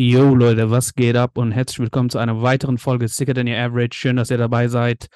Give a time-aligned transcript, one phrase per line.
[0.00, 3.56] Yo Leute, was geht ab und herzlich willkommen zu einer weiteren Folge Sicker Than Your
[3.56, 3.98] Average.
[3.98, 5.08] Schön, dass ihr dabei seid.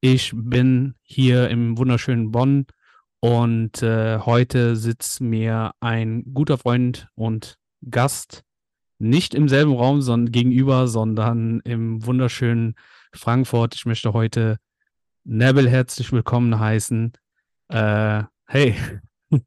[0.00, 2.66] Ich bin hier im wunderschönen Bonn
[3.20, 7.56] und äh, heute sitzt mir ein guter Freund und
[7.90, 8.44] Gast
[8.98, 12.74] nicht im selben Raum sondern gegenüber, sondern im wunderschönen
[13.12, 13.74] Frankfurt.
[13.74, 14.58] Ich möchte heute
[15.24, 17.12] Nebel herzlich willkommen heißen.
[17.68, 18.74] Äh, hey,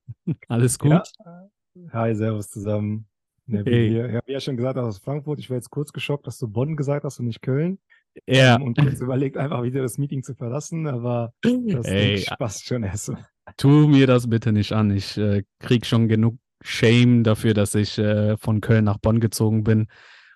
[0.48, 0.92] alles gut?
[0.92, 1.50] Ja.
[1.94, 3.08] Hi, servus zusammen.
[3.48, 3.90] Nebel Hey.
[3.90, 4.10] hier.
[4.10, 5.40] Ich habe ja schon gesagt, aus Frankfurt.
[5.40, 7.80] Ich war jetzt kurz geschockt, dass du Bonn gesagt hast und nicht Köln.
[8.28, 12.26] Ja, Ähm, Und kurz überlegt, einfach wieder das Meeting zu verlassen, aber das Ey, Ding
[12.38, 13.26] passt schon erstmal.
[13.58, 14.92] tu mir das bitte nicht an.
[14.92, 19.64] Ich äh, krieg schon genug Shame dafür, dass ich äh, von Köln nach Bonn gezogen
[19.64, 19.88] bin.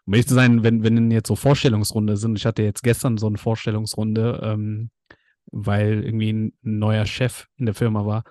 [0.07, 3.27] Um ehrlich zu sein, wenn, wenn jetzt so Vorstellungsrunde sind, ich hatte jetzt gestern so
[3.27, 4.89] eine Vorstellungsrunde, ähm,
[5.51, 8.23] weil irgendwie ein neuer Chef in der Firma war.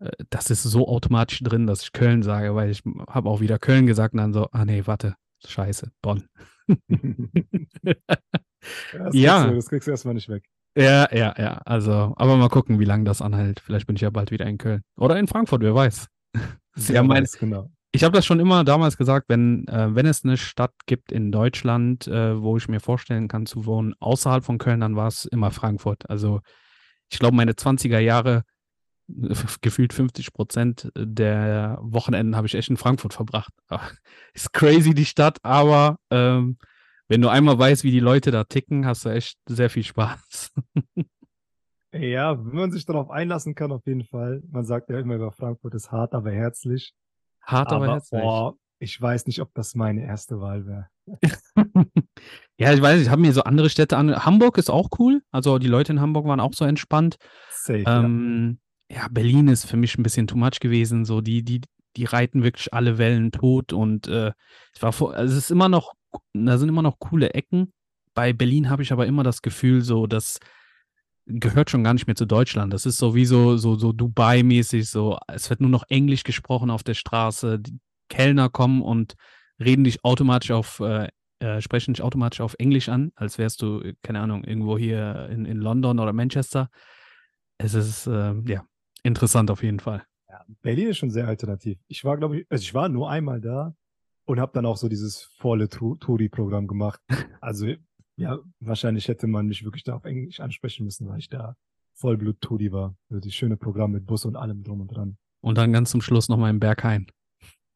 [0.00, 3.58] Äh, das ist so automatisch drin, dass ich Köln sage, weil ich habe auch wieder
[3.58, 5.14] Köln gesagt und dann so, ah nee, warte,
[5.46, 6.28] scheiße, Bonn.
[8.92, 9.46] Das Ja.
[9.46, 10.44] Du, das kriegst du erstmal nicht weg.
[10.76, 11.60] Ja, ja, ja.
[11.64, 13.60] Also, aber mal gucken, wie lange das anhält.
[13.60, 14.82] Vielleicht bin ich ja bald wieder in Köln.
[14.96, 16.08] Oder in Frankfurt, wer weiß.
[16.74, 17.72] Das ist ja Wer mein, weiß, genau.
[17.98, 21.32] Ich habe das schon immer damals gesagt, wenn, äh, wenn es eine Stadt gibt in
[21.32, 25.24] Deutschland, äh, wo ich mir vorstellen kann zu wohnen, außerhalb von Köln, dann war es
[25.24, 26.08] immer Frankfurt.
[26.08, 26.40] Also
[27.10, 28.44] ich glaube, meine 20er Jahre,
[29.62, 33.52] gefühlt 50 Prozent der Wochenenden habe ich echt in Frankfurt verbracht.
[33.66, 33.92] Ach,
[34.32, 36.56] Ist crazy die Stadt, aber ähm,
[37.08, 40.52] wenn du einmal weißt, wie die Leute da ticken, hast du echt sehr viel Spaß.
[41.90, 44.42] Ja, wenn man sich darauf einlassen kann, auf jeden Fall.
[44.50, 46.94] Man sagt ja immer über Frankfurt ist hart, aber herzlich.
[47.48, 48.20] Hart, aber, Aber herzlich.
[48.20, 50.88] boah, ich weiß nicht, ob das meine erste Wahl wäre.
[52.60, 54.24] Ja, ich weiß, ich habe mir so andere Städte an.
[54.24, 55.22] Hamburg ist auch cool.
[55.30, 57.16] Also die Leute in Hamburg waren auch so entspannt.
[57.50, 58.02] Safe, ja.
[58.02, 58.58] Ähm,
[58.90, 61.04] ja, Berlin ist für mich ein bisschen too much gewesen.
[61.04, 61.60] So, die, die,
[61.96, 64.32] die reiten wirklich alle Wellen tot und äh,
[64.74, 65.92] ich war vor, also es ist immer noch,
[66.32, 67.72] da sind immer noch coole Ecken.
[68.12, 70.40] Bei Berlin habe ich aber immer das Gefühl, so, das
[71.28, 72.72] gehört schon gar nicht mehr zu Deutschland.
[72.72, 76.82] Das ist so wie so, so, Dubai-mäßig, so, es wird nur noch Englisch gesprochen auf
[76.82, 77.58] der Straße.
[77.58, 77.78] Die
[78.08, 79.14] Kellner kommen und
[79.60, 81.08] reden dich automatisch auf, äh,
[81.40, 85.28] äh, sprechen dich automatisch auf Englisch an, als wärst du, äh, keine Ahnung, irgendwo hier
[85.30, 86.70] in, in London oder Manchester.
[87.58, 88.64] Es ist, äh, ja,
[89.02, 90.04] interessant auf jeden Fall.
[90.28, 91.78] Ja, Berlin ist schon sehr alternativ.
[91.88, 93.74] Ich war, glaube ich, also ich war nur einmal da
[94.24, 97.00] und habe dann auch so dieses volle Touri-Programm gemacht.
[97.40, 97.66] Also
[98.18, 101.56] ja, wahrscheinlich hätte man mich wirklich da auf Englisch ansprechen müssen, weil ich da
[101.94, 102.96] Vollblut-Touri war.
[103.08, 105.16] Also die schöne Programm mit Bus und allem drum und dran.
[105.40, 107.06] Und dann ganz zum Schluss nochmal im Berghain.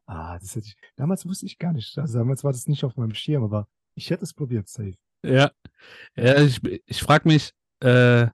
[0.05, 1.97] Ah, das hätte ich, damals wusste ich gar nicht.
[1.97, 4.95] Also damals war das nicht auf meinem Schirm, aber ich hätte es probiert, safe.
[5.25, 5.51] Ja,
[6.17, 8.27] ja ich, ich frage mich, äh,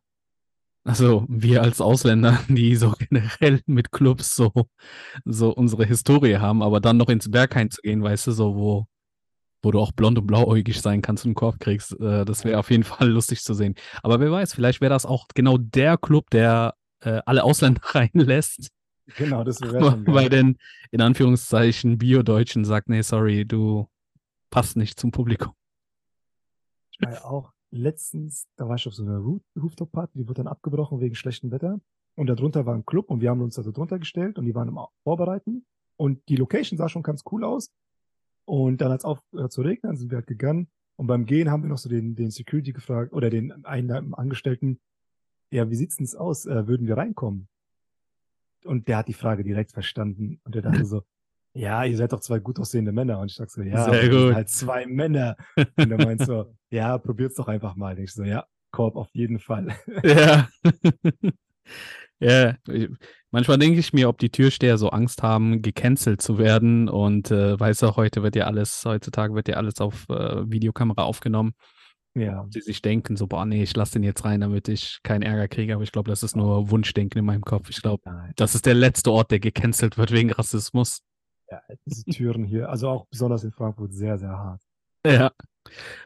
[0.83, 4.51] also wir als Ausländer, die so generell mit Clubs so,
[5.25, 8.87] so unsere Historie haben, aber dann noch ins Berghain zu gehen, weißt du, so wo,
[9.61, 12.59] wo du auch blond und blauäugig sein kannst und einen Korb kriegst, äh, das wäre
[12.59, 13.75] auf jeden Fall lustig zu sehen.
[14.03, 18.69] Aber wer weiß, vielleicht wäre das auch genau der Club, der äh, alle Ausländer reinlässt,
[19.17, 20.29] Genau, das wäre schon geil.
[20.29, 20.57] den,
[20.91, 23.87] in Anführungszeichen, Bio-Deutschen sagt, nee, sorry, du
[24.51, 25.53] passt nicht zum Publikum.
[26.91, 30.43] Ich war ja auch letztens, da war ich auf so einer Roof- Rooftop-Party, die wurde
[30.43, 31.79] dann abgebrochen wegen schlechtem Wetter.
[32.15, 34.53] Und darunter war ein Club und wir haben uns da so drunter gestellt und die
[34.53, 35.65] waren im Vorbereiten.
[35.95, 37.71] Und die Location sah schon ganz cool aus.
[38.49, 40.69] Und dann hat es aufgehört zu regnen, sind wir halt gegangen.
[40.95, 44.79] Und beim Gehen haben wir noch so den, den Security gefragt oder den einen Angestellten,
[45.51, 46.47] ja, wie sieht's denn aus?
[46.47, 47.47] Äh, würden wir reinkommen?
[48.65, 50.41] Und der hat die Frage direkt verstanden.
[50.45, 51.03] Und der dachte so,
[51.53, 53.19] ja, ihr seid doch zwei gut aussehende Männer.
[53.19, 54.33] Und ich sag so, ja, Sehr gut.
[54.33, 55.37] halt zwei Männer.
[55.77, 57.95] Und er meint so, ja, probiert's doch einfach mal.
[57.95, 59.75] Und ich so, ja, Korb auf jeden Fall.
[60.03, 60.49] Ja.
[62.19, 62.55] ja.
[63.31, 66.89] Manchmal denke ich mir, ob die Türsteher so Angst haben, gecancelt zu werden.
[66.89, 71.03] Und äh, weißt du, heute wird ja alles, heutzutage wird ja alles auf äh, Videokamera
[71.03, 71.53] aufgenommen.
[72.15, 74.99] Ja, Ob sie sich denken, so, boah, nee, ich lasse den jetzt rein, damit ich
[75.03, 75.75] keinen Ärger kriege.
[75.75, 77.69] Aber ich glaube, das ist nur Wunschdenken in meinem Kopf.
[77.69, 78.03] Ich glaube,
[78.35, 81.01] das ist der letzte Ort, der gecancelt wird wegen Rassismus.
[81.51, 84.61] Ja, diese Türen hier, also auch besonders in Frankfurt, sehr, sehr hart.
[85.05, 85.31] Ja.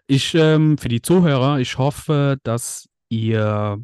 [0.08, 3.84] Ich, ähm, für die Zuhörer, ich hoffe, dass ihr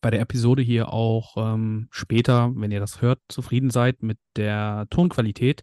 [0.00, 4.86] bei der Episode hier auch ähm, später, wenn ihr das hört, zufrieden seid mit der
[4.90, 5.62] Tonqualität.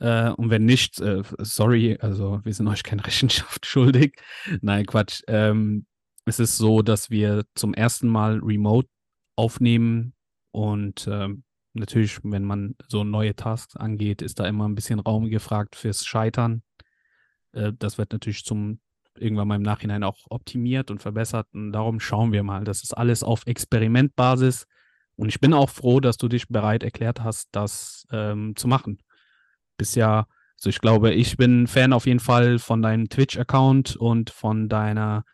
[0.00, 4.20] Äh, und wenn nicht, äh, sorry, also wir sind euch keine Rechenschaft schuldig.
[4.60, 5.22] Nein, Quatsch.
[5.28, 5.86] Ähm,
[6.24, 8.88] es ist so, dass wir zum ersten Mal remote
[9.36, 10.14] aufnehmen
[10.50, 15.28] und ähm, natürlich, wenn man so neue Tasks angeht, ist da immer ein bisschen Raum
[15.30, 16.62] gefragt fürs Scheitern.
[17.52, 18.80] Äh, das wird natürlich zum
[19.20, 21.46] irgendwann mal im Nachhinein auch optimiert und verbessert.
[21.52, 22.64] Und darum schauen wir mal.
[22.64, 24.66] Das ist alles auf Experimentbasis.
[25.16, 28.98] Und ich bin auch froh, dass du dich bereit erklärt hast, das ähm, zu machen.
[29.76, 30.26] Bist ja,
[30.56, 35.24] also ich glaube, ich bin Fan auf jeden Fall von deinem Twitch-Account und von deiner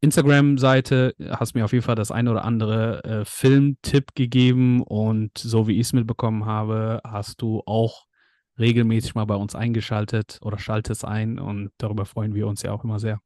[0.00, 1.14] Instagram-Seite.
[1.30, 5.74] Hast mir auf jeden Fall das eine oder andere äh, Filmtipp gegeben und so wie
[5.74, 8.06] ich es mitbekommen habe, hast du auch
[8.58, 12.84] regelmäßig mal bei uns eingeschaltet oder schaltest ein und darüber freuen wir uns ja auch
[12.84, 13.20] immer sehr.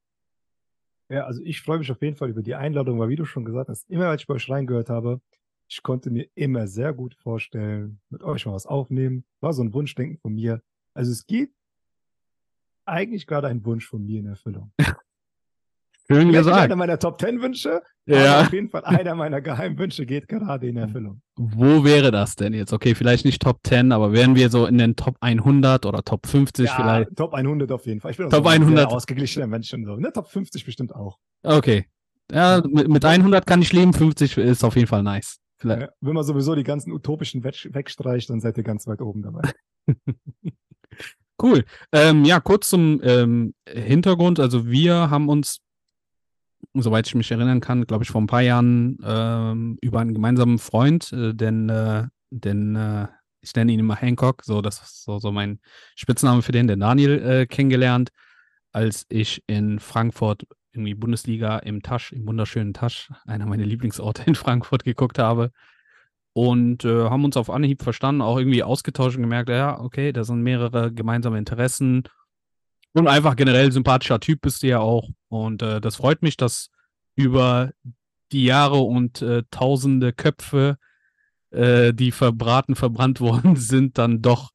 [1.09, 3.45] Ja, also ich freue mich auf jeden Fall über die Einladung, weil wie du schon
[3.45, 5.21] gesagt hast, immer als ich bei euch reingehört habe,
[5.69, 9.25] ich konnte mir immer sehr gut vorstellen, mit euch mal was aufnehmen.
[9.41, 10.63] War so ein Wunschdenken von mir.
[10.95, 11.51] Also es geht
[12.85, 14.73] eigentlich gerade ein Wunsch von mir in Erfüllung.
[16.09, 16.63] Schön Vielleicht gesagt.
[16.63, 18.43] einer meiner Top Ten Wünsche, Ja.
[18.43, 21.21] auf jeden Fall einer meiner geheimen Wünsche geht gerade in Erfüllung.
[21.37, 22.73] Wo wäre das denn jetzt?
[22.73, 26.27] Okay, vielleicht nicht Top 10, aber wären wir so in den Top 100 oder Top
[26.27, 27.17] 50 Ja, vielleicht?
[27.17, 28.13] Top 100 auf jeden Fall.
[28.13, 28.89] Ich bin Top so ein 100.
[28.89, 29.97] sehr ausgeglichener Mensch und so.
[29.97, 31.19] Ne, Top 50 bestimmt auch.
[31.43, 31.87] Okay.
[32.31, 35.39] Ja, mit, mit 100 kann ich leben, 50 ist auf jeden Fall nice.
[35.59, 35.83] Vielleicht.
[35.83, 39.23] Ja, wenn man sowieso die ganzen utopischen weg, wegstreicht, dann seid ihr ganz weit oben
[39.23, 39.43] dabei.
[41.43, 41.65] Cool.
[41.93, 44.41] Ähm, ja, kurz zum ähm, Hintergrund.
[44.41, 45.59] Also wir haben uns,
[46.83, 50.59] soweit ich mich erinnern kann, glaube ich, vor ein paar Jahren ähm, über einen gemeinsamen
[50.59, 53.07] Freund, äh, denn, äh, denn äh,
[53.41, 55.61] ich nenne ihn immer Hancock, so das ist so, so mein
[55.95, 58.11] Spitzname für den, den Daniel, äh, kennengelernt,
[58.73, 64.35] als ich in Frankfurt irgendwie Bundesliga im Tasch, im wunderschönen Tasch, einer meiner Lieblingsorte in
[64.35, 65.51] Frankfurt geguckt habe.
[66.33, 70.23] Und äh, haben uns auf Anhieb verstanden, auch irgendwie ausgetauscht und gemerkt, ja, okay, da
[70.23, 72.03] sind mehrere gemeinsame Interessen.
[72.97, 75.11] Und einfach generell sympathischer Typ bist du ja auch.
[75.29, 76.71] Und äh, das freut mich, dass
[77.15, 77.73] über
[78.33, 80.79] die Jahre und äh, tausende Köpfe,
[81.51, 84.51] äh, die verbraten, verbrannt worden sind, dann doch,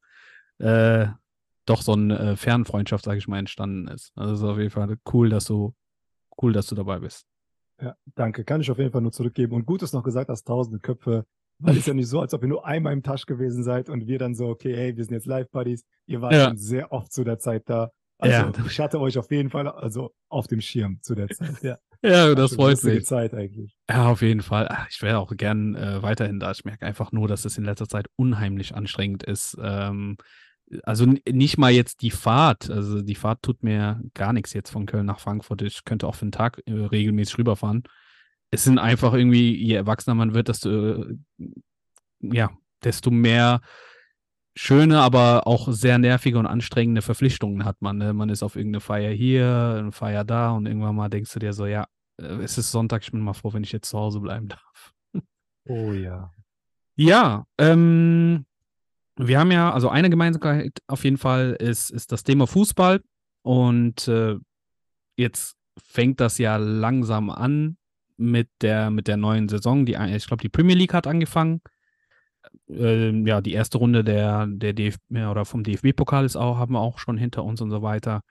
[0.58, 1.06] äh,
[1.66, 4.10] doch so eine äh, Fernfreundschaft, sage ich mal, entstanden ist.
[4.16, 5.72] Also ist auf jeden Fall cool, dass du,
[6.42, 7.26] cool, dass du dabei bist.
[7.80, 8.42] Ja, danke.
[8.42, 9.54] Kann ich auf jeden Fall nur zurückgeben.
[9.54, 11.26] Und gut, dass du noch gesagt hast, tausende Köpfe.
[11.60, 13.88] Weil es ist ja nicht so, als ob ihr nur einmal im Tasch gewesen seid
[13.88, 15.84] und wir dann so, okay, hey, wir sind jetzt Live-Buddies.
[16.06, 16.48] Ihr wart Ja.
[16.48, 17.92] schon sehr oft zu der Zeit da.
[18.22, 18.52] Also Ja.
[18.66, 21.62] ich hatte euch auf jeden Fall also auf dem Schirm zu der Zeit.
[21.62, 23.04] Ja, Ja, das freut mich.
[23.06, 23.76] Zeit eigentlich.
[23.88, 24.66] Ja, auf jeden Fall.
[24.70, 26.50] Ach, Ich wäre auch gern äh, weiterhin da.
[26.50, 29.56] Ich merke einfach nur, dass es in letzter Zeit unheimlich anstrengend ist.
[29.62, 30.16] Ähm,
[30.84, 32.70] also nicht mal jetzt die Fahrt.
[32.70, 35.62] Also die Fahrt tut mir gar nichts jetzt von Köln nach Frankfurt.
[35.62, 37.82] Ich könnte auch für einen Tag äh, regelmäßig rüberfahren.
[38.50, 41.16] Es sind einfach irgendwie, je erwachsener man wird, desto, äh,
[42.20, 42.50] ja,
[42.84, 43.60] desto mehr
[44.54, 47.98] schöne, aber auch sehr nervige und anstrengende Verpflichtungen hat man.
[47.98, 48.12] Ne?
[48.12, 51.52] Man ist auf irgendeine Feier hier, eine Feier da und irgendwann mal denkst du dir
[51.52, 51.86] so, ja,
[52.20, 54.92] äh, es ist Sonntag, ich bin mal froh, wenn ich jetzt zu Hause bleiben darf.
[55.68, 56.32] Oh ja.
[56.96, 58.46] Ja, ähm,
[59.16, 63.00] wir haben ja, also eine Gemeinsamkeit auf jeden Fall ist, ist das Thema Fußball
[63.42, 64.36] und äh,
[65.16, 67.76] jetzt fängt das ja langsam an
[68.16, 69.86] mit der, mit der neuen Saison.
[69.86, 71.60] Die, ich glaube, die Premier League hat angefangen.
[72.68, 76.80] Ähm, ja, die erste Runde der, der DF oder vom DFB-Pokal ist auch, haben wir
[76.80, 78.22] auch schon hinter uns und so weiter.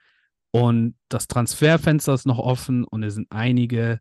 [0.50, 4.00] Und das Transferfenster ist noch offen und es sind einige,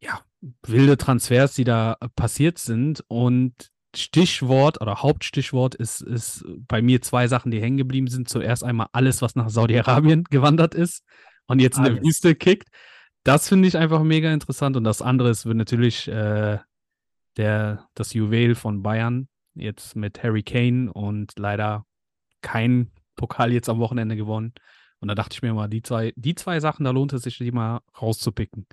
[0.00, 0.20] ja,
[0.62, 3.04] wilde Transfers, die da passiert sind.
[3.08, 3.52] Und
[3.96, 8.28] Stichwort oder Hauptstichwort ist, ist bei mir zwei Sachen, die hängen geblieben sind.
[8.28, 11.02] Zuerst einmal alles, was nach Saudi-Arabien gewandert ist
[11.46, 12.02] und jetzt in der.
[12.02, 12.68] Wüste kickt.
[13.24, 14.76] Das finde ich einfach mega interessant.
[14.76, 16.58] Und das andere ist natürlich äh,
[17.36, 21.84] der, das Juwel von Bayern, jetzt mit Harry Kane und leider
[22.42, 24.52] kein Pokal jetzt am Wochenende gewonnen.
[25.00, 27.38] Und da dachte ich mir mal, die zwei, die zwei Sachen, da lohnt es sich,
[27.38, 28.66] die mal rauszupicken.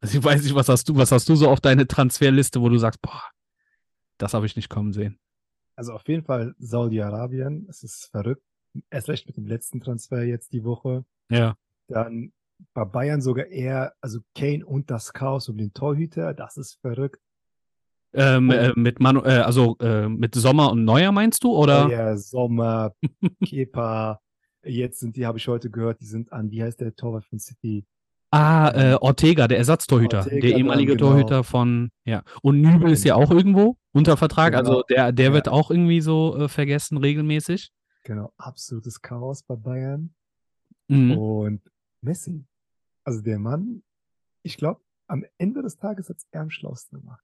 [0.00, 2.68] Also ich weiß nicht, was hast du, was hast du so auf deine Transferliste, wo
[2.68, 3.22] du sagst, boah,
[4.18, 5.18] das habe ich nicht kommen sehen.
[5.76, 7.66] Also auf jeden Fall Saudi-Arabien.
[7.68, 8.42] Es ist verrückt.
[8.90, 11.04] Erst recht mit dem letzten Transfer jetzt die Woche.
[11.30, 11.56] Ja.
[11.88, 12.32] Dann
[12.74, 16.34] bei Bayern sogar eher, also Kane und das Chaos um den Torhüter.
[16.34, 17.20] Das ist verrückt.
[18.14, 18.52] Ähm, Oh.
[18.52, 21.52] äh, mit Manu, äh, also äh, mit Sommer und Neuer meinst du?
[21.56, 21.88] Oder?
[21.88, 22.92] Ja, Sommer,
[23.44, 24.20] Kepa.
[24.64, 27.38] Jetzt sind die, habe ich heute gehört, die sind an, wie heißt der Torwart von
[27.38, 27.84] City?
[28.30, 31.10] Ah, äh, Ortega, der Ersatztorhüter, Ortega der ehemalige genau.
[31.10, 32.22] Torhüter von, ja.
[32.42, 34.58] Und Nübel ist ja auch irgendwo unter Vertrag, Genau.
[34.60, 35.32] also der, der Ja.
[35.34, 37.72] wird auch irgendwie so äh, vergessen regelmäßig.
[38.04, 40.14] Genau, absolutes Chaos bei Bayern.
[40.88, 41.16] Mhm.
[41.18, 41.60] Und
[42.00, 42.44] Messi.
[43.04, 43.82] Also der Mann,
[44.42, 47.22] ich glaube, am Ende des Tages hat es er am schlausten gemacht.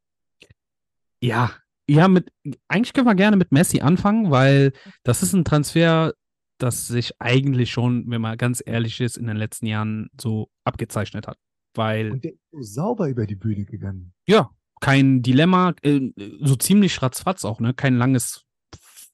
[1.20, 1.50] Ja,
[1.88, 2.30] ja, mit,
[2.68, 4.72] eigentlich können wir gerne mit Messi anfangen, weil
[5.04, 6.12] das ist ein Transfer,
[6.58, 11.26] das sich eigentlich schon, wenn man ganz ehrlich ist, in den letzten Jahren so abgezeichnet
[11.26, 11.38] hat.
[11.74, 14.12] Weil Und der ist so sauber über die Bühne gegangen.
[14.26, 16.10] Ja, kein Dilemma, äh,
[16.40, 17.72] so ziemlich ratzfatz auch, ne?
[17.72, 18.44] Kein langes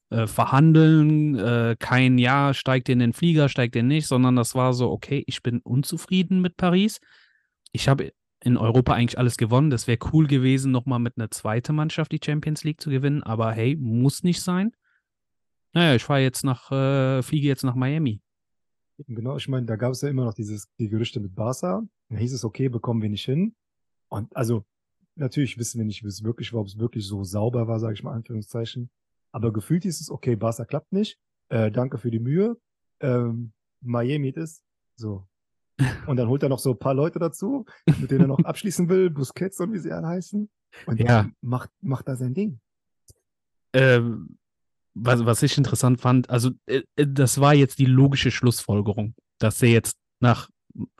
[0.09, 4.73] äh, Verhandeln, äh, kein Ja, steigt in den Flieger, steigt in nicht, sondern das war
[4.73, 6.99] so, okay, ich bin unzufrieden mit Paris.
[7.71, 8.11] Ich habe
[8.45, 9.71] in Europa eigentlich alles gewonnen.
[9.71, 13.23] Das wäre cool gewesen, nochmal mit einer zweiten Mannschaft die Champions League zu gewinnen.
[13.23, 14.71] Aber hey, muss nicht sein.
[15.73, 18.21] Naja, ich fahre jetzt nach, äh, fliege jetzt nach Miami.
[19.07, 21.83] Genau, ich meine, da gab es ja immer noch dieses, die Gerüchte mit Barca.
[22.09, 23.55] Da hieß es, okay, bekommen wir nicht hin.
[24.09, 24.63] Und also,
[25.15, 27.95] natürlich wissen wir nicht, wie es wirklich war, ob es wirklich so sauber war, sage
[27.95, 28.91] ich mal, Anführungszeichen.
[29.31, 31.17] Aber gefühlt hieß es, okay, Barca klappt nicht.
[31.49, 32.57] Äh, danke für die Mühe.
[32.99, 34.63] Ähm, Miami ist
[34.95, 35.27] so.
[36.07, 37.65] Und dann holt er noch so ein paar Leute dazu,
[37.99, 40.49] mit denen er noch abschließen will, Busquets und wie sie alle heißen.
[40.85, 41.29] Und ja.
[41.41, 42.59] macht, macht da sein Ding.
[43.73, 44.37] Ähm,
[44.93, 49.61] was, was ich interessant fand, also äh, äh, das war jetzt die logische Schlussfolgerung, dass
[49.61, 50.49] er jetzt nach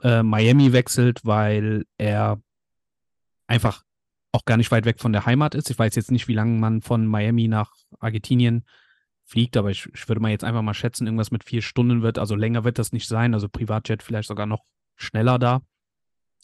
[0.02, 2.40] äh, Miami wechselt, weil er
[3.46, 3.82] einfach
[4.32, 5.70] auch gar nicht weit weg von der Heimat ist.
[5.70, 8.66] Ich weiß jetzt nicht, wie lange man von Miami nach Argentinien
[9.26, 12.18] fliegt, aber ich, ich würde mal jetzt einfach mal schätzen, irgendwas mit vier Stunden wird,
[12.18, 14.64] also länger wird das nicht sein, also Privatjet vielleicht sogar noch
[14.94, 15.62] schneller da.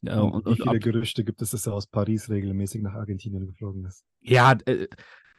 [0.05, 3.85] Äh, und, wie viele Gerüchte gibt es, dass er aus Paris regelmäßig nach Argentinien geflogen
[3.85, 4.05] ist?
[4.21, 4.89] Ja, äh,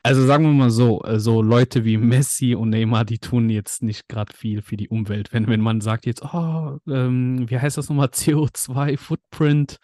[0.04, 3.84] also sagen wir mal so, äh, so Leute wie Messi und Neymar, die tun jetzt
[3.84, 5.34] nicht gerade viel für die Umwelt.
[5.34, 9.78] Wenn, wenn man sagt jetzt, oh, ähm, wie heißt das nochmal, CO2-Footprint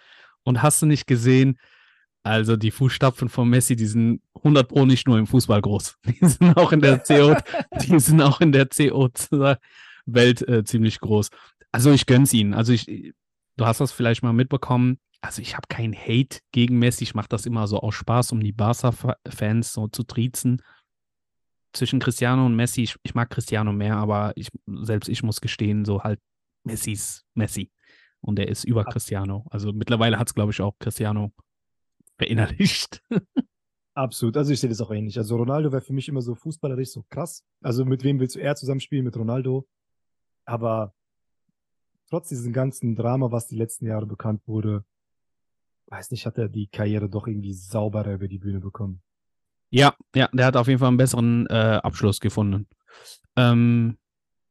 [0.44, 1.58] und hast du nicht gesehen,
[2.29, 5.98] also die Fußstapfen von Messi, die sind 100 Pro nicht nur im Fußball groß.
[6.05, 7.36] Die sind auch in der CO,
[7.81, 11.29] die sind auch in der CO2-Welt äh, ziemlich groß.
[11.71, 12.53] Also ich gönn's ihnen.
[12.53, 13.13] Also ich,
[13.57, 17.03] du hast das vielleicht mal mitbekommen also ich habe keinen Hate gegen Messi.
[17.03, 20.62] Ich mache das immer so aus Spaß, um die Barca-Fans so zu triezen.
[21.74, 25.86] Zwischen Cristiano und Messi, ich, ich, mag Cristiano mehr, aber ich, selbst ich muss gestehen,
[25.86, 26.19] so halt
[26.63, 27.71] Messis Messi.
[28.21, 29.45] Und er ist über Cristiano.
[29.51, 31.31] Also mittlerweile hat es, glaube ich, auch Cristiano
[32.19, 33.01] verinnerlicht.
[33.95, 34.38] Absolut.
[34.38, 35.17] Also ich sehe das auch ähnlich.
[35.17, 37.43] Also Ronaldo wäre für mich immer so fußballerisch so krass.
[37.61, 39.03] Also mit wem willst du eher zusammenspielen?
[39.03, 39.67] Mit Ronaldo.
[40.45, 40.93] Aber
[42.09, 44.85] trotz diesem ganzen Drama, was die letzten Jahre bekannt wurde,
[45.88, 49.01] weiß nicht, hat er die Karriere doch irgendwie sauberer über die Bühne bekommen.
[49.71, 52.67] Ja, ja, der hat auf jeden Fall einen besseren äh, Abschluss gefunden.
[53.35, 53.97] Ähm,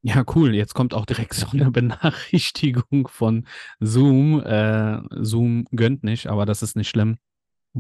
[0.03, 0.55] ja, cool.
[0.55, 3.47] Jetzt kommt auch direkt so eine Benachrichtigung von
[3.81, 4.41] Zoom.
[4.41, 7.19] Äh, Zoom gönnt nicht, aber das ist nicht schlimm.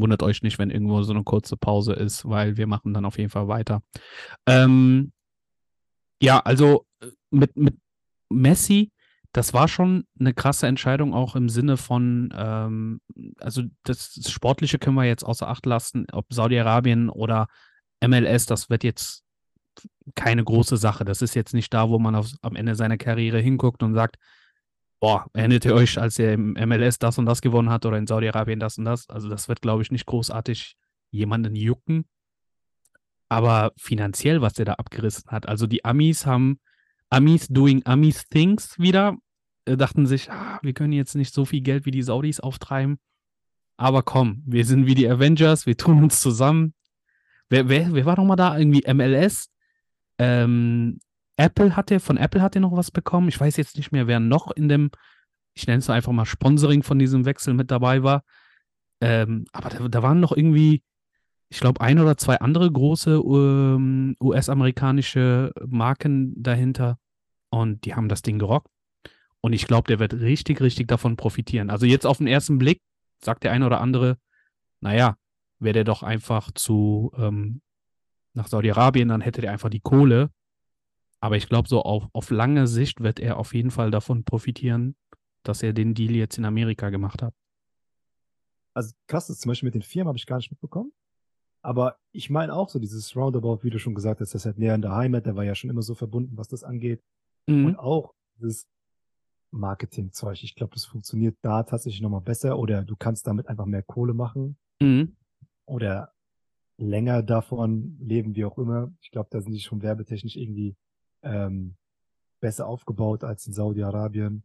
[0.00, 3.18] Wundert euch nicht, wenn irgendwo so eine kurze Pause ist, weil wir machen dann auf
[3.18, 3.82] jeden Fall weiter.
[4.46, 5.12] Ähm,
[6.20, 7.76] ja, also äh, mit, mit
[8.28, 8.92] Messi
[9.32, 13.00] das war schon eine krasse Entscheidung, auch im Sinne von, ähm,
[13.38, 17.46] also das Sportliche können wir jetzt außer Acht lassen, ob Saudi-Arabien oder
[18.04, 19.22] MLS, das wird jetzt
[20.14, 21.04] keine große Sache.
[21.04, 24.16] Das ist jetzt nicht da, wo man auf, am Ende seiner Karriere hinguckt und sagt,
[25.00, 28.06] boah, erinnert ihr euch, als er im MLS das und das gewonnen hat oder in
[28.06, 29.08] Saudi-Arabien das und das?
[29.08, 30.76] Also das wird, glaube ich, nicht großartig
[31.10, 32.06] jemanden jucken.
[33.28, 35.46] Aber finanziell, was der da abgerissen hat.
[35.46, 36.60] Also die Amis haben
[37.10, 39.16] Amis doing Amis things wieder,
[39.66, 42.98] äh, dachten sich, ah, wir können jetzt nicht so viel Geld wie die Saudis auftreiben.
[43.76, 46.74] Aber komm, wir sind wie die Avengers, wir tun uns zusammen.
[47.48, 48.58] Wer, wer, wer war noch mal da?
[48.58, 49.50] Irgendwie MLS?
[50.18, 50.98] Ähm,
[51.38, 53.28] Apple hatte, von Apple hat er noch was bekommen.
[53.28, 54.90] Ich weiß jetzt nicht mehr, wer noch in dem,
[55.54, 58.24] ich nenne es einfach mal Sponsoring von diesem Wechsel mit dabei war.
[59.00, 60.82] Ähm, aber da, da, waren noch irgendwie,
[61.48, 66.98] ich glaube, ein oder zwei andere große ähm, US-amerikanische Marken dahinter
[67.50, 68.68] und die haben das Ding gerockt.
[69.40, 71.70] Und ich glaube, der wird richtig, richtig davon profitieren.
[71.70, 72.82] Also jetzt auf den ersten Blick
[73.22, 74.18] sagt der eine oder andere,
[74.80, 75.16] naja,
[75.60, 77.60] wäre der doch einfach zu ähm,
[78.34, 80.30] nach Saudi-Arabien, dann hätte der einfach die Kohle.
[81.20, 84.94] Aber ich glaube, so auf, auf lange Sicht wird er auf jeden Fall davon profitieren,
[85.42, 87.34] dass er den Deal jetzt in Amerika gemacht hat.
[88.74, 90.92] Also krass ist zum Beispiel mit den Firmen habe ich gar nicht mitbekommen.
[91.62, 94.58] Aber ich meine auch so dieses Roundabout, wie du schon gesagt hast, das ist halt
[94.58, 97.02] näher in der Heimat, der war ja schon immer so verbunden, was das angeht.
[97.46, 97.66] Mhm.
[97.66, 98.68] Und auch dieses
[99.50, 100.42] Marketingzeug.
[100.44, 104.14] Ich glaube, das funktioniert da tatsächlich nochmal besser oder du kannst damit einfach mehr Kohle
[104.14, 104.56] machen.
[104.80, 105.16] Mhm.
[105.66, 106.12] Oder
[106.76, 108.92] länger davon leben, wie auch immer.
[109.00, 110.76] Ich glaube, da sind die schon werbetechnisch irgendwie
[111.22, 111.76] ähm,
[112.40, 114.42] besser aufgebaut als in Saudi-Arabien.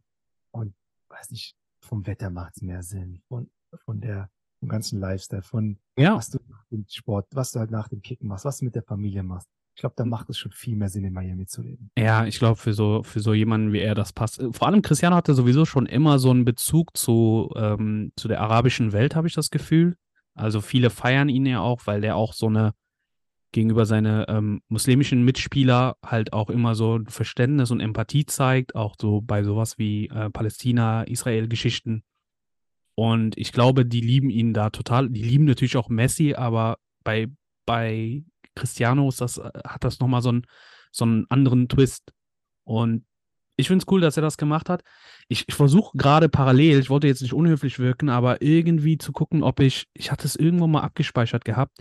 [0.50, 0.74] Und
[1.08, 3.20] weiß nicht, vom Wetter macht es mehr Sinn.
[3.28, 3.50] Von,
[3.84, 4.30] von der
[4.64, 6.16] vom ganzen Lifestyle, von ja.
[6.16, 8.74] was du nach dem Sport, was du halt nach dem Kicken machst, was du mit
[8.74, 9.48] der Familie machst.
[9.76, 11.90] Ich glaube, da macht es schon viel mehr Sinn, in Miami zu leben.
[11.98, 14.40] Ja, ich glaube, für so, für so jemanden wie er das passt.
[14.52, 18.92] Vor allem Cristiano hatte sowieso schon immer so einen Bezug zu, ähm, zu der arabischen
[18.92, 19.96] Welt, habe ich das Gefühl.
[20.34, 22.72] Also viele feiern ihn ja auch, weil der auch so eine
[23.54, 29.20] gegenüber seine ähm, muslimischen Mitspieler halt auch immer so Verständnis und Empathie zeigt, auch so
[29.22, 32.02] bei sowas wie äh, Palästina-Israel-Geschichten.
[32.96, 35.08] Und ich glaube, die lieben ihn da total.
[35.08, 37.28] Die lieben natürlich auch Messi, aber bei,
[37.64, 38.24] bei
[38.56, 40.46] Cristiano ist das, äh, hat das nochmal so, ein,
[40.90, 42.12] so einen anderen Twist.
[42.64, 43.04] Und
[43.56, 44.82] ich finde es cool, dass er das gemacht hat.
[45.28, 49.44] Ich, ich versuche gerade parallel, ich wollte jetzt nicht unhöflich wirken, aber irgendwie zu gucken,
[49.44, 51.78] ob ich, ich hatte es irgendwo mal abgespeichert gehabt,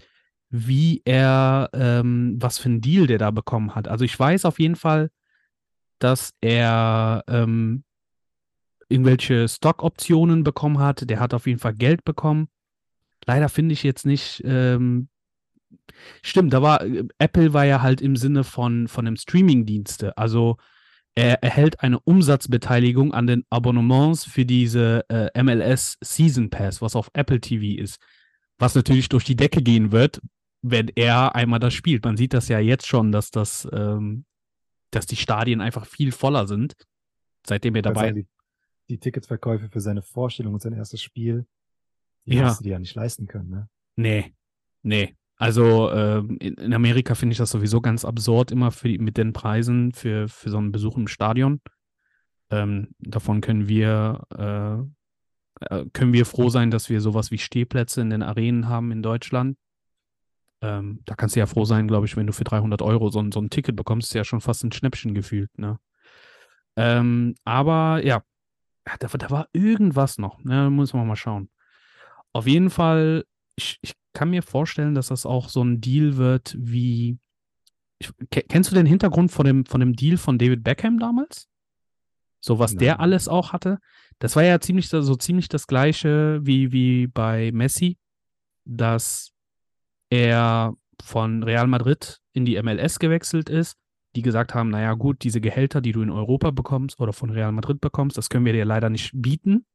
[0.56, 3.88] wie er, ähm, was für einen Deal der da bekommen hat.
[3.88, 5.10] Also ich weiß auf jeden Fall,
[5.98, 7.84] dass er ähm,
[8.88, 11.10] irgendwelche Stock-Optionen bekommen hat.
[11.10, 12.50] Der hat auf jeden Fall Geld bekommen.
[13.26, 15.10] Leider finde ich jetzt nicht, ähm,
[16.22, 16.86] stimmt, da war,
[17.18, 20.16] Apple war ja halt im Sinne von, von einem Streaming-Dienste.
[20.20, 20.58] Also
[21.16, 27.10] er erhält eine Umsatzbeteiligung an den Abonnements für diese äh, MLS Season Pass, was auf
[27.14, 28.00] Apple TV ist.
[28.60, 30.22] Was natürlich durch die Decke gehen wird,
[30.63, 32.03] wenn er einmal das spielt.
[32.05, 34.25] Man sieht das ja jetzt schon, dass das, ähm,
[34.91, 36.74] dass die Stadien einfach viel voller sind,
[37.46, 38.15] seitdem er dabei ist.
[38.15, 38.27] Die,
[38.89, 41.46] die Ticketverkäufe für seine Vorstellung und sein erstes Spiel,
[42.25, 42.46] die Ja.
[42.46, 43.70] hast du dir ja nicht leisten können, ne?
[43.98, 44.34] Nee,
[44.82, 45.15] nee.
[45.36, 49.34] Also ähm, in, Amerika finde ich das sowieso ganz absurd, immer für die, mit den
[49.34, 51.60] Preisen für, für so einen Besuch im Stadion.
[52.50, 54.22] Ähm, davon können wir,
[55.60, 58.91] äh, äh, können wir froh sein, dass wir sowas wie Stehplätze in den Arenen haben
[58.91, 59.58] in Deutschland.
[60.63, 63.20] Ähm, da kannst du ja froh sein, glaube ich, wenn du für 300 Euro so,
[63.20, 65.79] ein- so ein Ticket bekommst, ist ja schon fast ein Schnäppchen gefühlt, ne?
[66.75, 68.24] Ähm, aber ja,
[69.00, 70.70] da, da war irgendwas noch, ne?
[70.70, 71.50] Muss man mal schauen.
[72.34, 76.55] Auf jeden Fall, ich, ich kann mir vorstellen, dass das auch so ein Deal wird
[76.60, 77.20] wie.
[78.00, 81.48] Ich, ke- kennst du den Hintergrund von dem, von dem Deal von David Beckham damals?
[82.41, 83.01] So, was der Nein.
[83.01, 83.79] alles auch hatte?
[84.20, 87.98] Das war ja ziemlich so so ziemlich das gleiche wie, wie bei Messi,
[88.65, 89.33] dass
[90.13, 93.77] er von Real Madrid in die MLS gewechselt ist,
[94.15, 97.51] die gesagt haben, naja gut, diese Gehälter, die du in Europa bekommst oder von Real
[97.51, 99.65] Madrid bekommst, das können wir dir leider nicht bieten.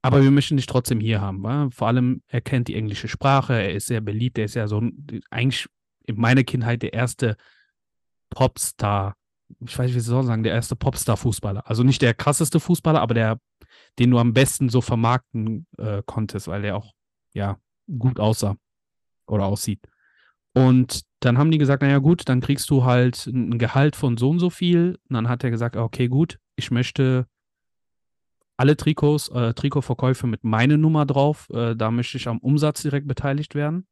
[0.00, 1.42] Aber wir möchten dich trotzdem hier haben.
[1.42, 1.68] Wa?
[1.70, 4.82] Vor allem, er kennt die englische Sprache, er ist sehr beliebt, er ist ja so
[5.30, 5.66] eigentlich
[6.06, 7.36] in meiner Kindheit der erste
[8.30, 9.16] Popstar,
[9.60, 11.68] ich weiß nicht, wie ich soll sagen, der erste Popstar-Fußballer.
[11.68, 13.38] Also nicht der krasseste Fußballer, aber der,
[13.98, 16.92] den du am besten so vermarkten äh, konntest, weil der auch,
[17.32, 18.56] ja, gut aussah
[19.26, 19.80] oder aussieht.
[20.54, 24.30] Und dann haben die gesagt, naja gut, dann kriegst du halt ein Gehalt von so
[24.30, 24.98] und so viel.
[25.08, 27.26] Und dann hat er gesagt, okay, gut, ich möchte
[28.56, 31.48] alle Trikots, äh, Trikotverkäufe mit meiner Nummer drauf.
[31.50, 33.86] Äh, da möchte ich am Umsatz direkt beteiligt werden.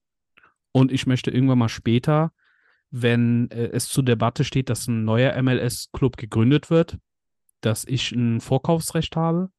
[0.70, 2.32] Und ich möchte irgendwann mal später,
[2.90, 6.98] wenn äh, es zur Debatte steht, dass ein neuer MLS-Club gegründet wird,
[7.60, 9.50] dass ich ein Vorkaufsrecht habe.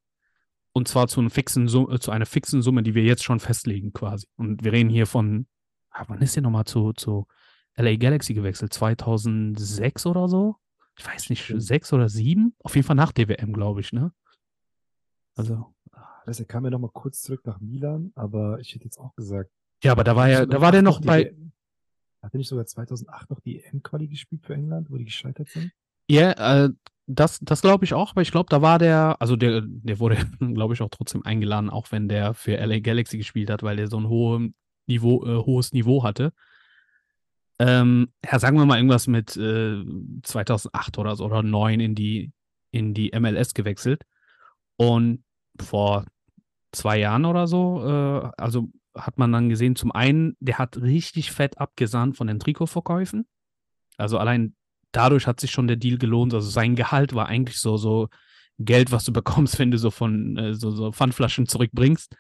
[0.72, 4.28] Und zwar zu, fixen äh, zu einer fixen Summe, die wir jetzt schon festlegen quasi.
[4.38, 5.48] Und wir reden hier von,
[6.08, 7.28] wann ist der nochmal zu, zu
[7.76, 8.74] LA Galaxy gewechselt?
[8.74, 10.56] 2006 oder so?
[10.98, 11.64] Ich weiß nicht, Stimmt.
[11.64, 12.56] sechs oder sieben?
[12.64, 14.12] Auf jeden Fall nach DWM, glaube ich, ne?
[15.36, 15.74] Also,
[16.26, 19.16] Das, er kam ja noch mal kurz zurück nach Milan, aber ich hätte jetzt auch
[19.16, 19.52] gesagt.
[19.84, 21.52] ja, aber da war ja, da 2008 war der noch bei, WM
[22.22, 25.72] Hat er nicht sogar 2008 noch die EM-Quali gespielt für England, wo die gescheitert sind?
[26.10, 26.70] ja, äh,
[27.08, 30.16] das, das glaube ich auch, aber ich glaube, da war der, also der, der wurde,
[30.40, 33.88] glaube ich, auch trotzdem eingeladen, auch wenn der für LA Galaxy gespielt hat, weil der
[33.88, 34.54] so ein hohe
[34.88, 36.34] Niveau, äh, hohes Niveau hatte.
[37.60, 39.84] Ähm, ja, sagen wir mal irgendwas mit äh,
[40.24, 42.32] 2008 oder so oder 2009 in die,
[42.72, 44.04] in die MLS gewechselt.
[44.76, 45.24] Und
[45.60, 46.06] vor
[46.72, 51.32] zwei Jahren oder so, äh, also hat man dann gesehen, zum einen, der hat richtig
[51.32, 53.26] fett abgesahnt von den Trikotverkäufen.
[53.98, 54.56] Also allein
[54.92, 56.34] dadurch hat sich schon der Deal gelohnt.
[56.34, 58.10] Also sein Gehalt war eigentlich so, so
[58.60, 62.16] Geld, was du bekommst, wenn du so von äh, so, so Pfandflaschen zurückbringst.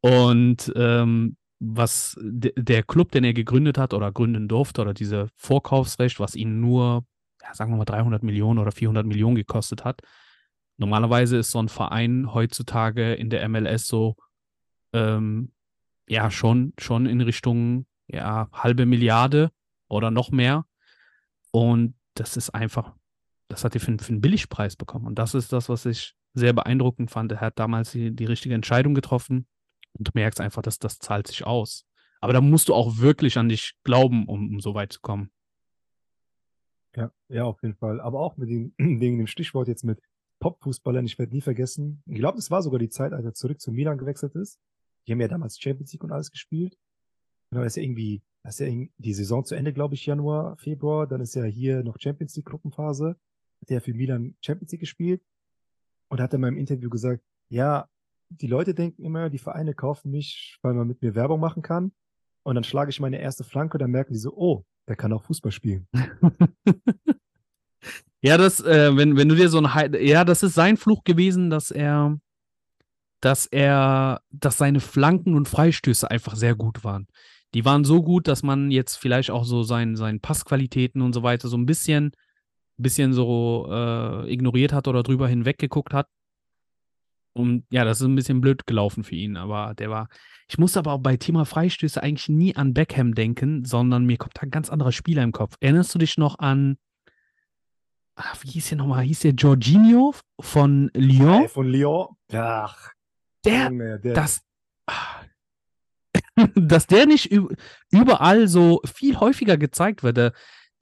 [0.00, 5.28] Und ähm, was de der Club, den er gegründet hat oder gründen durfte, oder diese
[5.34, 7.04] Vorkaufsrecht, was ihn nur,
[7.42, 10.02] ja, sagen wir mal, 300 Millionen oder 400 Millionen gekostet hat.
[10.76, 14.16] Normalerweise ist so ein Verein heutzutage in der MLS so,
[14.92, 15.52] ähm,
[16.06, 19.50] ja, schon, schon in Richtung, ja, halbe Milliarde
[19.88, 20.66] oder noch mehr.
[21.50, 22.92] Und das ist einfach,
[23.48, 25.06] das hat er für, für einen Billigpreis bekommen.
[25.06, 27.32] Und das ist das, was ich sehr beeindruckend fand.
[27.32, 29.46] Er hat damals die, die richtige Entscheidung getroffen.
[29.98, 31.86] Und du merkst einfach, dass das zahlt sich aus.
[32.20, 35.30] Aber da musst du auch wirklich an dich glauben, um, um so weit zu kommen.
[36.94, 38.00] Ja, ja, auf jeden Fall.
[38.00, 40.00] Aber auch mit dem, wegen dem Stichwort jetzt mit
[40.40, 42.02] Popfußballern, ich werde nie vergessen.
[42.06, 44.58] Ich glaube, es war sogar die Zeit, als er zurück zu Milan gewechselt ist.
[45.06, 46.76] Die haben ja damals Champions League und alles gespielt.
[47.50, 51.06] Genau, ist ja irgendwie, das ist ja die Saison zu Ende, glaube ich, Januar, Februar.
[51.06, 53.16] Dann ist ja hier noch Champions League Gruppenphase.
[53.60, 55.22] Hat er für Milan Champions League gespielt.
[56.08, 57.88] Und hat in meinem Interview gesagt, ja,
[58.28, 61.92] die Leute denken immer, die Vereine kaufen mich, weil man mit mir Werbung machen kann.
[62.42, 65.24] Und dann schlage ich meine erste Flanke, dann merken die so, oh, der kann auch
[65.24, 65.88] Fußball spielen.
[68.22, 71.48] Ja, das, äh, wenn, wenn du dir so ein, ja, das ist sein Fluch gewesen,
[71.48, 72.18] dass er,
[73.20, 77.06] dass er, dass seine Flanken und Freistöße einfach sehr gut waren.
[77.54, 81.22] Die waren so gut, dass man jetzt vielleicht auch so sein, seinen Passqualitäten und so
[81.22, 82.10] weiter so ein bisschen
[82.78, 86.08] bisschen so äh, ignoriert hat oder drüber hinweggeguckt hat.
[87.36, 90.08] Und ja, das ist ein bisschen blöd gelaufen für ihn, aber der war.
[90.48, 94.36] Ich muss aber auch bei Thema Freistöße eigentlich nie an Beckham denken, sondern mir kommt
[94.36, 95.56] da ein ganz anderer Spieler im Kopf.
[95.60, 96.78] Erinnerst du dich noch an.
[98.14, 99.02] Ach, wie hieß der nochmal?
[99.04, 101.42] Hieß der Jorginho von Lyon?
[101.42, 102.06] Ey, von Lyon.
[102.32, 102.92] Ach,
[103.44, 104.42] Der, Junge, der, das.
[106.54, 107.56] Dass der nicht üb-
[107.90, 110.16] überall so viel häufiger gezeigt wird.
[110.16, 110.32] Der,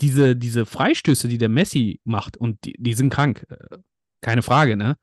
[0.01, 3.45] diese, diese Freistöße, die der Messi macht, und die, die sind krank.
[3.49, 3.79] äh,
[4.21, 4.97] Keine Frage, ne?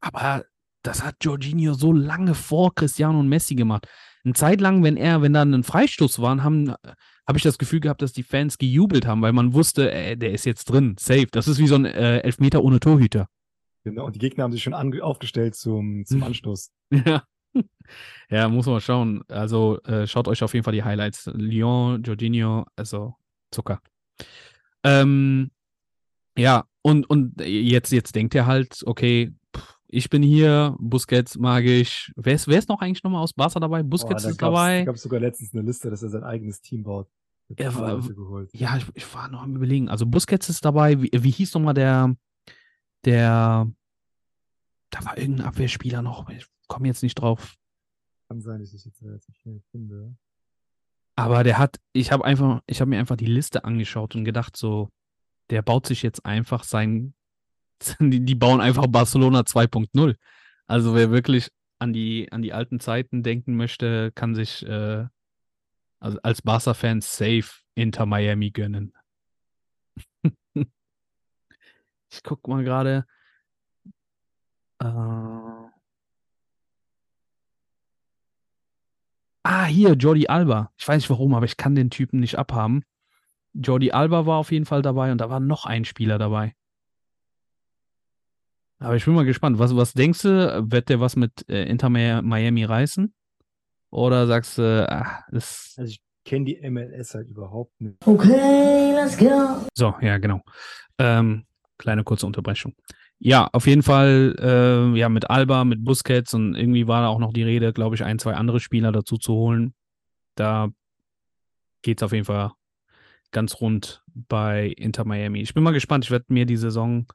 [0.00, 0.44] Aber
[0.88, 3.86] das hat Jorginho so lange vor Cristiano und Messi gemacht.
[4.24, 7.80] Eine Zeit lang, wenn er, wenn da ein Freistoß war, haben, habe ich das Gefühl
[7.80, 11.26] gehabt, dass die Fans gejubelt haben, weil man wusste, äh, der ist jetzt drin, safe.
[11.30, 13.28] Das ist wie so ein äh, Elfmeter ohne Torhüter.
[13.84, 16.22] genau, und die Gegner haben sich schon aufgestellt zum, zum.
[16.24, 16.70] Anstoß.
[16.90, 17.22] Ja.
[18.30, 19.24] Ja, muss man schauen.
[19.28, 21.30] Also äh, schaut euch auf jeden Fall die Highlights.
[21.32, 23.14] Lyon, Jorginho, also
[23.50, 23.80] Zucker.
[24.84, 25.50] Ähm,
[26.36, 31.64] ja, und, und jetzt, jetzt denkt er halt, okay, pff, ich bin hier, Busquets mag
[31.64, 32.12] ich.
[32.16, 33.82] Wer ist, wer ist noch eigentlich nochmal aus Barca dabei?
[33.82, 34.78] Busquets da ist dabei.
[34.80, 37.08] Da gab es sogar letztens eine Liste, dass er sein eigenes Team baut.
[37.50, 38.50] Hat Ja, viele wa- Leute geholt.
[38.52, 39.88] Ja, ich, ich war noch am überlegen.
[39.88, 41.00] Also Busquets ist dabei.
[41.02, 42.14] Wie, wie hieß nochmal der,
[43.04, 43.66] der,
[44.90, 46.28] da war irgendein Abwehrspieler noch.
[46.28, 47.54] Ich komme jetzt nicht drauf.
[48.28, 50.14] Kann sein, dass ich jetzt relativ schnell finde.
[51.16, 54.56] Aber der hat, ich habe einfach, ich habe mir einfach die Liste angeschaut und gedacht,
[54.56, 54.90] so,
[55.50, 57.14] der baut sich jetzt einfach sein,
[58.00, 60.16] die, die bauen einfach Barcelona 2.0.
[60.66, 65.06] Also wer wirklich an die, an die alten Zeiten denken möchte, kann sich äh,
[66.00, 68.92] also als Barca-Fan safe Inter Miami gönnen.
[72.10, 73.06] ich guck mal gerade.
[74.80, 74.86] Äh,
[79.42, 80.70] Ah, hier, Jordi Alba.
[80.76, 82.84] Ich weiß nicht warum, aber ich kann den Typen nicht abhaben.
[83.54, 86.54] Jordi Alba war auf jeden Fall dabei und da war noch ein Spieler dabei.
[88.80, 89.58] Aber ich bin mal gespannt.
[89.58, 90.66] Was, was denkst du?
[90.70, 93.12] Wird der was mit äh, Inter Mi- Miami reißen?
[93.90, 95.74] Oder sagst du, ach, das.
[95.78, 97.96] Also ich kenne die MLS halt überhaupt nicht.
[98.06, 99.66] Okay, let's go.
[99.74, 100.42] So, ja, genau.
[100.98, 101.44] Ähm,
[101.78, 102.74] kleine kurze Unterbrechung.
[103.18, 107.18] Ja, auf jeden Fall, äh, ja, mit Alba, mit Busquets und irgendwie war da auch
[107.18, 109.74] noch die Rede, glaube ich, ein, zwei andere Spieler dazu zu holen.
[110.36, 110.68] Da
[111.82, 112.52] geht es auf jeden Fall
[113.32, 115.40] ganz rund bei Inter Miami.
[115.40, 116.04] Ich bin mal gespannt.
[116.04, 117.06] Ich werde mir die Saison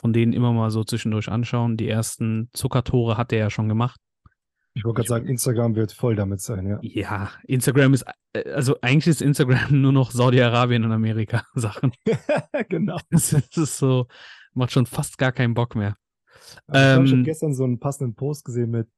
[0.00, 1.76] von denen immer mal so zwischendurch anschauen.
[1.76, 4.00] Die ersten Zuckertore hat er ja schon gemacht.
[4.72, 6.78] Ich wollte gerade sagen, Instagram wird voll damit sein, ja.
[6.80, 11.92] Ja, Instagram ist, äh, also eigentlich ist Instagram nur noch Saudi-Arabien und Amerika Sachen.
[12.70, 12.98] genau.
[13.10, 14.06] Das ist so,
[14.54, 15.96] macht schon fast gar keinen Bock mehr.
[16.66, 18.88] Aber ich, Ähm, habe gestern so einen passenden Post gesehen mit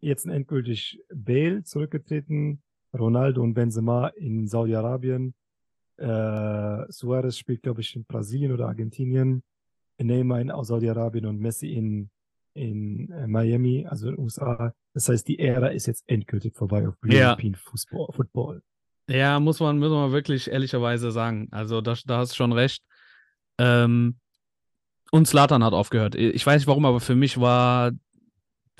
[0.00, 2.62] jetzt endgültig Bale zurückgetreten,
[2.96, 5.34] Ronaldo und Benzema in Saudi-Arabien,
[5.98, 9.42] äh, Suarez spielt, glaube ich, in Brasilien oder Argentinien,
[10.06, 12.10] Neymar in Saudi-Arabien und Messi in,
[12.54, 14.72] in äh, Miami, also in den USA.
[14.94, 17.30] Das heißt, die Ära ist jetzt endgültig vorbei auf Ja.
[17.30, 18.08] European Football.
[18.14, 18.62] Football.
[19.08, 21.48] Ja, muss man, muss man wirklich ehrlicherweise sagen.
[21.50, 22.82] Also, da, da hast du schon recht.
[23.58, 24.16] Ähm,
[25.10, 26.14] und Slatan hat aufgehört.
[26.14, 27.92] Ich weiß nicht warum, aber für mich war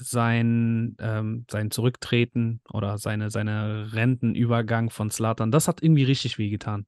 [0.00, 6.86] sein, ähm, sein Zurücktreten oder seine, seine Rentenübergang von Slatan, das hat irgendwie richtig wehgetan.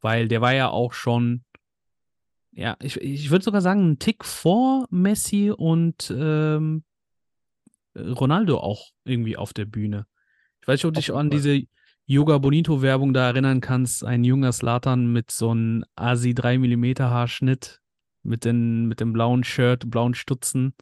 [0.00, 1.44] Weil der war ja auch schon,
[2.52, 6.84] ja, ich, ich würde sogar sagen, einen Tick vor Messi und ähm,
[7.96, 10.06] Ronaldo auch irgendwie auf der Bühne.
[10.60, 11.62] Ich weiß nicht, ob du dich an diese
[12.06, 14.04] Yoga Bonito Werbung da erinnern kannst.
[14.04, 17.80] Ein junger Slatan mit so einem Asi 3 mm Haarschnitt,
[18.22, 20.74] mit, den, mit dem blauen Shirt, blauen Stutzen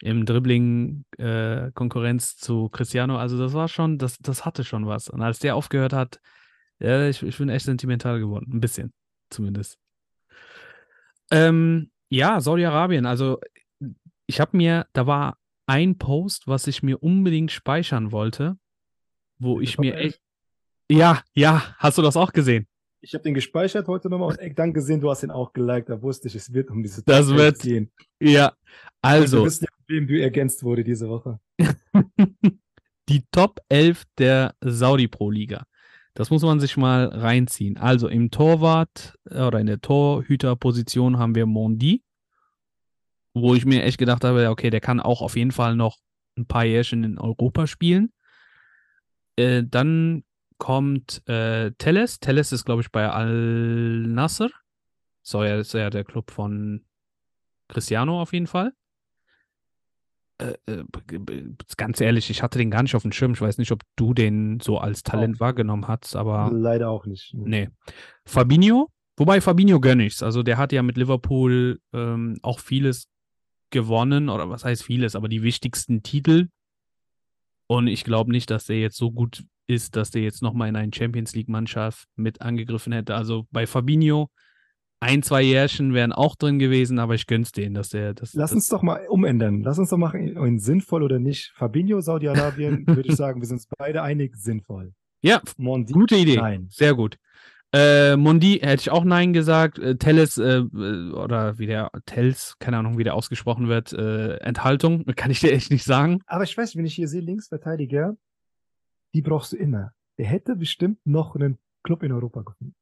[0.00, 3.16] im Dribbling äh, Konkurrenz zu Cristiano.
[3.18, 5.08] Also das war schon, das, das hatte schon was.
[5.08, 6.20] Und als der aufgehört hat,
[6.78, 8.50] ja, ich, ich bin echt sentimental geworden.
[8.52, 8.92] Ein bisschen,
[9.30, 9.78] zumindest.
[11.30, 13.06] Ähm, ja, Saudi-Arabien.
[13.06, 13.40] Also
[14.26, 18.56] ich habe mir, da war ein Post, was ich mir unbedingt speichern wollte,
[19.38, 20.06] wo ich mir 11?
[20.14, 20.20] echt.
[20.90, 22.66] Ja, ja, hast du das auch gesehen?
[23.00, 25.88] Ich habe den gespeichert heute nochmal und dann gesehen, du hast ihn auch geliked.
[25.90, 27.92] Da wusste ich, es wird um diese Das Top 11 wird- gehen.
[28.20, 28.58] Ja, Und wir
[29.02, 31.38] also wissen ja, wem du ergänzt wurde diese Woche.
[33.08, 35.66] die Top 11 der Saudi Pro Liga.
[36.14, 37.76] Das muss man sich mal reinziehen.
[37.76, 42.02] Also im Torwart äh, oder in der Torhüterposition haben wir Mondi,
[43.34, 45.98] wo ich mir echt gedacht habe, okay, der kann auch auf jeden Fall noch
[46.36, 48.12] ein paar Jährchen in Europa spielen.
[49.36, 50.22] Äh, dann
[50.58, 52.20] kommt äh, Telles.
[52.20, 54.50] Telles ist, glaube ich, bei Al-Nasser.
[55.22, 56.84] So, ja, ist ja der Club von
[57.68, 58.72] Cristiano auf jeden Fall.
[60.38, 60.84] Äh, äh,
[61.76, 63.32] ganz ehrlich, ich hatte den gar nicht auf dem Schirm.
[63.32, 67.32] Ich weiß nicht, ob du den so als Talent wahrgenommen hast, aber Leider auch nicht.
[67.34, 67.68] nee.
[68.24, 70.22] Fabinho Wobei Fabinho gönne ich's.
[70.22, 73.06] Also der hat ja mit Liverpool ähm, auch vieles
[73.70, 76.48] gewonnen, oder was heißt vieles, aber die wichtigsten Titel.
[77.66, 80.76] Und ich glaube nicht, dass der jetzt so gut ist, dass der jetzt nochmal in
[80.76, 83.14] einen Champions League-Mannschaft mit angegriffen hätte.
[83.14, 84.30] Also bei Fabinho
[85.04, 88.32] ein, zwei Jährchen wären auch drin gewesen, aber ich gönn's denen, dass der das.
[88.32, 89.60] Lass das, uns doch mal umändern.
[89.60, 91.52] Lass uns doch machen, in sinnvoll oder nicht.
[91.54, 94.94] Fabinho, Saudi-Arabien, würde ich sagen, wir sind uns beide einig, sinnvoll.
[95.20, 96.36] Ja, Mondi, gute Idee.
[96.36, 96.68] nein.
[96.70, 97.18] Sehr gut.
[97.72, 99.78] Äh, Mondi hätte ich auch Nein gesagt.
[99.78, 105.04] Äh, Telles, äh, oder wie der, Tels, keine Ahnung, wie der ausgesprochen wird, äh, Enthaltung,
[105.16, 106.20] kann ich dir echt nicht sagen.
[106.26, 108.16] Aber ich weiß, wenn ich hier sehe, Linksverteidiger,
[109.12, 109.90] die brauchst du immer.
[110.18, 112.74] Der hätte bestimmt noch einen Club in Europa gefunden.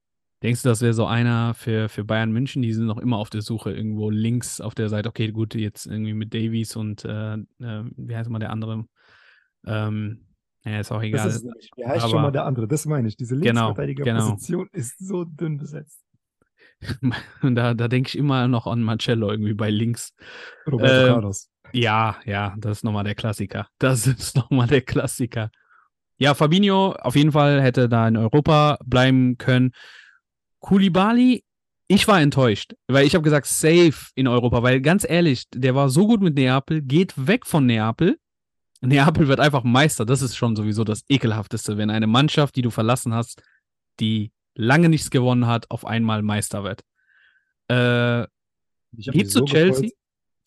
[0.43, 2.63] Denkst du, das wäre so einer für, für Bayern München?
[2.63, 5.09] Die sind noch immer auf der Suche irgendwo links auf der Seite.
[5.09, 8.85] Okay, gut, jetzt irgendwie mit Davies und äh, äh, wie heißt mal der andere?
[9.67, 10.27] Ähm,
[10.65, 11.25] ja, ist auch egal.
[11.25, 11.45] Das ist.
[11.77, 12.67] Wie heißt Aber- schon mal der andere?
[12.67, 13.17] Das meine ich.
[13.17, 16.01] Diese Genau, Linksverteidigerposition ist so dünn besetzt.
[17.43, 20.15] Und da, da denke ich immer noch an Marcello irgendwie bei links.
[20.67, 21.49] Roberto Ähm, Carlos.
[21.73, 23.69] Ja, ja, das ist nochmal der Klassiker.
[23.79, 25.51] Das ist nochmal der Klassiker.
[26.19, 29.73] Ja, Fabinho auf jeden Fall hätte da in Europa bleiben können.
[30.62, 31.44] Koulibaly,
[31.88, 35.90] ich war enttäuscht, weil ich habe gesagt, safe in Europa, weil ganz ehrlich, der war
[35.90, 38.18] so gut mit Neapel, geht weg von Neapel.
[38.81, 40.05] Neapel wird einfach Meister.
[40.07, 43.42] Das ist schon sowieso das Ekelhafteste, wenn eine Mannschaft, die du verlassen hast,
[44.01, 46.83] die lange nichts gewonnen hat, auf einmal Meister wird.
[47.70, 48.22] Äh,
[48.96, 49.83] Ich geht zu so Chelsea?
[49.83, 49.92] gefreut.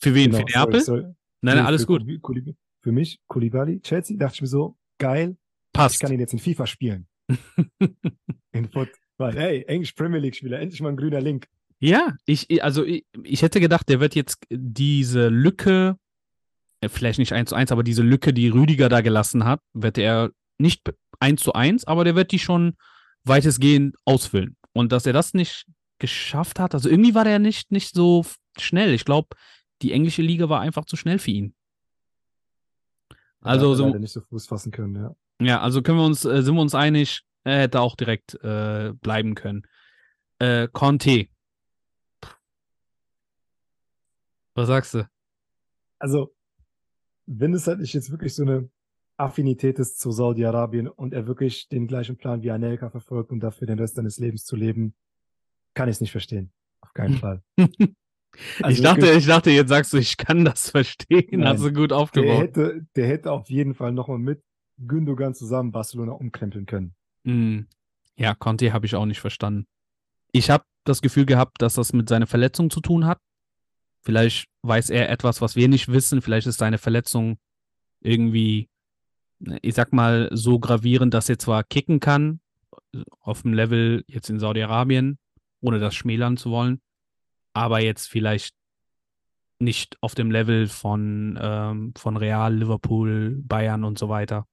[0.00, 0.30] Für wen?
[0.32, 0.80] Genau, für Neapel?
[0.80, 1.14] sorry, sorry.
[1.42, 2.02] Nein, Nee, alles für gut.
[2.22, 6.00] Kouli- Für mich, Koulibaly, Chelsea, dachte ich mir so, geil, ich Passt.
[6.00, 7.06] kann ihn jetzt in FIFA spielen.
[8.52, 8.90] in Foot.
[9.18, 11.48] Weil, hey, Englisch Premier League Spieler, endlich mal ein grüner Link.
[11.78, 15.96] Ja, ich, also ich, ich hätte gedacht, der wird jetzt diese Lücke,
[16.80, 19.98] äh, vielleicht nicht eins zu eins, aber diese Lücke, die Rüdiger da gelassen hat, wird
[19.98, 20.82] er nicht
[21.20, 22.76] eins zu eins, aber der wird die schon
[23.24, 24.56] weitestgehend ausfüllen.
[24.72, 25.66] Und dass er das nicht
[25.98, 28.24] geschafft hat, also irgendwie war der nicht, nicht so
[28.58, 28.92] schnell.
[28.92, 29.28] Ich glaube,
[29.82, 31.54] die englische Liga war einfach zu schnell für ihn.
[33.40, 35.14] Also so, nicht so Fuß fassen können, ja.
[35.40, 38.92] ja, also können wir uns, äh, sind wir uns einig, er hätte auch direkt äh,
[39.00, 39.66] bleiben können.
[40.38, 41.28] Äh, Conte.
[44.54, 45.08] Was sagst du?
[45.98, 46.34] Also,
[47.26, 48.68] wenn es halt nicht jetzt wirklich so eine
[49.16, 53.66] Affinität ist zu Saudi-Arabien und er wirklich den gleichen Plan wie Anelka verfolgt, um dafür
[53.66, 54.94] den Rest seines Lebens zu leben,
[55.74, 56.50] kann ich es nicht verstehen.
[56.80, 57.42] Auf keinen Fall.
[58.60, 61.40] Also ich, dachte, ich dachte, jetzt sagst du, ich kann das verstehen.
[61.40, 61.46] Nein.
[61.46, 62.40] Hast du gut der aufgebaut.
[62.40, 64.42] hätte, der hätte auf jeden Fall nochmal mit
[64.78, 66.94] Gündogan zusammen Barcelona umkrempeln können.
[67.26, 67.66] Mm.
[68.16, 69.66] Ja, Conte habe ich auch nicht verstanden.
[70.32, 73.20] Ich habe das Gefühl gehabt, dass das mit seiner Verletzung zu tun hat.
[74.00, 76.22] Vielleicht weiß er etwas, was wir nicht wissen.
[76.22, 77.38] Vielleicht ist seine Verletzung
[78.00, 78.70] irgendwie,
[79.60, 82.40] ich sag mal, so gravierend, dass er zwar kicken kann,
[83.20, 85.18] auf dem Level jetzt in Saudi-Arabien,
[85.60, 86.80] ohne das schmälern zu wollen,
[87.52, 88.54] aber jetzt vielleicht
[89.58, 94.46] nicht auf dem Level von, ähm, von Real, Liverpool, Bayern und so weiter.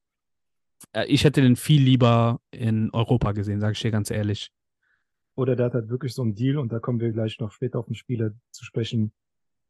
[0.91, 4.51] Äh, Ich hätte den viel lieber in Europa gesehen, sage ich dir ganz ehrlich.
[5.35, 7.79] Oder der hat halt wirklich so einen Deal und da kommen wir gleich noch später
[7.79, 9.13] auf den Spieler zu sprechen,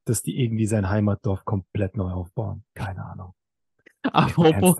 [0.06, 2.64] dass die irgendwie sein Heimatdorf komplett neu aufbauen.
[2.74, 3.34] Keine Ahnung.
[4.04, 4.78] Apropos.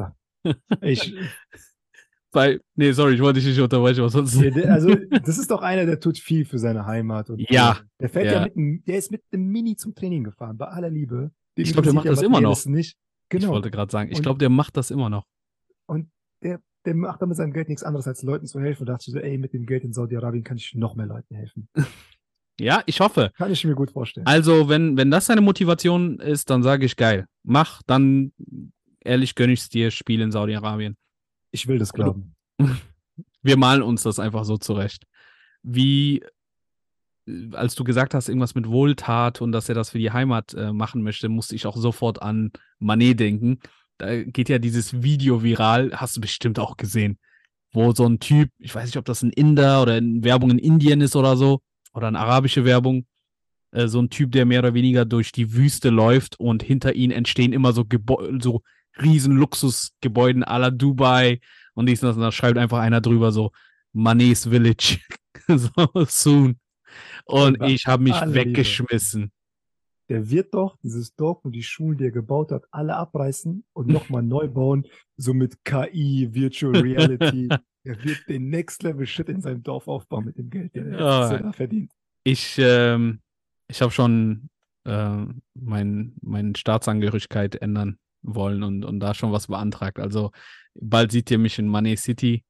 [0.82, 1.16] Ich,
[2.32, 4.36] bei, nee, sorry, ich wollte dich nicht unterbrechen, was sonst.
[4.38, 4.94] Also,
[5.24, 7.30] das ist doch einer, der tut viel für seine Heimat.
[7.30, 8.52] Und Ja, Der fährt ja, ja.
[8.54, 11.32] mit der ist mit dem Mini zum Training gefahren, bei aller Liebe.
[11.58, 12.66] Den Ich glaub, der macht das immer noch.
[12.66, 12.98] Nicht.
[12.98, 13.50] Ich Genau.
[13.54, 15.26] wollte gerade sagen, ich Und- glaube, der macht das immer noch.
[16.44, 18.84] Der, der macht dann mit seinem Geld nichts anderes, als Leuten zu helfen.
[18.84, 21.08] Und da dachte ich so, ey, mit dem Geld in Saudi-Arabien kann ich noch mehr
[21.08, 21.68] Leuten helfen.
[22.60, 23.32] Ja, ich hoffe.
[23.36, 24.28] Kann ich mir gut vorstellen.
[24.28, 27.26] Also, wenn, wenn das seine Motivation ist, dann sage ich geil.
[27.42, 28.32] Mach, dann
[29.00, 30.96] ehrlich gönne ich es dir, Spiel in Saudi-Arabien.
[31.52, 32.36] Ich will das glauben.
[33.42, 35.06] Wir malen uns das einfach so zurecht.
[35.64, 36.24] Wie,
[37.52, 40.72] als du gesagt hast, irgendwas mit Wohltat und dass er das für die Heimat äh,
[40.72, 43.60] machen möchte, musste ich auch sofort an Manet denken.
[44.04, 47.18] Da geht ja dieses Video viral, hast du bestimmt auch gesehen,
[47.72, 50.60] wo so ein Typ, ich weiß nicht, ob das ein Inder oder eine Werbung in
[50.60, 51.62] Indien ist oder so,
[51.94, 53.06] oder eine arabische Werbung,
[53.72, 57.12] äh, so ein Typ, der mehr oder weniger durch die Wüste läuft und hinter ihm
[57.12, 58.62] entstehen immer so, Gebäu so
[59.02, 61.40] riesen Luxusgebäuden à la Dubai
[61.74, 63.52] und dies und das, und da schreibt einfach einer drüber so,
[63.94, 65.00] Money's Village,
[65.48, 65.70] so
[66.08, 66.60] soon.
[67.24, 68.34] Und ich habe mich Liebe.
[68.34, 69.32] weggeschmissen.
[70.10, 73.88] Der wird doch dieses Dorf und die Schulen, die er gebaut hat, alle abreißen und
[73.88, 74.86] nochmal neu bauen,
[75.18, 77.48] so mit KI, Virtual Reality.
[77.84, 80.98] er wird den Next Level Shit in seinem Dorf aufbauen mit dem Geld, den er
[81.40, 81.92] da verdient.
[82.24, 83.22] Ich, ähm,
[83.68, 84.50] ich habe schon
[84.86, 90.00] äh, mein, meine Staatsangehörigkeit ändern wollen und, und da schon was beantragt.
[90.00, 90.32] Also
[90.76, 92.44] bald seht ihr mich in Money City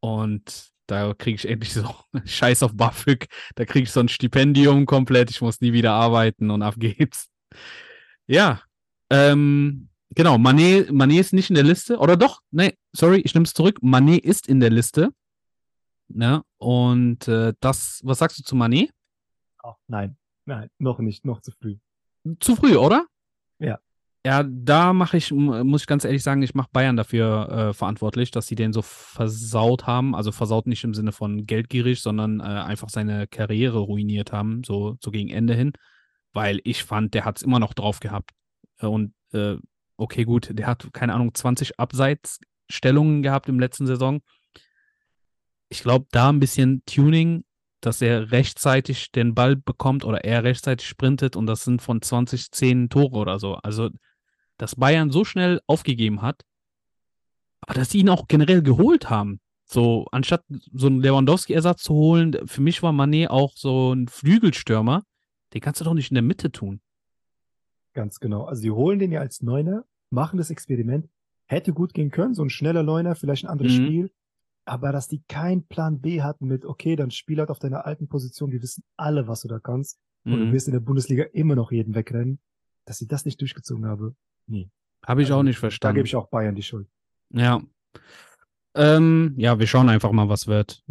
[0.00, 1.88] und Da kriege ich endlich so
[2.24, 3.28] Scheiß auf BAföG.
[3.54, 5.30] Da kriege ich so ein Stipendium komplett.
[5.30, 7.28] Ich muss nie wieder arbeiten und ab geht's.
[8.26, 8.62] Ja.
[9.10, 11.98] Ähm, genau, Manet, Manet ist nicht in der Liste.
[11.98, 12.40] Oder doch?
[12.50, 13.78] Nee, sorry, ich nehme es zurück.
[13.82, 15.10] Manet ist in der Liste.
[16.08, 16.42] Ne?
[16.58, 18.90] Und äh, das, was sagst du zu Manet?
[19.62, 21.76] Oh, nein, nein, noch nicht, noch zu früh.
[22.40, 23.06] Zu früh, oder?
[24.26, 24.42] Ja.
[24.42, 28.46] Da mache ich, muss ich ganz ehrlich sagen, ich mache Bayern dafür äh, verantwortlich, dass
[28.46, 30.14] sie den so versaut haben.
[30.14, 34.96] Also versaut nicht im Sinne von geldgierig, sondern äh, einfach seine Karriere ruiniert haben, so,
[35.00, 35.72] so gegen Ende hin.
[36.32, 38.30] Weil ich fand, der hat es immer noch drauf gehabt.
[38.80, 39.56] Und äh,
[39.96, 44.20] okay, gut, der hat, keine Ahnung, 20 Abseitsstellungen gehabt im letzten Saison.
[45.68, 47.44] Ich glaube, da ein bisschen Tuning,
[47.80, 52.50] dass er rechtzeitig den Ball bekommt oder er rechtzeitig sprintet und das sind von 20
[52.50, 53.56] 10 Tore oder so.
[53.56, 53.90] Also,
[54.58, 56.42] dass Bayern so schnell aufgegeben hat,
[57.60, 59.40] aber dass sie ihn auch generell geholt haben.
[59.64, 65.02] So, anstatt so einen Lewandowski-Ersatz zu holen, für mich war Manet auch so ein Flügelstürmer.
[65.54, 66.80] Den kannst du doch nicht in der Mitte tun.
[67.94, 68.44] Ganz genau.
[68.44, 71.08] Also die holen den ja als Neuner, machen das Experiment.
[71.46, 73.86] Hätte gut gehen können, so ein schneller Neuner, vielleicht ein anderes Mhm.
[73.86, 74.10] Spiel.
[74.66, 78.08] Aber dass die keinen Plan B hatten mit, okay, dann spiel halt auf deiner alten
[78.08, 79.98] Position, wir wissen alle, was du da kannst.
[80.24, 80.52] Und du Mhm.
[80.52, 82.38] wirst in der Bundesliga immer noch jeden wegrennen.
[82.86, 84.68] Dass sie das nicht durchgezogen haben, nee.
[85.06, 85.96] Habe ich Also, auch nicht Da verstanden.
[85.96, 86.88] gebe ich auch Bayern die Schuld.
[87.30, 87.60] Ja.
[88.74, 90.82] Ähm, ja, wir schauen einfach mal, was wird.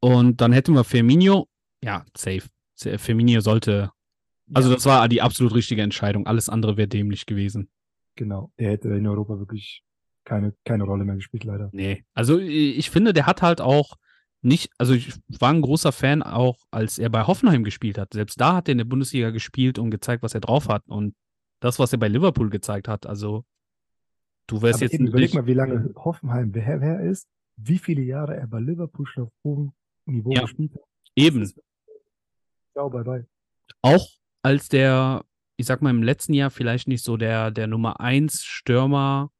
[0.00, 1.48] Und dann hätten wir Firmino.
[1.82, 2.42] Ja, safe.
[2.98, 3.90] Firmino sollte.
[4.54, 6.26] Also, Ja, das war die absolut richtige Entscheidung.
[6.26, 7.68] Alles andere wäre dämlich gewesen.
[8.16, 8.52] genau.
[8.58, 9.82] Der hätte in Europa wirklich
[10.24, 11.68] keine, keine Rolle mehr gespielt, leider.
[11.72, 12.04] Nee.
[12.14, 13.94] Also, ich finde, der hat halt auch
[14.40, 14.70] nicht.
[14.78, 18.12] Also, ich war ein großer Fan auch, als er bei Hoffenheim gespielt hat.
[18.14, 20.82] Selbst da hat er in der Bundesliga gespielt und gezeigt, was er drauf hat.
[20.86, 21.14] Und
[21.62, 23.06] das, was er bei Liverpool gezeigt hat.
[23.06, 23.44] Also,
[24.46, 28.02] du wärst Aber jetzt eben, überleg mal, wie lange Hoffenheim wer, wer ist, wie viele
[28.02, 29.72] Jahre er bei Liverpool schon auf hohem
[30.06, 30.42] Niveau Ja.
[30.42, 30.82] gespielt hat.
[31.14, 31.50] Eben.
[32.72, 33.26] Ciao, bye bye.
[33.82, 34.08] auch
[34.42, 35.24] als der,
[35.56, 39.30] ich sag mal, im letzten Jahr vielleicht nicht so der, der Nummer 1 Stürmer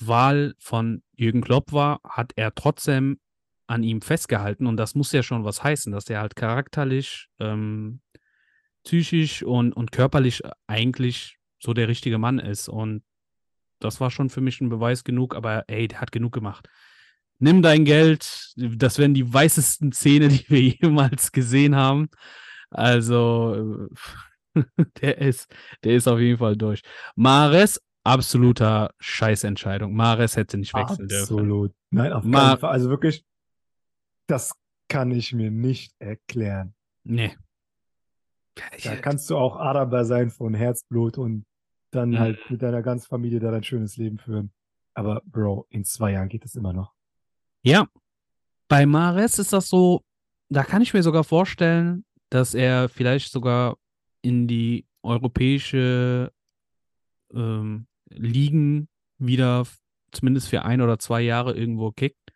[0.00, 3.20] Wahl von Jürgen Klopp war, hat er trotzdem
[3.68, 8.00] an ihm festgehalten und das muss ja schon was heißen, dass er halt charakterlich, ähm,
[8.88, 13.02] psychisch und, und körperlich eigentlich so der richtige Mann ist und
[13.80, 16.66] das war schon für mich ein Beweis genug, aber ey, der hat genug gemacht.
[17.38, 22.08] Nimm dein Geld, das wären die weißesten Zähne, die wir jemals gesehen haben.
[22.70, 23.88] Also,
[25.02, 26.80] der ist, der ist auf jeden Fall durch.
[27.14, 29.94] Mares, absoluter Scheißentscheidung.
[29.94, 31.34] Mares hätte nicht wechseln dürfen.
[31.34, 31.72] Absolut.
[31.90, 32.70] Nein, auf Ma- keinen Fall.
[32.70, 33.22] Also wirklich,
[34.26, 34.54] das
[34.88, 36.74] kann ich mir nicht erklären.
[37.04, 37.36] Nee.
[38.82, 41.44] Da kannst du auch Araber sein von Herzblut und
[41.90, 42.18] dann Mhm.
[42.18, 44.52] halt mit deiner ganzen Familie da dein schönes Leben führen.
[44.94, 46.92] Aber Bro, in zwei Jahren geht es immer noch.
[47.62, 47.86] Ja,
[48.68, 50.02] bei Mares ist das so,
[50.48, 53.76] da kann ich mir sogar vorstellen, dass er vielleicht sogar
[54.22, 56.32] in die europäische
[57.32, 59.66] ähm, Ligen wieder
[60.12, 62.32] zumindest für ein oder zwei Jahre irgendwo kickt.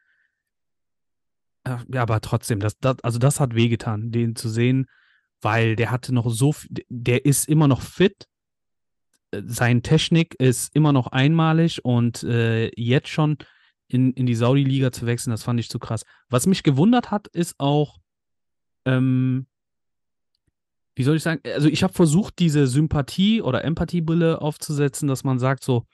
[1.64, 4.86] Äh, Ja, aber trotzdem, das, das, also das hat wehgetan, den zu sehen,
[5.42, 6.54] weil der hatte noch so,
[6.88, 8.26] der ist immer noch fit.
[9.32, 13.38] Seine Technik ist immer noch einmalig und äh, jetzt schon
[13.88, 16.04] in, in die Saudi-Liga zu wechseln, das fand ich zu krass.
[16.28, 17.98] Was mich gewundert hat, ist auch,
[18.84, 19.46] ähm,
[20.94, 25.38] wie soll ich sagen, also ich habe versucht, diese Sympathie- oder Empathiebrille aufzusetzen, dass man
[25.38, 25.86] sagt so,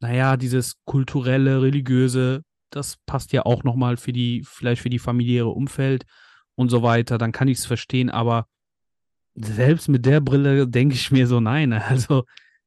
[0.00, 5.48] naja, dieses kulturelle, religiöse, das passt ja auch nochmal für die, vielleicht für die familiäre
[5.48, 6.04] Umfeld
[6.56, 8.46] und so weiter, dann kann ich es verstehen, aber
[9.34, 12.24] selbst mit der Brille denke ich mir so, nein, also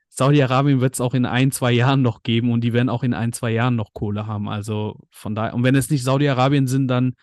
[0.09, 3.13] Saudi-Arabien wird es auch in ein, zwei Jahren noch geben und die werden auch in
[3.13, 4.47] ein, zwei Jahren noch Kohle haben.
[4.47, 7.15] Also von daher, und wenn es nicht Saudi-Arabien sind, dann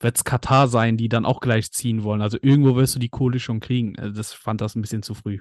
[0.00, 2.20] wird es Katar sein, die dann auch gleich ziehen wollen.
[2.20, 3.98] Also irgendwo wirst du die Kohle schon kriegen.
[3.98, 5.38] Also das fand das ein bisschen zu früh.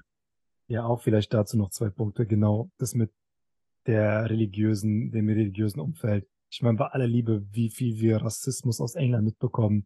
[0.67, 2.25] Ja, auch vielleicht dazu noch zwei Punkte.
[2.25, 3.11] Genau, das mit
[3.85, 6.25] der religiösen, dem religiösen Umfeld.
[6.49, 9.85] Ich meine, bei aller Liebe, wie viel wir Rassismus aus England mitbekommen.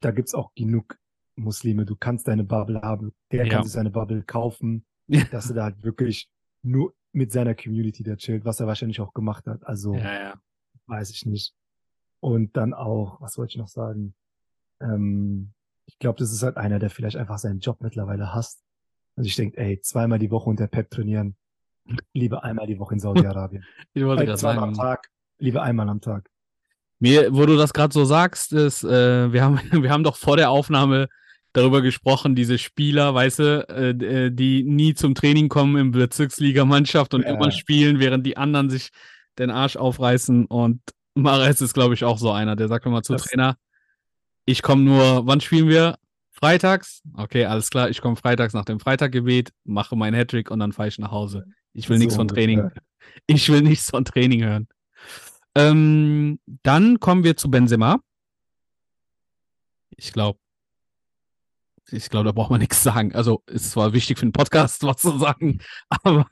[0.00, 0.98] Da gibt's auch genug
[1.38, 1.84] Muslime.
[1.86, 3.12] Du kannst deine Bubble haben.
[3.32, 3.54] Der Ja.
[3.54, 4.84] kann sich seine Bubble kaufen.
[5.30, 6.28] dass er da halt wirklich
[6.62, 9.66] nur mit seiner Community da chillt, was er wahrscheinlich auch gemacht hat.
[9.66, 10.34] Also, Ja, ja.
[10.86, 11.54] weiß ich nicht.
[12.20, 14.12] Und dann auch, was wollte ich noch sagen?
[14.80, 15.52] Ähm,
[15.86, 18.62] ich glaube, das ist halt einer, der vielleicht einfach seinen Job mittlerweile hasst.
[19.16, 21.36] Und ich denke, ey, zweimal die Woche unter Pep trainieren,
[22.12, 23.64] lieber einmal die Woche in Saudi-Arabien.
[23.94, 25.08] Ich wollte gerade zweimal am sagen, Tag,
[25.38, 26.28] lieber einmal am Tag.
[26.98, 30.36] mir, wo du das gerade so sagst, ist, äh, wir, haben, wir haben doch vor
[30.36, 31.08] der Aufnahme
[31.52, 33.90] darüber gesprochen, diese Spieler, weißt du, äh,
[34.26, 37.34] äh, die nie zum Training kommen im Bezirksligamannschaft und Ja.
[37.34, 38.90] immer spielen, während die anderen sich
[39.38, 40.80] den Arsch aufreißen und
[41.14, 43.56] Mares ist, glaube ich, auch so einer, der sagt immer zu Das- Trainer,
[44.44, 45.98] ich komme nur, wann spielen wir?
[46.30, 47.02] Freitags?
[47.14, 50.88] Okay, alles klar, ich komme freitags nach dem Freitaggebet, mache meinen Hattrick und dann fahre
[50.88, 51.44] ich nach Hause.
[51.72, 52.70] Ich will So nichts von Training.
[53.26, 54.68] Ich will nichts von Training hören.
[55.56, 57.98] Ähm, dann kommen wir zu Benzema.
[59.96, 60.38] Ich glaube,
[61.90, 63.14] ich glaube, da braucht man nichts sagen.
[63.14, 65.58] Also, ist zwar wichtig für den Podcast, was zu sagen,
[65.88, 66.26] aber,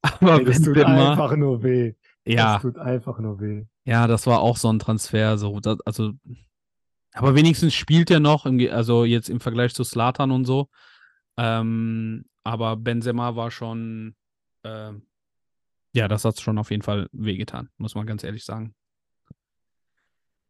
[0.00, 1.94] aber Nee, das tut Benzema, einfach nur weh.
[2.24, 3.64] ja, Das tut einfach nur weh.
[3.84, 5.38] ja, das war auch so ein Transfer.
[5.38, 6.12] So, das, also,
[7.12, 10.68] aber wenigstens spielt er noch, im, also jetzt im Vergleich zu Slatan und so.
[11.36, 14.14] Ähm, aber Benzema war schon,
[14.64, 15.06] ähm,
[15.94, 18.74] ja, das hat schon auf jeden Fall wehgetan, muss man ganz ehrlich sagen.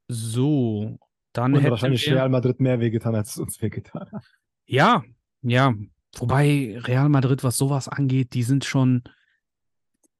[0.09, 0.99] So,
[1.33, 4.25] dann Und hätten wahrscheinlich wir, Real Madrid mehr wehgetan, als es uns wehgetan hat.
[4.67, 5.03] ja,
[5.43, 5.75] ja,
[6.17, 9.03] wobei Real Madrid, was sowas angeht, die sind schon,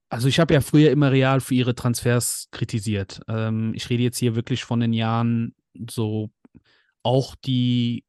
[0.09, 3.21] also ich habe ja früher immer Real für ihre Transfers kritisiert.
[3.29, 5.55] Ähm, ich rede jetzt hier wirklich von den Jahren,
[5.89, 6.31] so
[7.03, 8.05] auch die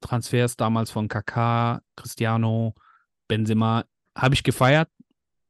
[0.00, 2.74] Transfers damals von Kaká, Cristiano,
[3.28, 3.84] Benzema,
[4.14, 4.88] habe ich gefeiert.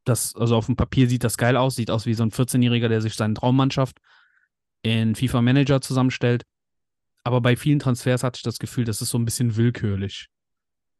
[0.04, 2.88] Das, also auf dem Papier sieht das geil aus, sieht aus wie so ein 14-Jähriger,
[2.88, 3.98] der sich seine Traummannschaft
[4.82, 6.44] in FIFA Manager zusammenstellt.
[7.26, 10.28] Aber bei vielen Transfers hatte ich das Gefühl, das ist so ein bisschen willkürlich.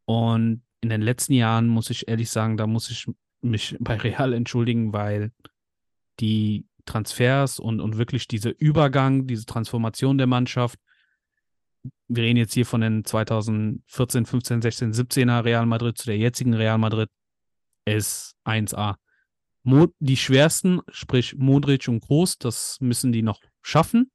[0.06, 3.06] Und in den letzten Jahren muss ich ehrlich sagen, da muss ich
[3.42, 5.30] mich bei Real entschuldigen, weil
[6.18, 10.80] die Transfers und, und wirklich dieser Übergang, diese Transformation der Mannschaft,
[12.08, 16.54] wir reden jetzt hier von den 2014, 15, 16, 17er Real Madrid zu der jetzigen
[16.54, 17.08] Real Madrid,
[17.84, 18.96] ist 1A.
[19.62, 24.10] Mo die schwersten, sprich Modric und Groß, das müssen die noch schaffen.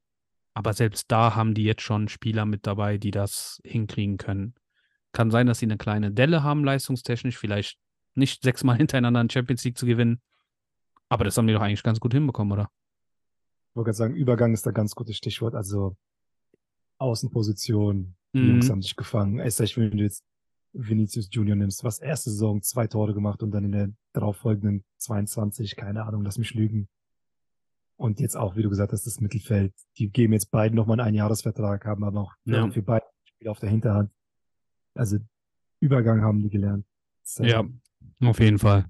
[0.54, 4.56] Aber selbst da haben die jetzt schon Spieler mit dabei, die das hinkriegen können.
[5.14, 7.78] Kann sein, dass sie eine kleine Delle haben, leistungstechnisch, vielleicht
[8.16, 10.22] nicht sechsmal hintereinander in Champions League zu gewinnen.
[11.10, 12.70] Aber das haben die doch eigentlich ganz gut hinbekommen, oder?
[13.70, 15.56] Ich wollte gerade sagen, Übergang ist da ganz gutes Stichwort.
[15.56, 15.96] Also
[16.98, 18.50] Außenposition, die Mhm.
[18.50, 19.40] Jungs haben sich gefangen.
[19.40, 20.24] Recht, wenn du jetzt
[20.74, 25.76] Vinicius Junior nimmst, was erste Saison zwei Tore gemacht und dann in der darauffolgenden 22,
[25.76, 26.88] keine Ahnung, lass mich lügen.
[28.02, 29.76] Und jetzt auch, wie du gesagt hast, das Mittelfeld.
[30.00, 32.68] Die geben jetzt beiden nochmal einen Einjahresvertrag, haben aber auch Ja.
[32.72, 34.10] für beide Spieler auf der Hinterhand.
[34.96, 35.20] Also
[35.82, 36.84] Übergang haben die gelernt.
[37.38, 37.64] Ja,
[38.24, 38.86] auf jeden Fall.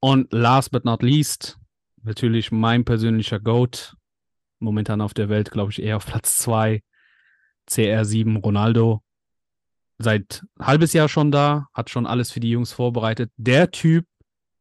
[0.00, 1.58] Und last but not least,
[2.02, 3.96] natürlich mein persönlicher GOAT.
[4.58, 6.82] Momentan auf der Welt, glaube ich, eher auf Platz 2.
[7.70, 9.02] CR7 Ronaldo.
[9.98, 13.32] Seit halbes Jahr schon da, hat schon alles für die Jungs vorbereitet.
[13.38, 14.06] Der Typ,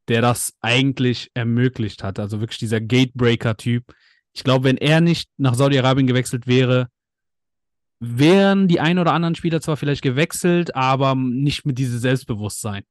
[0.08, 2.20] der das eigentlich ermöglicht hat.
[2.20, 3.93] Also wirklich dieser Gatebreaker-Typ.
[4.34, 6.89] Ich glaube, wenn er nicht nach Saudi-Arabien gewechselt wäre,
[7.99, 12.84] wären die ein oder anderen Spieler zwar vielleicht gewechselt, aber nicht mit diesem Selbstbewusstsein.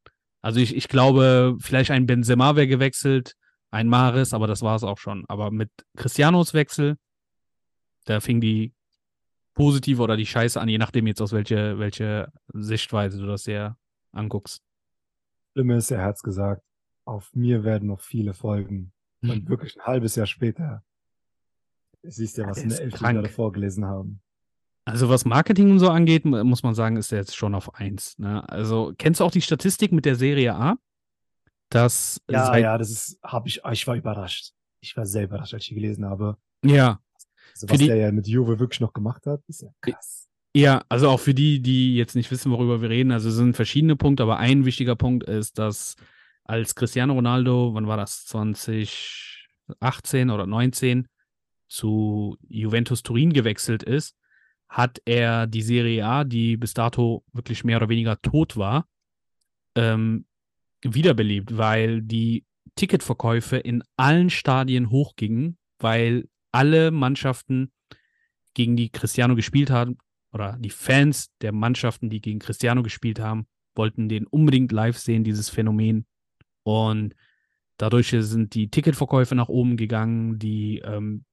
[0.43, 3.35] Also ich, ich glaube, vielleicht ein Benzema wäre gewechselt,
[3.71, 5.25] ein Maris, aber das war es auch schon.
[5.29, 6.97] Aber mit Cristianos Wechsel,
[8.05, 8.73] da fing die
[9.55, 13.77] positive oder die Scheiße an, je nachdem jetzt aus welche, welche Sichtweise du das hier
[14.13, 14.63] anguckst.
[15.53, 16.63] Schlimme ist, er hat's gesagt,
[17.05, 18.93] auf mir werden noch viele folgen.
[19.23, 20.83] Und wirklich ein halbes Jahr später
[22.03, 23.01] siehst du ja, was in der elf.
[23.01, 24.21] Jahre vorgelesen haben.
[24.85, 27.75] Also was Marketing und so angeht, mu- muss man sagen, ist er jetzt schon auf
[27.77, 28.19] eins.
[28.19, 28.47] Ne?
[28.49, 30.77] Also kennst du auch die Statistik mit der Serie A?
[31.71, 34.53] Dass Ja, ja, das ist, habe ich, ich war überrascht.
[34.81, 36.37] Ich war sehr überrascht, als ich gelesen habe.
[36.63, 37.01] ja,
[37.55, 40.29] Also, was die- der ja mit Juve wirklich noch gemacht hat, ist ja krass.
[40.55, 43.57] Ja, also auch für die, die jetzt nicht wissen, worüber wir reden, also es sind
[43.57, 45.97] verschiedene Punkte, aber ein wichtiger Punkt ist, dass
[46.45, 51.09] als Cristiano Ronaldo, wann war das, 2018 oder 19,
[51.69, 54.17] zu Juventus Turin gewechselt ist,
[54.69, 58.87] hat er die Serie A, die bis dato wirklich mehr oder weniger tot war,
[59.75, 60.27] ähm,
[60.83, 62.45] wiederbelebt, weil die
[62.77, 67.73] Ticketverkäufe in allen Stadien hochgingen, weil alle Mannschaften,
[68.55, 69.99] gegen die Cristiano gespielt haben,
[70.33, 75.25] oder die Fans der Mannschaften, die gegen Cristiano gespielt haben, wollten den unbedingt live sehen,
[75.25, 76.07] dieses Phänomen.
[76.65, 77.15] Und
[77.77, 81.25] dadurch sind die Ticketverkäufe nach oben gegangen, die, ähm,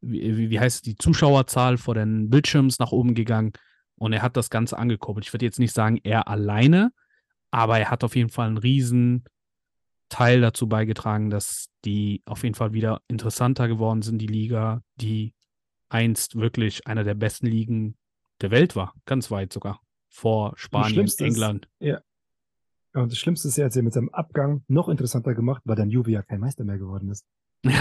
[0.00, 3.52] wie, wie- heißt es, die Zuschauerzahl vor den Bildschirms nach oben gegangen.
[3.96, 5.26] Und er hat das Ganze angekurbelt.
[5.26, 6.92] Ich würde jetzt nicht sagen, er alleine,
[7.50, 9.24] aber er hat auf jeden Fall einen riesen
[10.08, 15.34] Teil dazu beigetragen, dass die auf jeden Fall wieder interessanter geworden sind, die Liga, die
[15.88, 17.96] einst wirklich einer der besten Ligen
[18.40, 21.68] der Welt war, ganz weit sogar, vor Spanien, Schlimmste ist- England.
[21.78, 22.00] Ja,
[22.92, 25.90] Und das Schlimmste ist, er hat sie mit seinem Abgang noch interessanter gemacht, weil dann
[25.90, 27.24] Juve ja kein Meister mehr geworden ist.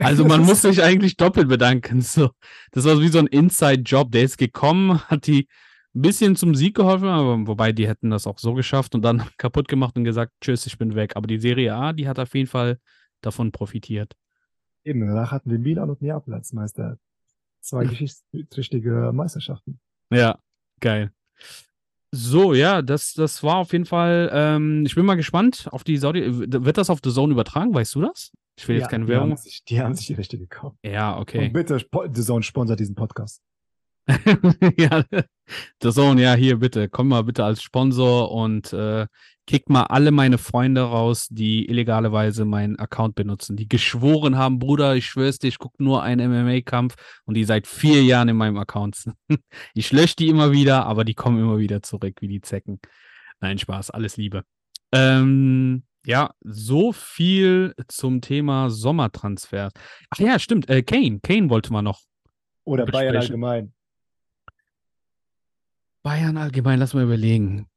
[0.00, 2.00] also man muss sich eigentlich doppelt bedanken.
[2.00, 2.30] So,
[2.72, 4.10] das war wie so ein Inside-Job.
[4.10, 5.48] Der ist gekommen, hat die
[5.94, 9.22] ein bisschen zum Sieg geholfen, aber wobei die hätten das auch so geschafft und dann
[9.38, 11.16] kaputt gemacht und gesagt, tschüss, ich bin weg.
[11.16, 12.78] Aber die Serie A, die hat auf jeden Fall
[13.20, 14.14] davon profitiert.
[14.84, 16.98] Eben, danach hatten wir Milan und Neapel als Meister.
[17.60, 19.80] Zwei geschichtsträchtige Meisterschaften.
[20.10, 20.38] Ja,
[20.80, 21.12] geil.
[22.16, 24.30] So, ja, das, das war auf jeden Fall.
[24.32, 26.22] Ähm, ich bin mal gespannt auf die Saudi.
[26.26, 27.74] Wird das auf The Zone übertragen?
[27.74, 28.32] Weißt du das?
[28.58, 29.30] Ich will jetzt Ja, keine die Werbung.
[29.30, 30.78] Haben sich, die haben sich die Rechte gekauft.
[30.82, 31.46] Ja, okay.
[31.46, 33.42] Und bitte, The Zone sponsert diesen Podcast.
[34.78, 35.04] ja,
[35.82, 36.88] The Zone, ja, hier bitte.
[36.88, 39.06] Komm mal bitte als Sponsor und äh,
[39.46, 44.96] kick mal alle meine Freunde raus, die illegaleweise meinen Account benutzen, die geschworen haben, Bruder,
[44.96, 48.58] ich schwör's dir, ich gucke nur einen MMA-Kampf und die seit vier Jahren in meinem
[48.58, 49.16] Account sind.
[49.74, 52.80] ich lösche die immer wieder, aber die kommen immer wieder zurück, wie die Zecken.
[53.40, 54.42] Nein, Spaß, alles Liebe.
[54.92, 59.72] Ähm, ja, so viel zum Thema Sommertransfers.
[60.10, 62.00] Ach ja, stimmt, äh, Kane, Kane wollte man noch
[62.64, 63.44] Oder Bayern Besprechen.
[63.44, 63.72] allgemein.
[66.02, 67.68] Bayern allgemein, lass mal überlegen.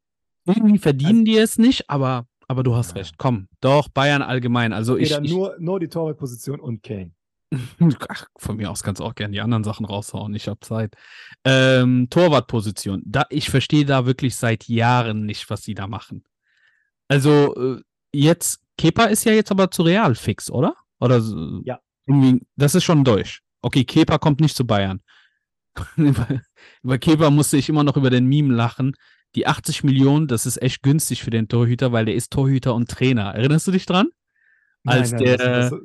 [0.45, 2.97] Irgendwie verdienen die es nicht, aber, aber du hast Ja.
[2.97, 3.17] recht.
[3.17, 4.73] Komm, doch, Bayern allgemein.
[4.73, 7.11] Also Okay, ich, dann ich nur, nur die Torwartposition und Kane.
[8.09, 10.33] ach, von mir aus kannst du auch gerne die anderen Sachen raushauen.
[10.35, 10.95] Ich habe Zeit.
[11.43, 13.01] Ähm, Torwartposition.
[13.05, 16.23] Da, ich verstehe da wirklich seit Jahren nicht, was sie da machen.
[17.07, 17.81] Also äh,
[18.13, 20.75] jetzt, Kepa ist ja jetzt aber zu Real fix, oder?
[20.99, 21.21] Oder
[21.63, 21.79] Ja.
[22.05, 23.41] Irgendwie, das ist schon durch.
[23.61, 25.01] Okay, Kepa kommt nicht zu Bayern.
[25.97, 26.27] über,
[26.83, 28.95] über Kepa musste ich immer noch über den Meme lachen.
[29.35, 32.89] Die 80 Millionen, das ist echt günstig für den Torhüter, weil der ist Torhüter und
[32.89, 33.33] Trainer.
[33.35, 34.07] Erinnerst du dich dran?
[34.85, 35.79] Als der- das, das,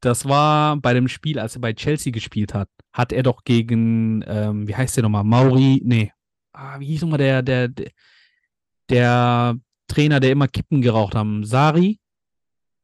[0.00, 4.22] Das war bei dem Spiel, als er bei Chelsea gespielt hat, hat er doch gegen,
[4.26, 5.24] ähm, wie heißt der nochmal?
[5.24, 6.12] Mauri, nee.
[6.52, 7.90] Ah, wie hieß nochmal der, der, der,
[8.88, 9.56] der
[9.88, 11.44] Trainer, der immer Kippen geraucht haben?
[11.44, 11.98] Sari?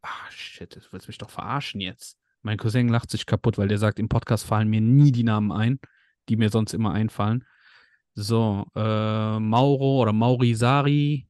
[0.03, 2.17] Ah, shit, das willst mich doch verarschen jetzt.
[2.43, 5.53] Mein Cousin lacht sich kaputt, weil der sagt, im Podcast fallen mir nie die Namen
[5.53, 5.79] ein,
[6.29, 7.45] die mir sonst immer einfallen.
[8.15, 11.27] So, äh, Mauro oder Mauri Sari.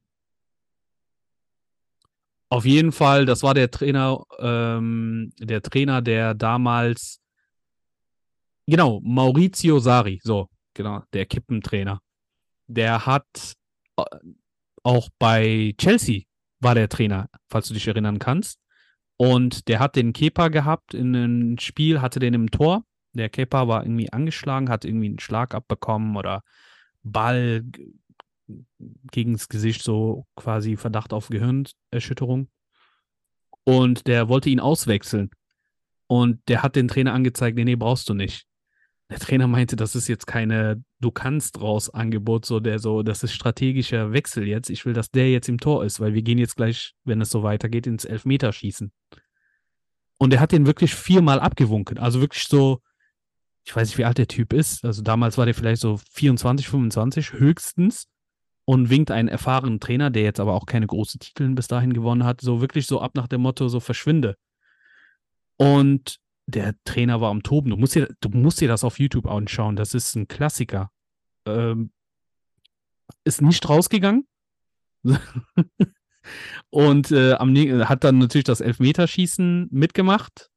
[2.49, 7.19] Auf jeden Fall, das war der Trainer, ähm, der Trainer, der damals,
[8.67, 11.99] genau, Maurizio Sari, so, genau, der Kippentrainer.
[12.67, 13.55] Der hat
[13.97, 14.03] äh,
[14.83, 16.23] auch bei Chelsea
[16.59, 18.59] war der Trainer, falls du dich erinnern kannst.
[19.17, 22.83] Und der hat den Kepa gehabt in einem Spiel, hatte den im Tor.
[23.13, 26.43] Der Kepa war irgendwie angeschlagen, hat irgendwie einen Schlag abbekommen oder
[27.03, 27.93] Ball g-
[29.11, 32.49] gegens Gesicht, so quasi Verdacht auf Gehirnerschütterung.
[33.63, 35.29] Und der wollte ihn auswechseln.
[36.07, 38.45] Und der hat den Trainer angezeigt, nee, nee, brauchst du nicht.
[39.09, 43.23] Der Trainer meinte, das ist jetzt keine Du kannst raus Angebot, so der so, das
[43.23, 44.69] ist strategischer Wechsel jetzt.
[44.69, 47.29] Ich will, dass der jetzt im Tor ist, weil wir gehen jetzt gleich, wenn es
[47.29, 48.91] so weitergeht, ins Elfmeterschießen.
[50.17, 51.97] Und er hat den wirklich viermal abgewunken.
[51.97, 52.81] Also wirklich so,
[53.65, 54.83] ich weiß nicht, wie alt der Typ ist.
[54.83, 58.07] Also damals war der vielleicht so 24, 25 höchstens
[58.65, 62.23] und winkt einen erfahrenen Trainer, der jetzt aber auch keine großen Titeln bis dahin gewonnen
[62.23, 64.35] hat, so wirklich so ab nach dem Motto, so verschwinde.
[65.57, 67.69] Und der Trainer war am Toben.
[67.69, 69.75] Du musst dir, du musst dir das auf YouTube anschauen.
[69.75, 70.91] Das ist ein Klassiker.
[71.45, 71.91] Ähm,
[73.23, 74.27] ist nicht rausgegangen.
[76.69, 80.49] und äh, am, hat dann natürlich das Elfmeterschießen mitgemacht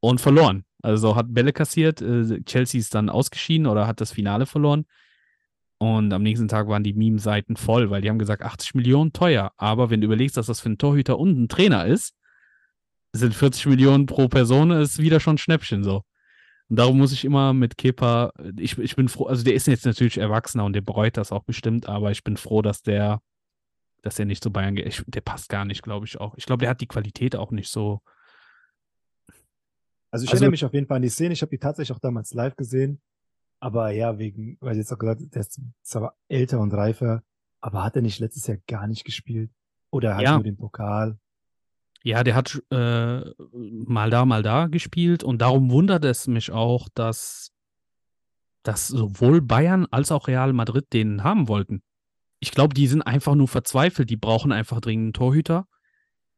[0.00, 0.64] und verloren.
[0.84, 2.02] Also hat Bälle kassiert.
[2.02, 4.84] Äh, Chelsea ist dann ausgeschieden oder hat das Finale verloren.
[5.78, 9.52] Und am nächsten Tag waren die Meme-Seiten voll, weil die haben gesagt, 80 Millionen teuer.
[9.56, 12.14] Aber wenn du überlegst, dass das für einen Torhüter und ein Trainer ist,
[13.12, 16.02] sind 40 Millionen pro Person, ist wieder schon ein Schnäppchen so.
[16.68, 19.86] Und darum muss ich immer mit Kepa, ich, ich bin froh, also der ist jetzt
[19.86, 23.20] natürlich erwachsener und der bereut das auch bestimmt, aber ich bin froh, dass der,
[24.02, 24.86] dass er nicht zu Bayern geht.
[24.86, 26.34] Ich, der passt gar nicht, glaube ich auch.
[26.36, 28.02] Ich glaube, der hat die Qualität auch nicht so.
[30.14, 31.32] Also ich Also- erinnere mich auf jeden Fall an die Szene.
[31.32, 33.00] Ich habe die tatsächlich auch damals live gesehen.
[33.58, 37.24] Aber ja, wegen, weil jetzt auch gesagt der ist zwar älter und reifer,
[37.60, 39.50] aber hat er nicht letztes Jahr gar nicht gespielt?
[39.90, 40.34] Oder hat Ja.
[40.34, 41.18] nur den Pokal?
[42.04, 46.88] Ja, der hat äh, mal da, mal da gespielt und darum wundert es mich auch,
[46.94, 47.50] dass,
[48.62, 51.82] dass sowohl Bayern als auch Real Madrid den haben wollten.
[52.38, 55.66] Ich glaube, die sind einfach nur verzweifelt, die brauchen einfach dringend einen Torhüter.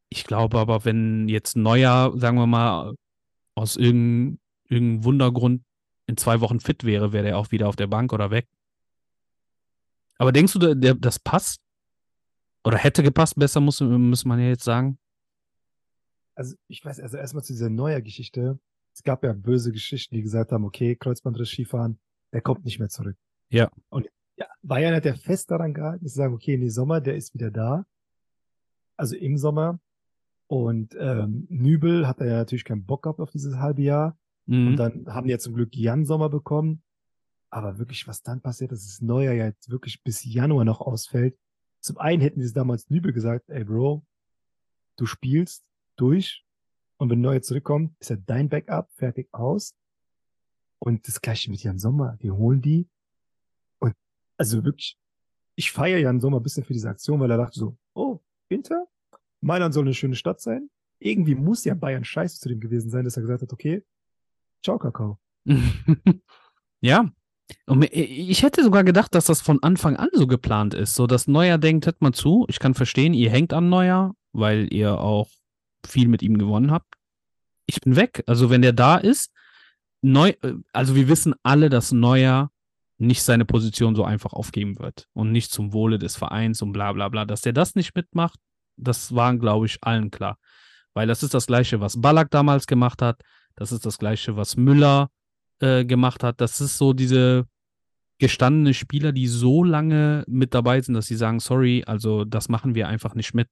[0.09, 2.93] Ich glaube aber, wenn jetzt Neuer, sagen wir mal,
[3.57, 4.39] aus irgendeinem
[4.69, 5.63] irgendeinem Wundergrund
[6.05, 8.47] in zwei Wochen fit wäre, wäre der auch wieder auf der Bank oder weg.
[10.17, 11.61] Aber denkst du, der, der, das passt?
[12.63, 14.97] Oder hätte gepasst, besser muss, muss man ja jetzt sagen.
[16.35, 18.59] Also ich weiß, also erstmal zu dieser neuer Geschichte.
[18.93, 21.99] Es gab ja böse Geschichten, die gesagt haben, okay, Kreuzbandriss Skifahren,
[22.33, 23.15] der kommt nicht mehr zurück.
[23.49, 23.69] Ja.
[23.89, 27.15] Und ja, Bayern hat ja fest daran gehalten, zu sagen, okay, in die Sommer, der
[27.15, 27.85] ist wieder da.
[28.97, 29.79] Also im Sommer.
[30.47, 34.17] Und ähm, Nübel hat er ja natürlich keinen Bock gehabt auf dieses halbe Jahr.
[34.45, 34.67] Mhm.
[34.67, 36.81] Und dann haben die ja zum Glück Jan Sommer bekommen.
[37.49, 41.37] Aber wirklich, was dann passiert, dass das Neujahr ja jetzt wirklich bis Januar noch ausfällt.
[41.81, 44.05] Zum einen hätten sie damals Nübel gesagt, ey Bro,
[44.97, 46.45] du spielst durch
[46.97, 49.75] Und wenn Neuer zurückkommt, ist er dein Backup, fertig aus.
[50.79, 52.17] Und das gleiche mit Jan Sommer.
[52.21, 52.87] Die holen die.
[53.79, 53.93] Und
[54.37, 54.97] also wirklich,
[55.55, 58.19] ich feiere Jan Sommer ein bisschen für diese Aktion, weil er dachte so, oh,
[58.49, 58.87] Inter?
[59.41, 60.69] Mailand soll eine schöne Stadt sein.
[60.99, 63.83] Irgendwie muss ja Bayern scheiße zu dem gewesen sein, dass er gesagt hat, okay,
[64.63, 65.19] ciao, Kakao.
[66.81, 67.11] ja.
[67.65, 70.95] Und ich hätte sogar gedacht, dass das von Anfang an so geplant ist.
[70.95, 74.71] So, dass Neuer denkt, hört mal zu, ich kann verstehen, ihr hängt an Neuer, weil
[74.73, 75.29] ihr auch
[75.85, 76.95] viel mit ihm gewonnen habt.
[77.65, 78.23] Ich bin weg.
[78.27, 79.31] Also, wenn der da ist,
[80.01, 80.33] neu,
[80.73, 82.51] also wir wissen alle, dass Neuer
[82.97, 86.91] nicht seine Position so einfach aufgeben wird und nicht zum Wohle des Vereins und bla
[86.93, 87.25] bla bla.
[87.25, 88.39] Dass der das nicht mitmacht,
[88.77, 90.37] das war, glaube ich, allen klar.
[90.93, 93.21] Weil das ist das Gleiche, was Ballack damals gemacht hat.
[93.55, 95.09] Das ist das Gleiche, was Müller
[95.59, 96.41] äh, gemacht hat.
[96.41, 97.45] Das ist so diese
[98.19, 102.75] gestandene Spieler, die so lange mit dabei sind, dass sie sagen, sorry, also das machen
[102.75, 103.47] wir einfach nicht mit.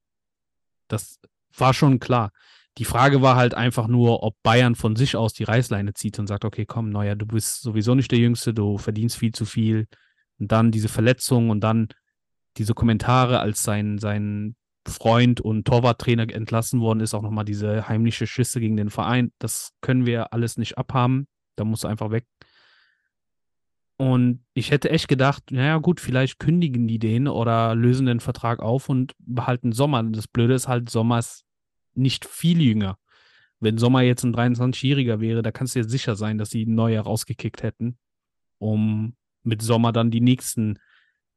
[0.88, 1.20] Das
[1.56, 2.30] war schon klar.
[2.78, 6.26] Die Frage war halt einfach nur, ob Bayern von sich aus die Reißleine zieht und
[6.26, 9.86] sagt, okay, komm, Neuer, du bist sowieso nicht der Jüngste, du verdienst viel zu viel.
[10.38, 11.88] Und dann diese Verletzung und dann
[12.58, 14.56] diese Kommentare, als sein, sein
[14.86, 19.32] Freund und Torwarttrainer entlassen worden ist, auch nochmal diese heimliche Schüsse gegen den Verein.
[19.38, 21.26] Das können wir alles nicht abhaben.
[21.56, 22.26] Da muss einfach weg.
[23.98, 28.60] Und ich hätte echt gedacht, naja, gut, vielleicht kündigen die den oder lösen den Vertrag
[28.60, 30.02] auf und behalten Sommer.
[30.02, 31.44] Das Blöde ist halt, Sommer ist
[31.94, 32.98] nicht viel jünger.
[33.58, 37.00] Wenn Sommer jetzt ein 23-Jähriger wäre, da kannst du dir sicher sein, dass sie neue
[37.00, 37.96] rausgekickt hätten,
[38.58, 40.78] um mit Sommer dann die nächsten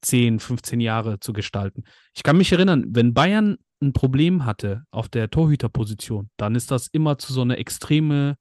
[0.01, 1.83] 10, 15 Jahre zu gestalten.
[2.15, 6.87] Ich kann mich erinnern, wenn Bayern ein Problem hatte auf der Torhüterposition, dann ist das
[6.87, 8.35] immer zu so einer extreme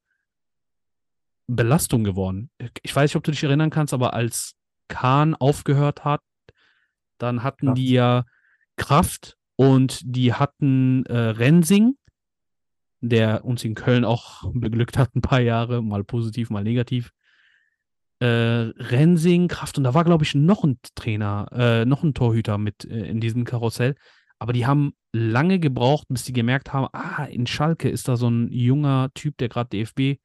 [1.46, 2.50] Belastung geworden.
[2.82, 4.54] Ich weiß nicht, ob du dich erinnern kannst, aber als
[4.88, 6.20] Kahn aufgehört hat,
[7.18, 7.78] dann hatten Kraft.
[7.78, 8.24] die ja
[8.76, 11.96] Kraft und die hatten äh, Rensing,
[13.00, 17.12] der uns in Köln auch beglückt hat, ein paar Jahre, mal positiv, mal negativ.
[18.20, 22.58] Äh, Rensing, Kraft und da war, glaube ich, noch ein Trainer, äh, noch ein Torhüter
[22.58, 23.94] mit äh, in diesem Karussell.
[24.38, 28.28] Aber die haben lange gebraucht, bis sie gemerkt haben, ah, in Schalke ist da so
[28.28, 30.20] ein junger Typ, der gerade DFB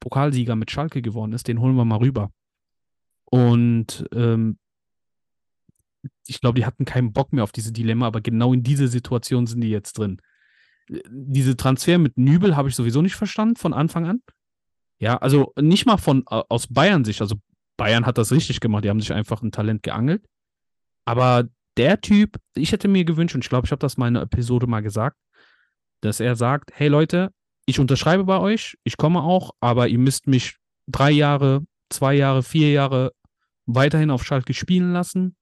[0.00, 2.30] Pokalsieger mit Schalke geworden ist, den holen wir mal rüber.
[3.24, 4.58] Und ähm,
[6.26, 9.46] ich glaube, die hatten keinen Bock mehr auf diese Dilemma, aber genau in diese Situation
[9.46, 10.20] sind die jetzt drin.
[10.88, 14.22] Diese Transfer mit Nübel habe ich sowieso nicht verstanden von Anfang an.
[14.98, 17.20] Ja, also nicht mal von aus Bayern Sicht.
[17.20, 17.36] Also
[17.76, 18.84] Bayern hat das richtig gemacht.
[18.84, 20.24] Die haben sich einfach ein Talent geangelt.
[21.04, 21.44] Aber
[21.76, 24.24] der Typ, ich hätte mir gewünscht, und ich glaube, ich habe das mal in einer
[24.24, 25.16] Episode mal gesagt,
[26.00, 27.32] dass er sagt: Hey Leute,
[27.66, 32.42] ich unterschreibe bei euch, ich komme auch, aber ihr müsst mich drei Jahre, zwei Jahre,
[32.42, 33.12] vier Jahre
[33.66, 35.36] weiterhin auf Schalke spielen lassen,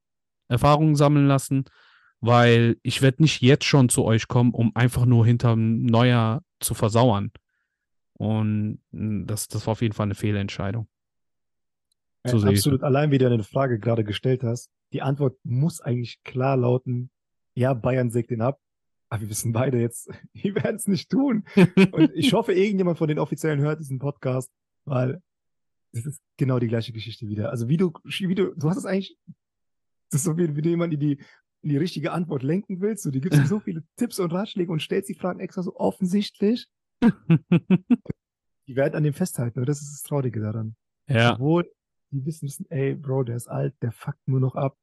[0.49, 1.65] Erfahrungen sammeln lassen,
[2.21, 6.75] weil ich werde nicht jetzt schon zu euch kommen, um einfach nur hinterm Neuer zu
[6.75, 7.33] versauern.
[8.23, 10.87] Und hm, das, das war auf jeden Fall eine Fehlentscheidung.
[12.25, 12.85] So ja, absolut.
[12.85, 17.11] Allein wie du eine Frage gerade gestellt hast, die Antwort muss eigentlich klar lauten,
[17.55, 18.61] ja, Bayern sägt den ab.
[19.09, 21.43] Aber wir wissen beide jetzt, die werden es nicht tun.
[21.91, 24.53] Und ich hoffe, irgendjemand von den Offiziellen hört diesen Podcast,
[24.85, 25.20] weil
[25.91, 27.51] das ist genau die gleiche Geschichte wieder.
[27.51, 29.18] Also wie du, wie du, du hast es eigentlich,
[30.11, 31.18] das ist so wie, wie du jemanden in die,
[31.62, 33.03] in die richtige Antwort lenken willst.
[33.03, 35.75] So, die gibst dir so viele Tipps und Ratschläge und stellst die Fragen extra so
[35.75, 36.68] offensichtlich.
[38.67, 40.77] die werden an dem festhalten, aber das ist das Traurige daran.
[41.09, 41.35] Ja.
[41.35, 41.71] Obwohl,
[42.11, 44.77] die wissen, wissen, ey, Bro, der ist alt, der fuckt nur noch ab.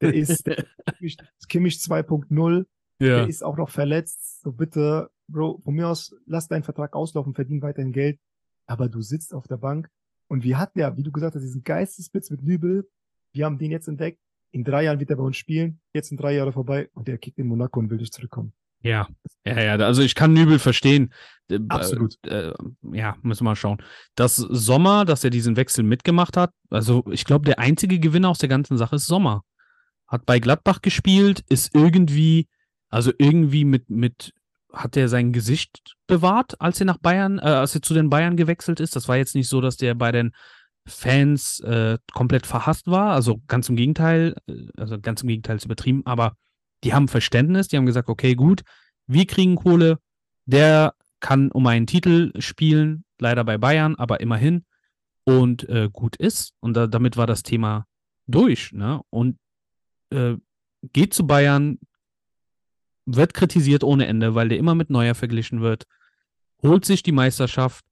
[0.00, 0.64] Der ist, der
[1.00, 2.66] ist Kimmich 2.0
[3.00, 3.18] ja.
[3.18, 4.40] Der ist auch noch verletzt.
[4.40, 8.18] So bitte, Bro, von mir aus, lass deinen Vertrag auslaufen, verdien weiterhin Geld.
[8.66, 9.90] Aber du sitzt auf der Bank.
[10.28, 12.88] Und wir hatten ja, wie du gesagt hast, diesen Geistesblitz mit Nübel.
[13.32, 14.20] Wir haben den jetzt entdeckt.
[14.52, 15.80] In drei Jahren wird er bei uns spielen.
[15.92, 18.52] Jetzt sind drei Jahre vorbei und der kickt in Monaco und will nicht zurückkommen.
[18.84, 19.08] Ja,
[19.44, 19.74] ja, ja.
[19.76, 21.12] Also ich kann Nübel verstehen.
[21.48, 22.14] Äh, Absolut.
[22.26, 22.52] Äh,
[22.92, 23.82] ja, müssen wir mal schauen.
[24.14, 28.38] Das Sommer, dass er diesen Wechsel mitgemacht hat, also ich glaube, der einzige Gewinner aus
[28.38, 29.42] der ganzen Sache ist Sommer.
[30.06, 32.46] Hat bei Gladbach gespielt, ist irgendwie
[32.94, 34.32] also irgendwie mit, mit,
[34.72, 38.36] hat er sein Gesicht bewahrt, als er nach Bayern, äh, als er zu den Bayern
[38.36, 38.94] gewechselt ist.
[38.94, 40.30] Das war jetzt nicht so, dass der bei den
[40.86, 43.12] Fans äh, komplett verhasst war.
[43.12, 46.36] Also ganz im Gegenteil, äh, also ganz im Gegenteil ist übertrieben, aber
[46.84, 48.62] die haben Verständnis, die haben gesagt, okay, gut,
[49.06, 49.98] wir kriegen Kohle,
[50.46, 54.64] der kann um einen Titel spielen, leider bei Bayern, aber immerhin
[55.24, 56.52] und äh, gut ist.
[56.60, 57.86] Und da, damit war das Thema
[58.26, 58.72] durch.
[58.72, 59.00] Ne?
[59.10, 59.38] Und
[60.10, 60.36] äh,
[60.92, 61.78] geht zu Bayern,
[63.06, 65.84] wird kritisiert ohne Ende, weil der immer mit Neuer verglichen wird,
[66.62, 67.84] holt sich die Meisterschaft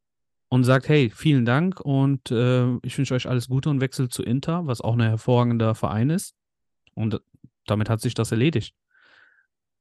[0.49, 4.22] und sagt, hey, vielen Dank und äh, ich wünsche euch alles Gute und wechselt zu
[4.22, 6.34] Inter, was auch ein hervorragender Verein ist.
[6.95, 7.22] Und
[7.67, 8.75] damit hat sich das erledigt.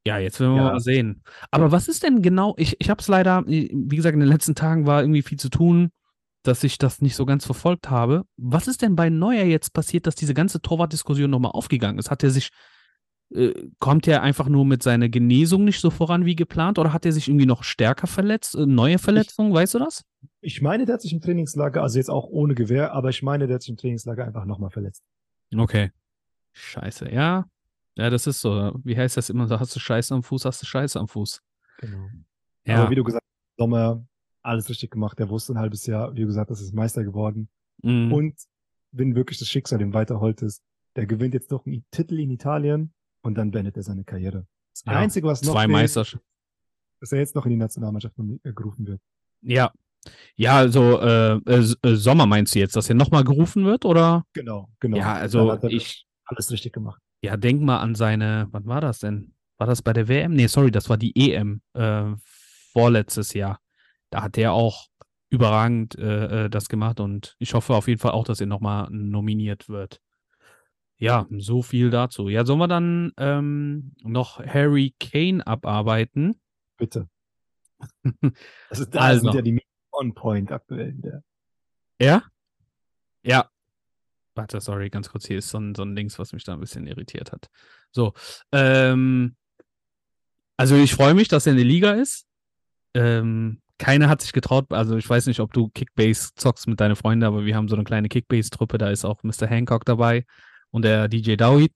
[0.06, 0.72] Ja, jetzt werden wir Ja.
[0.72, 1.24] mal sehen.
[1.52, 4.56] Aber was ist denn genau, ich, ich habe es leider, wie gesagt, in den letzten
[4.56, 5.92] Tagen war irgendwie viel zu tun,
[6.44, 8.24] dass ich das nicht so ganz verfolgt habe.
[8.36, 12.10] Was ist denn bei Neuer jetzt passiert, dass diese ganze Torwartdiskussion nochmal aufgegangen ist?
[12.10, 12.50] Hat er sich,
[13.32, 17.06] äh, kommt er einfach nur mit seiner Genesung nicht so voran wie geplant oder hat
[17.06, 18.56] er sich irgendwie noch stärker verletzt?
[18.56, 20.04] Äh, neue Verletzungen, weißt du das?
[20.40, 23.46] Ich meine, der hat sich im Trainingslager, also jetzt auch ohne Gewehr, aber ich meine,
[23.46, 25.04] der hat sich im Trainingslager einfach nochmal verletzt.
[25.56, 25.92] Okay.
[26.54, 27.46] Scheiße, ja.
[27.96, 28.74] Ja, das ist so.
[28.84, 29.48] Wie heißt das immer?
[29.48, 31.42] So, hast du Scheiße am Fuß, hast du Scheiße am Fuß.
[31.80, 32.08] Genau.
[32.66, 32.82] Ja.
[32.84, 34.06] Aber wie du gesagt hast, Sommer,
[34.44, 35.20] alles richtig gemacht.
[35.20, 37.50] Der wusste ein halbes Jahr, wie du gesagt hast, ist Meister geworden.
[37.84, 38.14] Mhm.
[38.14, 38.36] Und
[38.92, 40.62] wenn wirklich das Schicksal ihm weiterholt ist,
[40.96, 44.46] der gewinnt jetzt noch einen Titel in Italien und dann beendet er seine Karriere.
[44.74, 46.26] Das Ja, Einzige, was noch Zwei fehlt, Meisterschaften.
[47.00, 49.02] dass er jetzt noch in die Nationalmannschaft äh, gerufen wird.
[49.42, 49.72] Ja.
[50.36, 54.26] Ja, also äh, äh, äh, Sommer meinst du jetzt, dass er nochmal gerufen wird, oder?
[54.34, 54.98] Genau, genau.
[54.98, 57.02] Ja, also hat er ich, alles richtig gemacht.
[57.22, 59.34] Ja, denk mal an seine, wann war das denn?
[59.58, 60.34] War das bei der WM?
[60.34, 62.14] Nee, sorry, das war die EM, äh,
[62.74, 63.60] vorletztes Jahr.
[64.10, 64.88] Da hat er auch
[65.30, 68.90] überragend äh, äh, das gemacht und ich hoffe auf jeden Fall auch, dass er nochmal
[68.90, 70.02] nominiert wird.
[70.98, 72.28] Ja, so viel dazu.
[72.30, 76.40] Ja, sollen wir dann ähm, noch Harry Kane abarbeiten?
[76.78, 77.08] Bitte.
[78.70, 79.32] Also da Also.
[79.32, 79.62] sind ja die
[79.92, 81.24] on point aktuell.
[82.00, 82.24] Ja?
[83.24, 83.50] Ja.
[84.36, 85.28] Warte, sorry, ganz kurz.
[85.28, 87.50] Hier ist so ein, so ein Dings, was mich da ein bisschen irritiert hat.
[87.92, 88.14] So.
[88.52, 89.36] Ähm,
[90.58, 92.26] also ich freue mich, dass er in der Liga ist.
[92.94, 96.96] Ähm, keiner hat sich getraut, also ich weiß nicht, ob du Kickbase zockst mit deinen
[96.96, 99.48] Freunden, aber wir haben so eine kleine Kickbase-Truppe, da ist auch Mr.
[99.48, 100.26] Hancock dabei
[100.70, 101.74] und der DJ Dawid.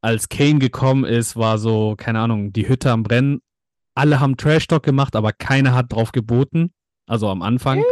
[0.00, 3.42] Als Kane gekommen ist, war so, keine Ahnung, die Hütte am Brennen.
[3.96, 6.72] Alle haben Trash-Talk gemacht, aber keiner hat drauf geboten.
[7.06, 7.82] Also am Anfang.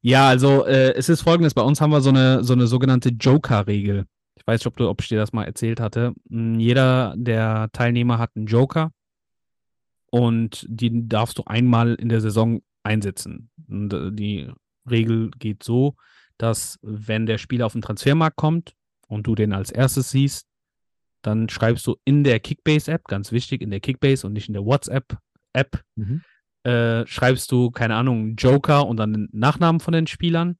[0.00, 3.10] Ja, also äh, es ist folgendes, bei uns haben wir so eine, so eine sogenannte
[3.10, 4.06] Joker-Regel.
[4.36, 6.14] Ich weiß nicht, ob, du, ob ich dir das mal erzählt hatte.
[6.28, 8.92] Mm, Jeder der Teilnehmer hat einen Joker
[10.10, 13.50] und den darfst du einmal in der Saison einsetzen.
[13.68, 14.50] Und äh, die
[14.88, 15.96] Regel geht so,
[16.38, 18.74] dass wenn der Spieler auf den Transfermarkt kommt
[19.08, 20.46] und du den als erstes siehst,
[21.22, 24.64] dann schreibst du in der Kickbase-App, ganz wichtig, in der Kickbase und nicht in der
[24.64, 26.22] WhatsApp-App, Mhm.
[26.64, 30.56] Äh, schreibst du, keine Ahnung, Joker und dann den Nachnamen von den Spielern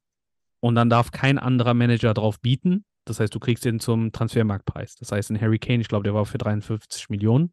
[0.60, 2.84] und dann darf kein anderer Manager drauf bieten.
[3.04, 4.96] Das heißt, du kriegst den zum Transfermarktpreis.
[4.96, 7.52] Das heißt, ein Harry Kane, ich glaube, der war für 53 Millionen.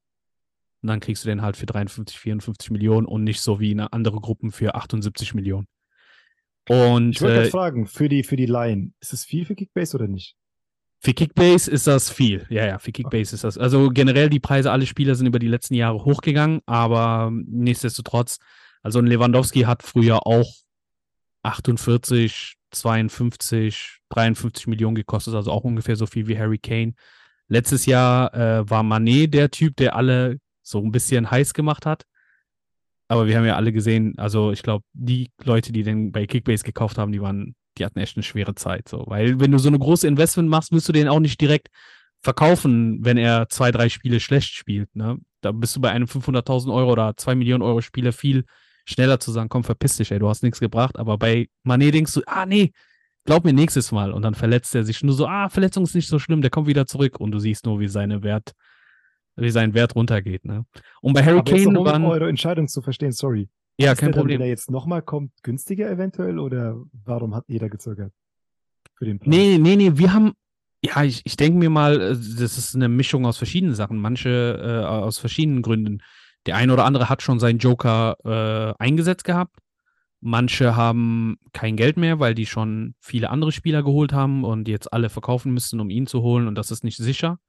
[0.82, 3.80] Und dann kriegst du den halt für 53, 54 Millionen und nicht so wie in
[3.80, 5.68] andere Gruppen für 78 Millionen.
[6.68, 9.96] Und Ich wollte äh, fragen, für die, für die Laien, ist es viel für Kickbase
[9.96, 10.36] oder nicht?
[11.00, 12.46] Für Kickbase ist das viel.
[12.50, 13.58] Ja, ja, für Kickbase ist das.
[13.58, 18.40] Also generell die Preise, alle Spieler sind über die letzten Jahre hochgegangen, aber nichtsdestotrotz,
[18.82, 20.52] also ein Lewandowski hat früher auch
[21.44, 26.94] 48, 52, 53 Millionen gekostet, also auch ungefähr so viel wie Harry Kane.
[27.48, 32.04] Letztes Jahr äh, war Manet der Typ, der alle so ein bisschen heiß gemacht hat.
[33.08, 36.64] Aber wir haben ja alle gesehen, also ich glaube, die Leute, die den bei Kickbase
[36.64, 38.88] gekauft haben, die waren, die hatten echt eine schwere Zeit.
[38.90, 39.04] So.
[39.08, 41.70] Weil wenn du so eine große Investment machst, willst du den auch nicht direkt
[42.22, 44.94] verkaufen, wenn er zwei, drei Spiele schlecht spielt.
[44.96, 45.18] Ne?
[45.42, 48.46] Da bist du bei einem 500.000 Euro oder 2 Millionen Euro Spieler viel
[48.86, 50.98] schneller zu sagen, komm, verpiss dich, ey, du hast nichts gebracht.
[50.98, 52.72] Aber bei Manet denkst du, ah, nee,
[53.26, 54.12] glaub mir nächstes Mal.
[54.12, 56.68] Und dann verletzt er sich nur so, ah, Verletzung ist nicht so schlimm, der kommt
[56.68, 57.20] wieder zurück.
[57.20, 58.54] Und du siehst nur, wie seine Wert,
[59.36, 60.46] wie sein Wert runtergeht.
[60.46, 60.66] Ne?
[61.02, 63.50] Und bei Harry Aber Kane noch, waren, eure Entscheidung zu verstehen, sorry.
[63.78, 64.40] Ja, ist kein der Problem.
[64.40, 68.14] wenn er jetzt nochmal kommt, günstiger eventuell oder warum hat jeder gezögert?
[68.96, 69.28] Für den Preis?
[69.28, 70.34] Nee, nee, nee, wir haben,
[70.84, 74.30] ja, ich, ich denke mir mal, äh, das ist eine Mischung aus verschiedenen Sachen, manche
[74.62, 76.02] äh, aus verschiedenen Gründen.
[76.46, 79.58] Der eine oder andere hat schon seinen Joker äh, eingesetzt gehabt.
[80.22, 84.92] Manche haben kein Geld mehr, weil die schon viele andere Spieler geholt haben und jetzt
[84.94, 87.40] alle verkaufen müssten, um ihn zu holen und das ist nicht sicher.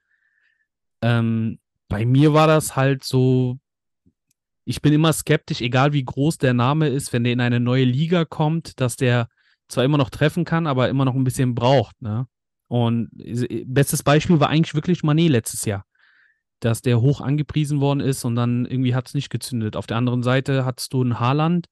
[1.00, 1.58] Ähm,
[1.88, 3.58] bei mir war das halt so,
[4.66, 7.84] ich bin immer skeptisch, egal wie groß der Name ist, wenn der in eine neue
[7.84, 9.28] Liga kommt, dass der
[9.68, 12.02] zwar immer noch treffen kann, aber immer noch ein bisschen braucht.
[12.02, 12.26] Ne?
[12.66, 15.86] Und äh, bestes Beispiel war eigentlich wirklich Manet letztes Jahr,
[16.58, 19.76] dass der hoch angepriesen worden ist und dann irgendwie hat es nicht gezündet.
[19.76, 21.66] Auf der anderen Seite hattest du einen Haaland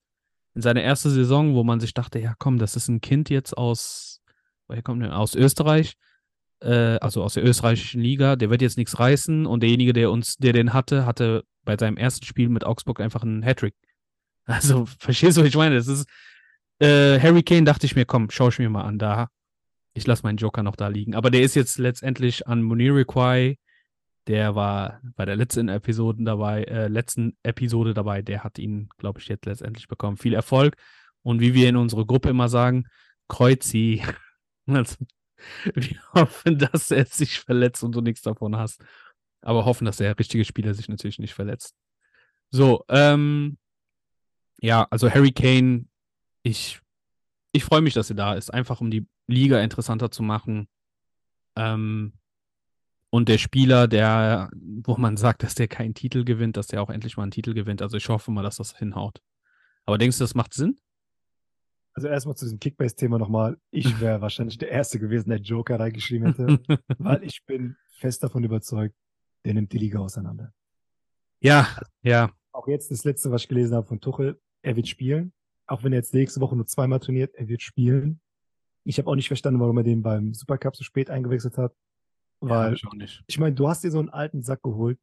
[0.55, 3.59] in seiner ersten Saison, wo man sich dachte, ja komm, das ist ein Kind jetzt
[3.59, 4.21] aus,
[4.69, 5.19] woher kommt der?
[5.19, 5.95] Aus Österreich,
[6.61, 10.37] äh, also aus der österreichischen Liga, der wird jetzt nichts reißen und derjenige, der uns,
[10.37, 13.75] der den hatte, hatte bei seinem ersten Spiel mit Augsburg einfach einen Hattrick.
[14.47, 15.75] Also, verstehst du, was ich meine?
[15.75, 16.07] Das ist,
[16.79, 19.29] äh, Harry Kane dachte ich mir, komm, schau ich mir mal an, da,
[19.95, 21.15] ich lasse meinen Joker noch da liegen.
[21.15, 23.57] Aber der ist jetzt letztendlich an Munir Requai,
[24.27, 29.21] der war bei der letzten Episode dabei, äh, letzten Episode dabei, der hat ihn, glaube
[29.21, 30.17] ich, jetzt letztendlich bekommen.
[30.17, 30.77] Viel Erfolg.
[31.23, 32.87] Und wie wir in unserer Gruppe immer sagen,
[33.29, 34.03] Kreuzi.
[34.67, 34.97] Also,
[35.75, 38.83] wir hoffen, dass er sich verletzt und du nichts davon hast.
[39.43, 41.75] Aber hoffen, dass der richtige Spieler sich natürlich nicht verletzt.
[42.51, 43.59] So, ähm,
[44.61, 45.87] ja, also Harry Kane,
[46.43, 46.81] ich,
[47.53, 50.69] ich freue mich, dass er da ist, einfach um die Liga interessanter zu machen.
[51.57, 52.15] Ähm,
[53.11, 56.91] und der Spieler, der, wo man sagt, dass der keinen Titel gewinnt, dass der auch
[56.91, 57.81] endlich mal einen Titel gewinnt.
[57.81, 59.21] Also ich hoffe mal, dass das hinhaut.
[59.85, 60.79] Aber denkst du, das macht Sinn?
[61.95, 63.57] Also erstmal zu diesem Kickbase-Thema nochmal.
[63.71, 66.61] Ich wäre wahrscheinlich der Erste gewesen, der Joker reingeschrieben hätte,
[66.99, 68.95] weil ich bin fest davon überzeugt,
[69.45, 70.53] der nimmt die Liga auseinander.
[71.41, 71.69] Ja,
[72.03, 72.31] ja.
[72.53, 75.33] Auch jetzt das letzte, was ich gelesen habe von Tuchel, er wird spielen.
[75.67, 78.21] Auch wenn er jetzt nächste Woche nur zweimal trainiert, er wird spielen.
[78.85, 81.75] Ich habe auch nicht verstanden, warum er den beim Supercup so spät eingewechselt hat.
[82.41, 84.99] Weil, ja, ich, meine, du hast dir so einen alten Sack geholt,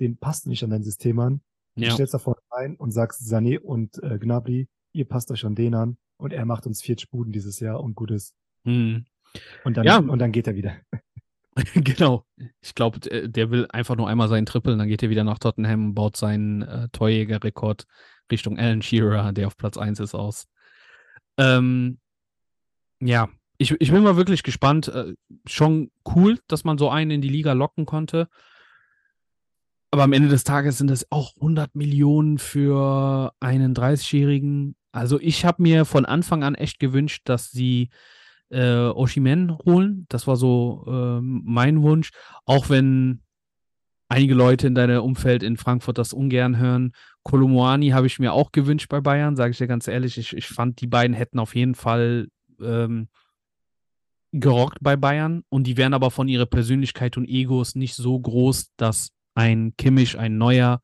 [0.00, 1.42] den passt nicht an dein System an.
[1.76, 1.90] Du Ja.
[1.90, 5.74] stellst da vorne rein und sagst, Sané und äh, Gnabry, ihr passt euch an den
[5.74, 8.34] an und er macht uns vier Spuden dieses Jahr und gut ist.
[8.64, 9.04] Hm.
[9.64, 9.98] Und dann, Ja.
[9.98, 10.76] und dann geht er wieder.
[11.74, 12.26] genau.
[12.60, 15.38] Ich glaube, der, der will einfach nur einmal seinen Triple, dann geht er wieder nach
[15.38, 17.86] Tottenham und baut seinen äh, Torjägerrekord
[18.30, 20.46] Richtung Alan Shearer, der auf Platz 1 ist, aus.
[21.36, 21.98] Ähm,
[23.00, 23.28] ja,
[23.58, 24.88] ich, ich bin mal wirklich gespannt.
[24.88, 25.14] Äh,
[25.46, 28.28] schon cool, dass man so einen in die Liga locken konnte.
[29.90, 34.76] Aber am Ende des Tages sind es auch 100 Millionen für einen 30-Jährigen.
[34.92, 37.90] Also ich habe mir von Anfang an echt gewünscht, dass sie
[38.50, 40.06] äh, Oshimen holen.
[40.08, 42.10] Das war so ähm, mein Wunsch.
[42.44, 43.22] Auch wenn
[44.08, 46.92] einige Leute in deinem Umfeld in Frankfurt das ungern hören.
[47.22, 50.18] Kolomoani habe ich mir auch gewünscht bei Bayern, sage ich dir ganz ehrlich.
[50.18, 52.26] Ich, ich fand, die beiden hätten auf jeden Fall
[52.60, 53.08] ähm,
[54.32, 58.72] gerockt bei Bayern und die wären aber von ihrer Persönlichkeit und Egos nicht so groß,
[58.76, 60.82] dass ein Kimmich, ein Neuer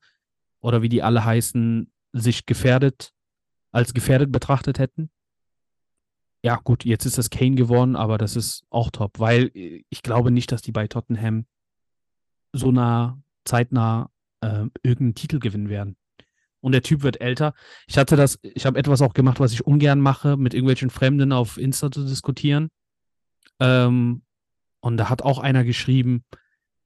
[0.61, 3.13] oder wie die alle heißen, sich gefährdet,
[3.77, 5.11] als gefährdet betrachtet hätten.
[6.43, 10.03] Ja, gut, jetzt ist das Kane geworden, aber das ist auch top, weil äh, ich
[10.03, 11.45] glaube nicht, dass die bei Tottenham
[12.55, 14.11] so nah, zeitnah
[14.41, 15.97] äh, irgendeinen Titel gewinnen werden.
[16.61, 17.53] Und der Typ wird älter.
[17.87, 21.33] Ich hatte das, ich habe etwas auch gemacht, was ich ungern mache, mit irgendwelchen Fremden
[21.33, 22.71] auf Insta zu diskutieren.
[23.61, 24.23] Ähm,
[24.81, 26.25] und da hat auch einer geschrieben,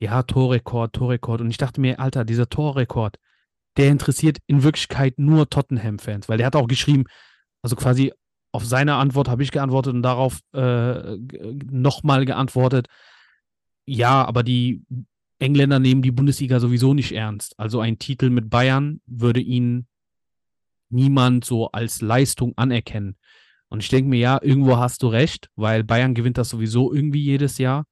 [0.00, 1.40] ja, Torrekord, Torrekord.
[1.40, 3.18] Und ich dachte mir, Alter, dieser Torrekord,
[3.76, 7.04] der interessiert in Wirklichkeit nur Tottenham-Fans, weil der hat auch geschrieben,
[7.62, 8.12] also quasi
[8.52, 11.16] auf seine Antwort habe ich geantwortet und darauf äh,
[11.70, 12.88] nochmal geantwortet,
[13.86, 14.82] ja, aber die
[15.38, 17.58] Engländer nehmen die Bundesliga sowieso nicht ernst.
[17.58, 19.86] Also ein Titel mit Bayern würde ihnen
[20.90, 23.16] niemand so als Leistung anerkennen.
[23.68, 27.22] Und ich denke mir, ja, irgendwo hast du recht, weil Bayern gewinnt das sowieso irgendwie
[27.22, 27.86] jedes Jahr.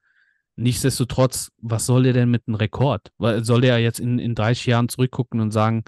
[0.58, 3.12] Nichtsdestotrotz, was soll der denn mit einem Rekord?
[3.18, 5.84] Soll der jetzt in, in 30 Jahren zurückgucken und sagen,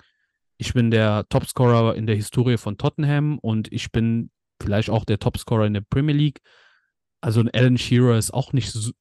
[0.59, 4.31] ich bin der Topscorer in der Historie von Tottenham und ich bin
[4.63, 6.41] vielleicht auch der Topscorer in der Premier League.
[7.21, 8.93] Also ein Alan Shearer ist auch nicht so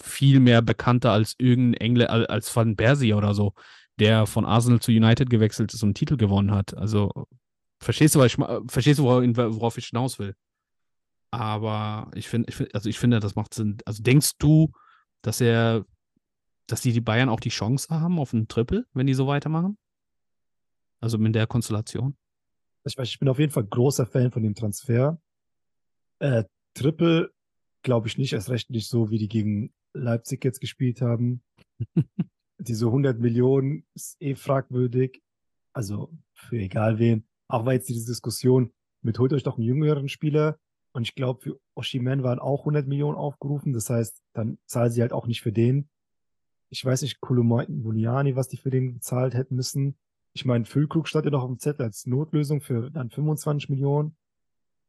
[0.00, 3.54] viel mehr bekannter als irgendein Engländer, al- als Van Persie oder so,
[3.98, 6.76] der von Arsenal zu United gewechselt ist und einen Titel gewonnen hat.
[6.76, 7.26] Also
[7.80, 8.36] verstehst du, ich,
[8.68, 10.36] verstehst du, worauf, ich hinaus will?
[11.32, 13.78] Aber ich finde, find, also ich finde, das macht Sinn.
[13.84, 14.70] Also denkst du,
[15.22, 15.84] dass er,
[16.66, 19.78] dass die, die Bayern auch die Chance haben auf einen Triple, wenn die so weitermachen?
[21.00, 22.16] Also mit der Konstellation?
[22.84, 25.20] Ich weiß, ich bin auf jeden Fall großer Fan von dem Transfer.
[26.18, 26.44] Äh,
[26.74, 27.32] Triple
[27.82, 31.42] glaube ich nicht, erst recht nicht so, wie die gegen Leipzig jetzt gespielt haben.
[32.58, 35.22] Diese 100 Millionen ist eh fragwürdig.
[35.72, 37.24] Also für egal wen.
[37.46, 40.58] Auch war jetzt diese Diskussion mit holt euch doch einen jüngeren Spieler.
[40.98, 43.72] Und ich glaube, für Oshiman waren auch 100 Millionen aufgerufen.
[43.72, 45.88] Das heißt, dann zahlen sie halt auch nicht für den.
[46.70, 49.96] Ich weiß nicht, Kulumuniani, was die für den bezahlt hätten müssen.
[50.32, 54.16] Ich meine, Füllkrug stand ja noch auf dem Zettel als Notlösung für dann 25 Millionen.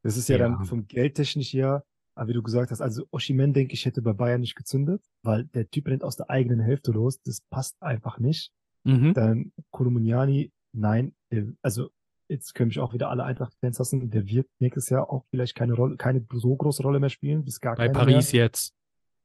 [0.01, 0.49] Das ist ja, Ja.
[0.49, 1.86] dann vom Geldtechnisch her,
[2.16, 5.43] aber wie du gesagt hast, also Oshimen, denke ich, hätte bei Bayern nicht gezündet, weil
[5.43, 7.22] der Typ rennt aus der eigenen Hälfte los.
[7.22, 8.51] Das passt einfach nicht.
[8.84, 9.14] Mhm.
[9.14, 11.14] Dann Kolomuniani, nein,
[11.62, 11.91] also
[12.30, 15.73] jetzt können mich auch wieder alle Eintracht-Fans hassen, der wird nächstes Jahr auch vielleicht keine
[15.73, 18.43] Rolle, keine so große Rolle mehr spielen, bis gar Bei Paris mehr.
[18.45, 18.73] jetzt.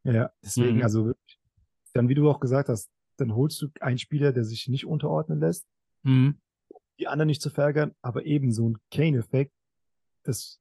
[0.05, 0.83] Ja, deswegen, Mhm.
[0.83, 1.13] also
[1.93, 5.39] dann wie du auch gesagt hast, dann holst du einen Spieler, der sich nicht unterordnen
[5.39, 5.65] lässt,
[6.03, 6.39] Mhm.
[6.99, 9.53] die anderen nicht zu verärgern, aber eben so ein Kane-Effekt,
[10.25, 10.59] das,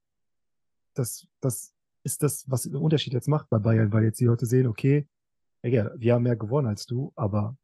[0.93, 1.73] das, das
[2.03, 5.07] ist das, was den Unterschied jetzt macht bei Bayern, weil jetzt die Leute sehen, okay,
[5.65, 7.55] Digga, wir haben mehr gewonnen als du, aber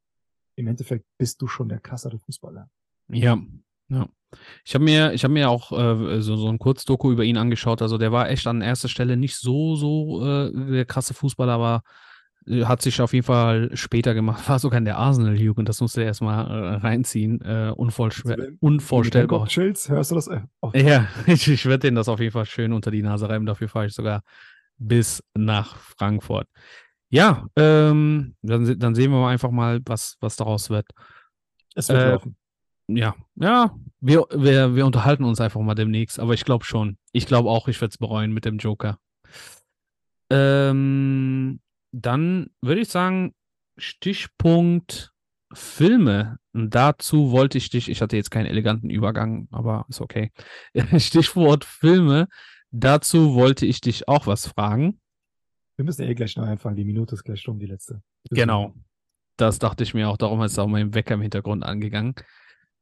[0.55, 2.69] im Endeffekt bist du schon der krassere Fußballer.
[3.09, 3.37] Ja,
[3.89, 4.07] ja.
[4.63, 7.81] Ich habe mir, ich habe mir auch äh, so, so ein Kurzdoku über ihn angeschaut.
[7.81, 11.81] Also der war echt an erster Stelle nicht so, so äh, der krasse Fußballer, aber
[12.45, 14.43] äh, hat sich auf jeden Fall später gemacht.
[14.47, 15.67] War sogar in der Arsenal-Jugend.
[15.67, 17.41] Das musste er erstmal äh, reinziehen.
[17.41, 19.47] Äh, unvorstell Also wenn- unvorstellbar.
[19.47, 20.27] Chills, hörst du das?
[20.27, 23.27] Äh, auf- Ja, ich, ich werde denen das auf jeden Fall schön unter die Nase
[23.27, 23.47] reiben.
[23.47, 24.21] Dafür fahre ich sogar
[24.77, 26.47] bis nach Frankfurt.
[27.09, 30.85] Ja, ähm, dann, dann sehen wir einfach mal, was, was daraus wird.
[31.73, 32.35] Es wird Äh, laufen.
[32.89, 36.97] Ja, ja, wir, wir, wir unterhalten uns einfach mal demnächst, aber ich glaube schon.
[37.11, 38.97] Ich glaube auch, ich werde es bereuen mit dem Joker.
[40.31, 41.59] Ähm,
[41.91, 43.33] dann würde ich sagen,
[43.77, 45.13] Stichpunkt
[45.53, 46.37] Filme.
[46.53, 50.31] Dazu wollte ich dich, ich hatte jetzt keinen eleganten Übergang, aber ist okay.
[50.97, 52.27] Stichwort Filme.
[52.71, 54.99] Dazu wollte ich dich auch was fragen.
[55.75, 56.75] Wir müssen eh gleich noch anfangen.
[56.75, 58.01] Die Minute ist gleich um, die letzte.
[58.29, 58.75] Genau.
[59.37, 62.13] Das dachte ich mir auch, darum ist auch mein Wecker im Hintergrund angegangen.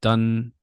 [0.02, 0.54] Dann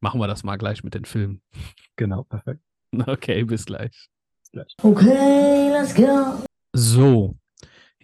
[0.00, 1.42] machen wir das mal gleich mit den Filmen.
[1.96, 2.62] Genau, perfekt.
[3.06, 4.08] Okay, bis gleich.
[4.40, 4.74] Bis gleich.
[4.82, 6.42] Okay, let's go.
[6.72, 7.36] So,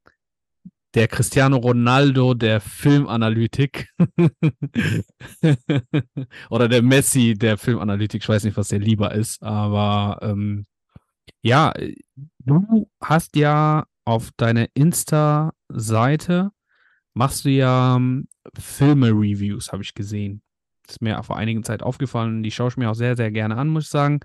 [0.93, 3.89] der Cristiano Ronaldo der Filmanalytik.
[6.49, 8.21] Oder der Messi der Filmanalytik.
[8.23, 10.65] Ich weiß nicht, was der lieber ist, aber ähm,
[11.41, 11.73] ja,
[12.39, 16.51] du hast ja auf deiner Insta-Seite
[17.13, 20.41] machst du ja ähm, Filme-Reviews, habe ich gesehen.
[20.87, 22.43] ist mir vor einigen Zeit aufgefallen.
[22.43, 24.21] Die schaue ich mir auch sehr, sehr gerne an, muss ich sagen,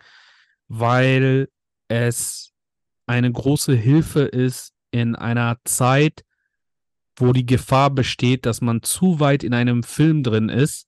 [0.68, 1.48] weil
[1.88, 2.54] es
[3.08, 6.24] eine große Hilfe ist in einer Zeit,
[7.16, 10.86] wo die Gefahr besteht, dass man zu weit in einem Film drin ist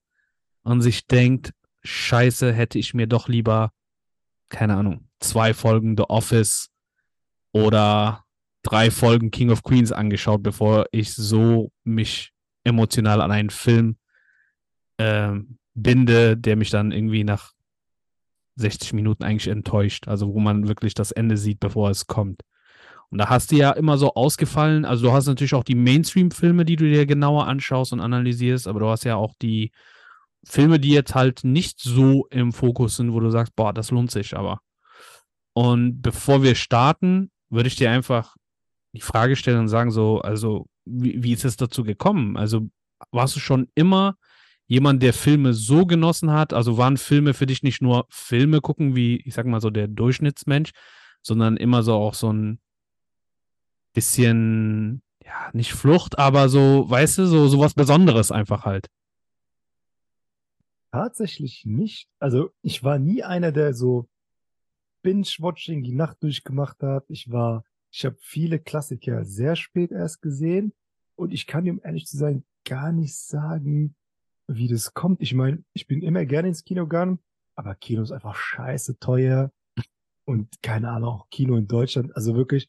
[0.63, 1.53] und sich denkt,
[1.83, 3.73] scheiße, hätte ich mir doch lieber,
[4.49, 6.71] keine Ahnung, zwei Folgen The Office
[7.53, 8.25] oder
[8.63, 12.33] drei Folgen King of Queens angeschaut, bevor ich so mich
[12.65, 13.97] emotional an einen Film
[14.99, 17.53] ähm, binde, der mich dann irgendwie nach
[18.61, 20.09] 60 Minuten eigentlich enttäuscht.
[20.09, 22.43] Also wo man wirklich das Ende sieht, bevor es kommt.
[23.11, 26.65] Und da hast du ja immer so ausgefallen, also du hast natürlich auch die Mainstream-Filme,
[26.65, 29.73] die du dir genauer anschaust und analysierst, aber du hast ja auch die
[30.45, 34.13] Filme, die jetzt halt nicht so im Fokus sind, wo du sagst, boah, das lohnt
[34.13, 34.61] sich aber.
[35.55, 38.37] Und bevor wir starten, würde ich dir einfach
[38.93, 42.37] die Frage stellen und sagen so, also wie, wie ist es dazu gekommen?
[42.37, 42.69] Also
[43.11, 44.17] warst du schon immer
[44.71, 46.53] jemand, der Filme so genossen hat?
[46.53, 49.89] Also waren Filme für dich nicht nur Filme gucken, wie ich sag mal so der
[49.89, 50.71] Durchschnittsmensch,
[51.23, 52.61] sondern immer so auch so ein
[53.93, 58.87] bisschen, ja, nicht Flucht, aber so, weißt du, so, so was Besonderes einfach halt.
[60.93, 62.09] Tatsächlich nicht.
[62.21, 64.09] Also ich war nie einer, der so
[65.03, 67.07] Binge-Watching die Nacht durchgemacht hat.
[67.09, 70.73] Ich war, ich habe viele Klassiker sehr spät erst gesehen
[71.17, 73.97] und ich kann um ehrlich zu sein, gar nicht sagen,
[74.53, 75.21] wie das kommt.
[75.23, 77.19] Ich meine, ich bin immer gerne ins Kino gegangen,
[77.55, 79.53] aber Kino ist einfach scheiße teuer
[80.25, 82.15] und keine Ahnung, auch Kino in Deutschland.
[82.17, 82.69] Also wirklich,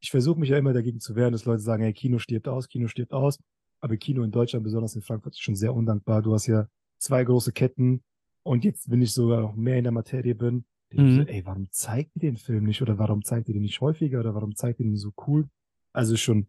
[0.00, 2.68] ich versuche mich ja immer dagegen zu wehren, dass Leute sagen, hey, Kino stirbt aus,
[2.68, 3.38] Kino stirbt aus.
[3.80, 6.22] Aber Kino in Deutschland, besonders in Frankfurt, ist schon sehr undankbar.
[6.22, 8.02] Du hast ja zwei große Ketten
[8.42, 11.22] und jetzt, wenn ich sogar noch mehr in der Materie bin, denke ich Mhm.
[11.22, 14.20] so, ey, warum zeigt ihr den Film nicht oder warum zeigt ihr den nicht häufiger
[14.20, 15.48] oder warum zeigt ihr den so cool?
[15.92, 16.46] Also schon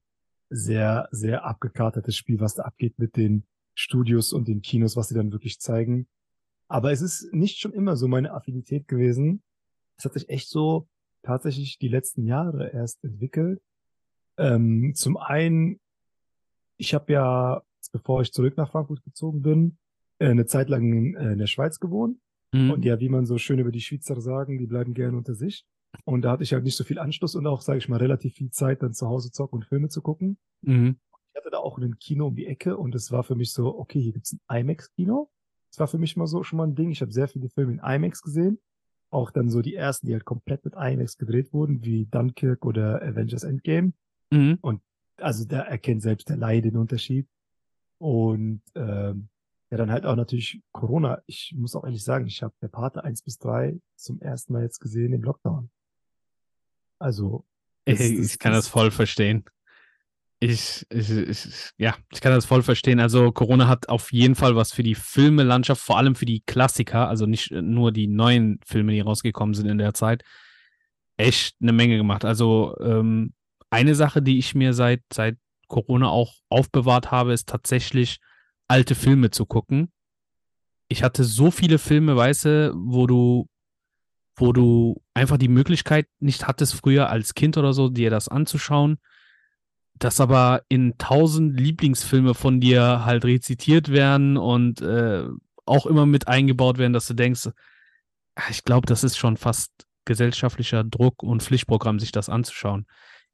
[0.50, 3.44] sehr, sehr abgekartetes Spiel, was da abgeht mit den
[3.78, 6.08] Studios und den Kinos, was sie dann wirklich zeigen.
[6.68, 9.44] Aber es ist nicht schon immer so meine Affinität gewesen.
[9.98, 10.88] Es hat sich echt so
[11.22, 13.62] tatsächlich die letzten Jahre erst entwickelt.
[14.38, 15.80] Ähm, zum einen,
[16.78, 17.62] ich habe ja,
[17.92, 19.78] bevor ich zurück nach Frankfurt gezogen bin,
[20.18, 22.18] äh, eine Zeit lang in, äh, in der Schweiz gewohnt.
[22.54, 22.72] Mhm.
[22.72, 25.66] Und ja, wie man so schön über die Schweizer sagen, die bleiben gerne unter sich.
[26.04, 28.34] Und da hatte ich halt nicht so viel Anschluss und auch, sage ich mal, relativ
[28.34, 30.38] viel Zeit, dann zu Hause zocken und Filme zu gucken.
[30.62, 30.98] Mhm.
[31.38, 33.78] Ich hatte da auch ein Kino um die Ecke und es war für mich so,
[33.78, 35.30] okay, hier gibt's ein IMAX-Kino.
[35.70, 36.90] Das war für mich mal so schon mal ein Ding.
[36.90, 38.58] Ich habe sehr viele Filme in IMAX gesehen.
[39.12, 43.04] Auch dann so die ersten, die halt komplett mit IMAX gedreht wurden, wie Dunkirk oder
[43.04, 43.94] Avengers Endgame.
[44.32, 44.58] Mhm.
[45.18, 47.28] Also da erkennt selbst der Laie den Unterschied.
[48.00, 49.30] Und ähm,
[49.70, 51.22] ja, dann halt auch natürlich Corona.
[51.28, 54.64] Ich muss auch ehrlich sagen, ich habe der Pate 1 bis 3 zum ersten Mal
[54.64, 55.70] jetzt gesehen im Lockdown.
[56.98, 57.46] Also
[57.86, 59.46] das- Ich, das- kann das- das voll verstehen.
[60.40, 63.00] Ich, ich, ich, ja, ich kann das voll verstehen.
[63.00, 67.08] Also Corona hat auf jeden Fall was für die Filmelandschaft, vor allem für die Klassiker,
[67.10, 70.24] also nicht nur die neuen Filme, die rausgekommen sind in der Zeit,
[71.18, 72.24] echt eine Menge gemacht.
[72.24, 73.34] Also ähm,
[73.72, 78.20] eine Sache, die ich mir seit, seit Corona auch aufbewahrt habe, ist tatsächlich
[78.68, 79.92] alte Filme zu gucken.
[80.88, 83.50] Ich hatte so viele Filme, weißt wo du,
[84.36, 89.00] wo du einfach die Möglichkeit nicht hattest, früher als Kind oder so, dir das anzuschauen,
[90.00, 95.24] das aber in tausend Lieblingsfilme von dir halt rezitiert werden und äh,
[95.66, 97.50] auch immer mit eingebaut werden, dass du denkst,
[98.50, 99.72] ich glaube, das ist schon fast
[100.06, 102.86] gesellschaftlicher Druck und Pflichtprogramm, sich das anzuschauen.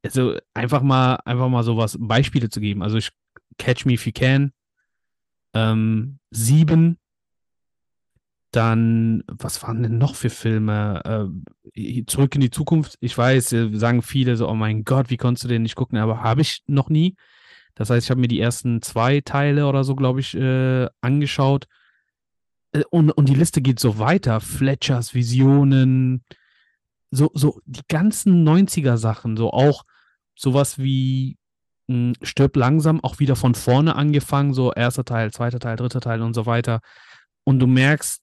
[0.03, 2.81] Also einfach mal, einfach mal sowas, Beispiele zu geben.
[2.81, 3.11] Also ich
[3.57, 4.51] Catch Me If You Can,
[5.53, 6.97] ähm, Sieben,
[8.55, 11.31] dann, was waren denn noch für Filme?
[11.75, 12.97] Äh, Zurück in die Zukunft.
[12.99, 15.97] Ich weiß, äh, sagen viele so, oh mein Gott, wie konntest du den nicht gucken?
[15.97, 17.15] Aber habe ich noch nie.
[17.75, 21.67] Das heißt, ich habe mir die ersten zwei Teile oder so, glaube ich, äh, angeschaut.
[22.73, 24.39] Äh, und, und die Liste geht so weiter.
[24.39, 26.23] Fletchers Visionen,
[27.09, 29.83] so, so die ganzen 90er-Sachen, so auch
[30.35, 31.37] sowas wie
[31.87, 36.01] mh, hm, Stirb langsam, auch wieder von vorne angefangen, so erster Teil, zweiter Teil, dritter
[36.01, 36.81] Teil und so weiter.
[37.43, 38.22] Und du merkst,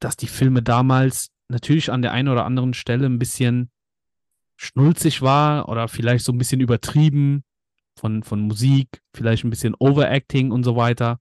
[0.00, 3.70] dass die Filme damals natürlich an der einen oder anderen Stelle ein bisschen
[4.56, 7.44] schnulzig war oder vielleicht so ein bisschen übertrieben
[7.96, 11.20] von, von Musik, vielleicht ein bisschen Overacting und so weiter.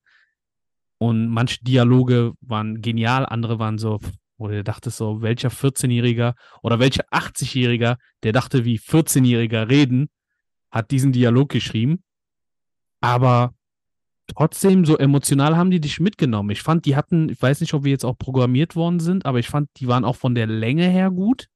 [0.97, 3.99] Und manche Dialoge waren genial, andere waren so,
[4.37, 10.09] wo du dachtest so, welcher 14-Jähriger oder welcher 80-Jähriger, der dachte, wie 14-Jähriger reden,
[10.71, 12.03] hat diesen Dialog geschrieben.
[13.01, 13.53] Aber
[14.29, 16.49] trotzdem, so emotional haben die dich mitgenommen.
[16.51, 19.39] Ich fand, die hatten, ich weiß nicht, ob wir jetzt auch programmiert worden sind, aber
[19.39, 21.47] ich fand, die waren auch von der Länge her gut.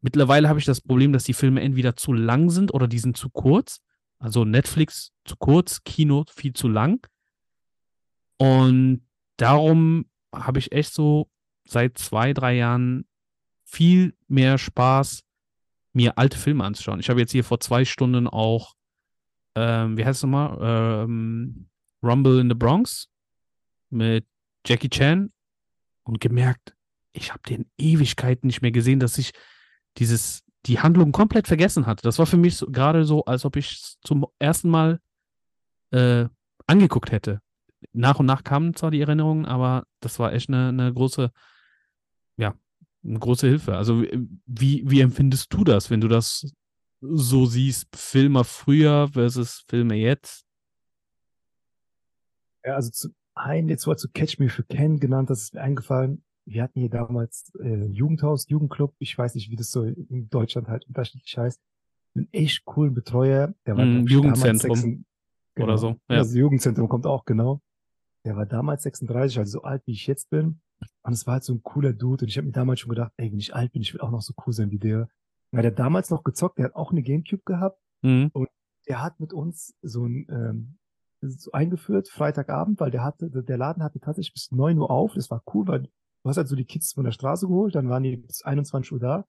[0.00, 3.16] Mittlerweile habe ich das Problem, dass die Filme entweder zu lang sind oder die sind
[3.16, 3.80] zu kurz.
[4.18, 7.06] Also Netflix zu kurz, Kino viel zu lang.
[8.36, 9.02] Und
[9.36, 11.28] darum habe ich echt so
[11.64, 13.06] seit zwei, drei Jahren
[13.64, 15.22] viel mehr Spaß,
[15.92, 17.00] mir alte Filme anzuschauen.
[17.00, 18.74] Ich habe jetzt hier vor zwei Stunden auch,
[19.54, 20.58] ähm, wie heißt es nochmal?
[20.60, 21.68] Ähm,
[22.02, 23.08] Rumble in the Bronx
[23.90, 24.26] mit
[24.66, 25.32] Jackie Chan
[26.04, 26.74] und gemerkt,
[27.12, 29.32] ich habe den Ewigkeiten nicht mehr gesehen, dass ich
[29.98, 32.02] dieses, die Handlung komplett vergessen hatte.
[32.02, 35.00] Das war für mich so, gerade so, als ob ich es zum ersten Mal
[35.90, 36.26] äh,
[36.66, 37.40] angeguckt hätte
[37.92, 41.30] nach und nach kamen zwar die Erinnerungen, aber das war echt eine, eine große,
[42.36, 42.54] ja,
[43.04, 43.76] eine große Hilfe.
[43.76, 46.52] Also wie, wie empfindest du das, wenn du das
[47.02, 50.46] so siehst, Filme früher versus Filme jetzt?
[52.64, 55.62] Ja, also zu einen, jetzt war zu Catch Me für Ken genannt, das ist mir
[55.62, 56.22] eingefallen.
[56.44, 60.68] Wir hatten hier damals äh, Jugendhaus, Jugendclub, ich weiß nicht, wie das so in Deutschland
[60.68, 61.60] halt unterschiedlich heißt.
[62.14, 65.04] Einen echt coolen Betreuer, der war mm, Jugendzentrum
[65.54, 65.88] genau, oder so.
[66.08, 66.16] Ja.
[66.16, 67.60] Das Jugendzentrum kommt auch, genau.
[68.24, 70.60] Der war damals 36, also so alt wie ich jetzt bin.
[71.02, 72.24] Und es war halt so ein cooler Dude.
[72.24, 74.10] Und ich habe mir damals schon gedacht, ey, wenn ich alt bin, ich will auch
[74.10, 75.08] noch so cool sein wie der.
[75.52, 77.78] Weil der damals noch gezockt, der hat auch eine Gamecube gehabt.
[78.02, 78.30] Mhm.
[78.32, 78.48] Und
[78.88, 80.78] der hat mit uns so ein ähm,
[81.22, 85.14] so eingeführt, Freitagabend, weil der hatte, der Laden hatte tatsächlich bis neun Uhr auf.
[85.14, 85.90] Das war cool, weil du
[86.24, 88.98] hast halt so die Kids von der Straße geholt, dann waren die bis 21 Uhr
[88.98, 89.24] da.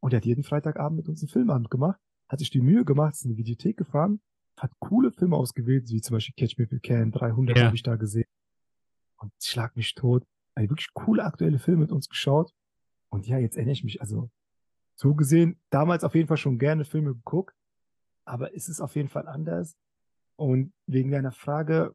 [0.00, 1.98] Und der hat jeden Freitagabend mit uns einen Filmabend gemacht,
[2.28, 4.20] hat sich die Mühe gemacht, ist in die Videothek gefahren,
[4.56, 7.64] hat coole Filme ausgewählt, wie zum Beispiel Catch Me If You Can, 300 ja.
[7.66, 8.26] habe ich da gesehen.
[9.18, 10.24] Und Schlag mich tot.
[10.54, 12.52] Also wirklich coole aktuelle Filme mit uns geschaut.
[13.08, 14.30] Und ja, jetzt erinnere ich mich, also
[14.94, 17.54] so gesehen, damals auf jeden Fall schon gerne Filme geguckt,
[18.24, 19.76] aber es ist auf jeden Fall anders.
[20.36, 21.94] Und wegen deiner Frage,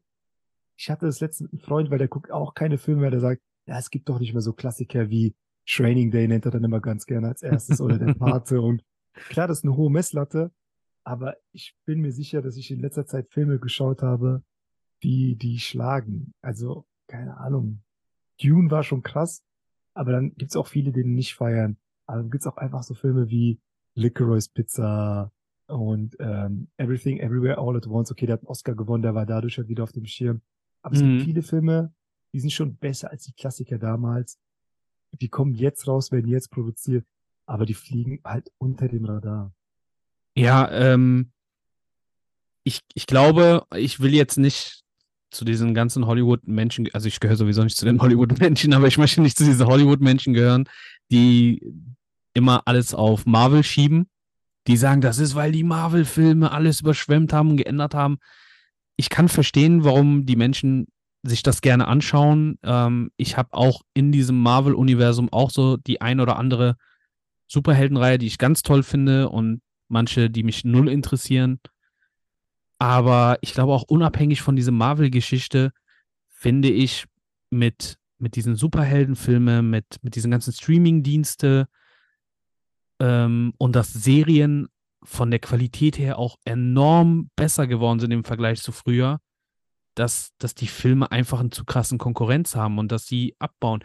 [0.76, 3.20] ich hatte das letzte mit einem Freund, weil der guckt auch keine Filme mehr, der
[3.20, 5.34] sagt, ja, es gibt doch nicht mehr so Klassiker wie
[5.66, 8.60] Training Day, nennt er dann immer ganz gerne als erstes, oder der Pate.
[8.60, 8.82] Und
[9.12, 10.50] klar, das ist eine hohe Messlatte,
[11.04, 14.42] aber ich bin mir sicher, dass ich in letzter Zeit Filme geschaut habe,
[15.02, 16.32] die, die schlagen.
[16.42, 17.82] Also, keine Ahnung.
[18.40, 19.42] Dune war schon krass,
[19.94, 21.76] aber dann gibt's auch viele, die nicht feiern.
[22.10, 23.60] Aber dann gibt's auch einfach so Filme wie
[23.94, 25.30] Licorice Pizza
[25.68, 28.10] und ähm, Everything Everywhere All at Once.
[28.10, 30.40] Okay, der hat einen Oscar gewonnen, der war dadurch halt wieder auf dem Schirm.
[30.82, 31.20] Aber es gibt mhm.
[31.20, 31.94] viele Filme,
[32.32, 34.40] die sind schon besser als die Klassiker damals.
[35.12, 37.06] Die kommen jetzt raus, werden jetzt produziert,
[37.46, 39.52] aber die fliegen halt unter dem Radar.
[40.34, 41.30] Ja, ähm,
[42.64, 44.82] ich, ich glaube, ich will jetzt nicht
[45.30, 49.20] zu diesen ganzen Hollywood-Menschen, also ich gehöre sowieso nicht zu den Hollywood-Menschen, aber ich möchte
[49.20, 50.68] nicht zu diesen Hollywood-Menschen gehören,
[51.12, 51.62] die
[52.34, 54.08] immer alles auf Marvel schieben.
[54.66, 58.18] Die sagen, das ist, weil die Marvel-Filme alles überschwemmt haben und geändert haben.
[58.96, 60.86] Ich kann verstehen, warum die Menschen
[61.22, 62.58] sich das gerne anschauen.
[62.62, 66.76] Ähm, ich habe auch in diesem Marvel-Universum auch so die ein oder andere
[67.46, 71.58] Superheldenreihe, die ich ganz toll finde und manche, die mich null interessieren.
[72.78, 75.72] Aber ich glaube auch unabhängig von dieser Marvel-Geschichte
[76.28, 77.04] finde ich
[77.50, 81.68] mit, mit diesen Superheldenfilmen, mit, mit diesen ganzen Streaming-Dienste
[83.00, 84.68] ähm, und dass Serien
[85.02, 89.20] von der Qualität her auch enorm besser geworden sind im Vergleich zu früher,
[89.94, 93.82] dass, dass die Filme einfach einen zu krassen Konkurrenz haben und dass sie abbauen.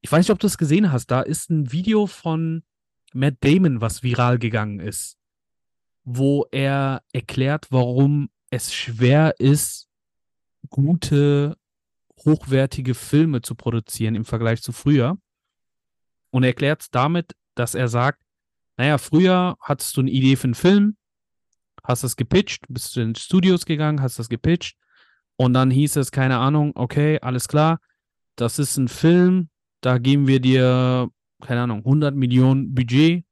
[0.00, 2.62] Ich weiß nicht, ob du es gesehen hast, da ist ein Video von
[3.12, 5.18] Matt Damon, was viral gegangen ist
[6.04, 9.88] wo er erklärt, warum es schwer ist,
[10.68, 11.56] gute,
[12.24, 15.18] hochwertige Filme zu produzieren im Vergleich zu früher.
[16.30, 18.22] Und er erklärt es damit, dass er sagt,
[18.76, 20.96] naja, früher hattest du eine Idee für einen Film,
[21.82, 24.76] hast das gepitcht, bist du in Studios gegangen, hast das gepitcht
[25.36, 27.78] und dann hieß es, keine Ahnung, okay, alles klar,
[28.36, 29.48] das ist ein Film,
[29.80, 31.08] da geben wir dir,
[31.40, 33.24] keine Ahnung, 100 Millionen Budget,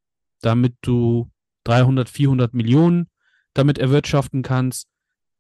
[0.43, 1.31] damit du
[1.65, 3.09] 300, 400 Millionen
[3.55, 4.89] damit erwirtschaften kannst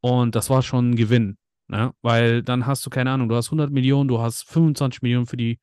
[0.01, 1.37] und das war schon ein Gewinn,
[1.69, 1.93] ne?
[2.03, 5.37] weil dann hast du, keine Ahnung, du hast 100 Millionen, du hast 25 Millionen für
[5.37, 5.61] die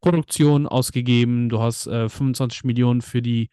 [0.00, 3.50] Produktion ausgegeben, du hast äh, 25 Millionen für die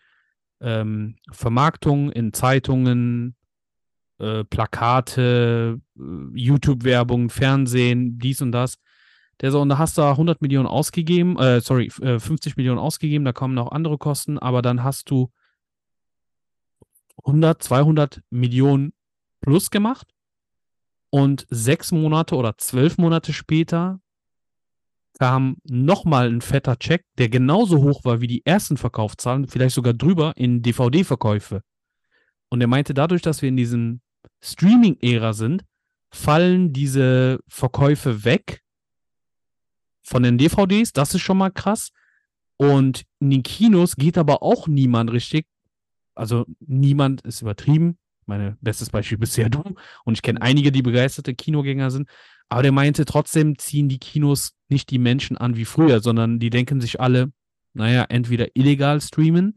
[0.61, 3.35] ähm, Vermarktung in Zeitungen,
[4.19, 6.01] äh, Plakate, äh,
[6.33, 8.77] YouTube-Werbung, Fernsehen, dies und das.
[9.41, 13.25] Der so, und da hast du 100 Millionen ausgegeben, äh, sorry, 50 äh, Millionen ausgegeben,
[13.25, 15.31] da kommen noch andere Kosten, aber dann hast du
[17.25, 18.93] 100, 200 Millionen
[19.41, 20.13] plus gemacht
[21.09, 23.99] und sechs Monate oder zwölf Monate später
[25.22, 29.93] kam nochmal ein fetter Check, der genauso hoch war wie die ersten Verkaufszahlen, vielleicht sogar
[29.93, 31.61] drüber in DVD-Verkäufe.
[32.49, 34.02] Und er meinte, dadurch, dass wir in diesem
[34.41, 35.64] Streaming-Ära sind,
[36.10, 38.64] fallen diese Verkäufe weg
[40.02, 40.91] von den DVDs.
[40.91, 41.91] Das ist schon mal krass.
[42.57, 45.45] Und in den Kinos geht aber auch niemand richtig.
[46.15, 47.99] Also niemand ist übertrieben.
[48.32, 49.62] Meine bestes Beispiel bist ja du.
[50.06, 52.08] Und ich kenne einige, die begeisterte Kinogänger sind.
[52.48, 56.49] Aber der meinte, trotzdem ziehen die Kinos nicht die Menschen an wie früher, sondern die
[56.49, 57.34] denken sich alle,
[57.74, 59.53] naja, entweder illegal streamen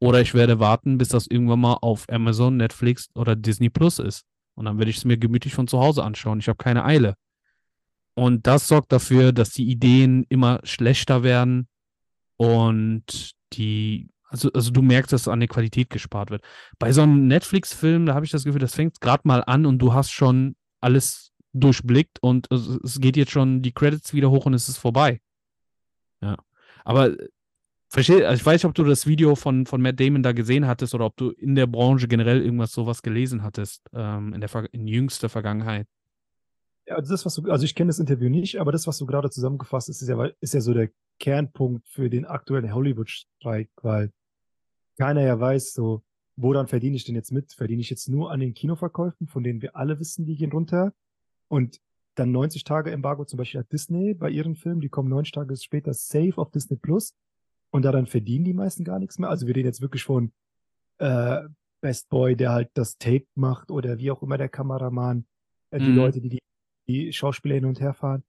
[0.00, 4.24] oder ich werde warten, bis das irgendwann mal auf Amazon, Netflix oder Disney Plus ist.
[4.56, 6.40] Und dann werde ich es mir gemütlich von zu Hause anschauen.
[6.40, 7.14] Ich habe keine Eile.
[8.14, 11.68] Und das sorgt dafür, dass die Ideen immer schlechter werden
[12.36, 16.42] und die, also, also du merkst, dass an der Qualität gespart wird.
[16.78, 19.78] Bei so einem Netflix-Film, da habe ich das Gefühl, das fängt gerade mal an und
[19.78, 24.54] du hast schon alles durchblickt und es geht jetzt schon die Credits wieder hoch und
[24.54, 25.20] es ist vorbei.
[26.22, 26.36] Ja.
[26.84, 27.16] Aber
[27.88, 30.66] verstehe, also ich weiß nicht, ob du das Video von, von Matt Damon da gesehen
[30.66, 34.50] hattest oder ob du in der Branche generell irgendwas sowas gelesen hattest ähm, in der
[34.72, 35.88] in jüngster Vergangenheit.
[36.86, 39.06] Ja, also das, was du, also ich kenne das Interview nicht, aber das, was du
[39.06, 44.12] gerade zusammengefasst hast, ist ja, ist ja so der Kernpunkt für den aktuellen Hollywood-Streik, weil
[45.00, 46.02] keiner ja weiß, so,
[46.36, 47.54] woran verdiene ich denn jetzt mit?
[47.54, 50.92] Verdiene ich jetzt nur an den Kinoverkäufen, von denen wir alle wissen, die gehen runter?
[51.48, 51.80] Und
[52.16, 55.56] dann 90 Tage Embargo zum Beispiel hat Disney bei ihren Filmen, die kommen 90 Tage
[55.56, 57.14] später safe auf Disney Plus
[57.70, 59.30] und daran verdienen die meisten gar nichts mehr.
[59.30, 60.32] Also wir reden jetzt wirklich von
[60.98, 61.40] äh,
[61.80, 65.24] Best Boy, der halt das Tape macht oder wie auch immer der Kameramann,
[65.70, 65.96] äh, die mhm.
[65.96, 66.40] Leute, die, die
[66.86, 68.22] die Schauspieler hin und her fahren,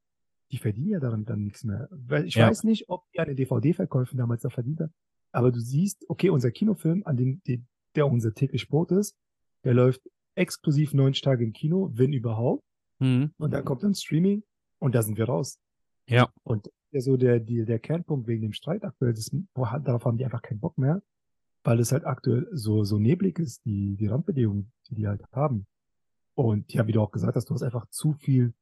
[0.51, 1.89] die verdienen ja daran dann nichts mehr.
[2.25, 2.47] Ich ja.
[2.47, 4.93] weiß nicht, ob die an den DVD-Verkäufen damals da verdient haben,
[5.31, 7.41] aber du siehst, okay, unser Kinofilm, an dem,
[7.95, 9.15] der unser täglich Brot ist,
[9.63, 10.01] der läuft
[10.35, 12.63] exklusiv 90 Tage im Kino, wenn überhaupt.
[12.99, 13.31] Mhm.
[13.37, 14.43] Und dann kommt dann Streaming
[14.79, 15.59] und da sind wir raus.
[16.07, 16.29] Ja.
[16.43, 20.25] Und so der, die, der Kernpunkt wegen dem Streit aktuell, das, boah, darauf haben die
[20.25, 21.01] einfach keinen Bock mehr,
[21.63, 25.67] weil es halt aktuell so, so neblig ist, die, die Randbedingungen, die die halt haben.
[26.33, 28.53] Und ja, wie du auch gesagt hast, du hast einfach zu viel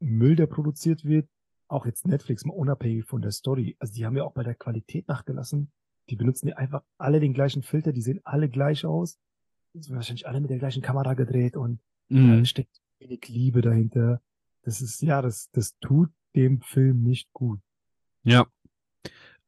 [0.00, 1.28] Müll, der produziert wird.
[1.68, 3.76] Auch jetzt Netflix, mal unabhängig von der Story.
[3.78, 5.72] Also die haben ja auch bei der Qualität nachgelassen.
[6.10, 9.18] Die benutzen ja einfach alle den gleichen Filter, die sehen alle gleich aus.
[9.72, 12.38] Die sind wahrscheinlich alle mit der gleichen Kamera gedreht und mhm.
[12.38, 14.20] da steckt wenig Liebe dahinter.
[14.62, 17.60] Das ist, ja, das, das tut dem Film nicht gut.
[18.22, 18.46] Ja.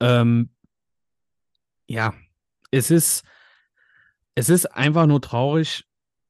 [0.01, 0.51] Ähm,
[1.87, 2.15] ja,
[2.71, 3.25] es ist,
[4.35, 5.85] es ist einfach nur traurig,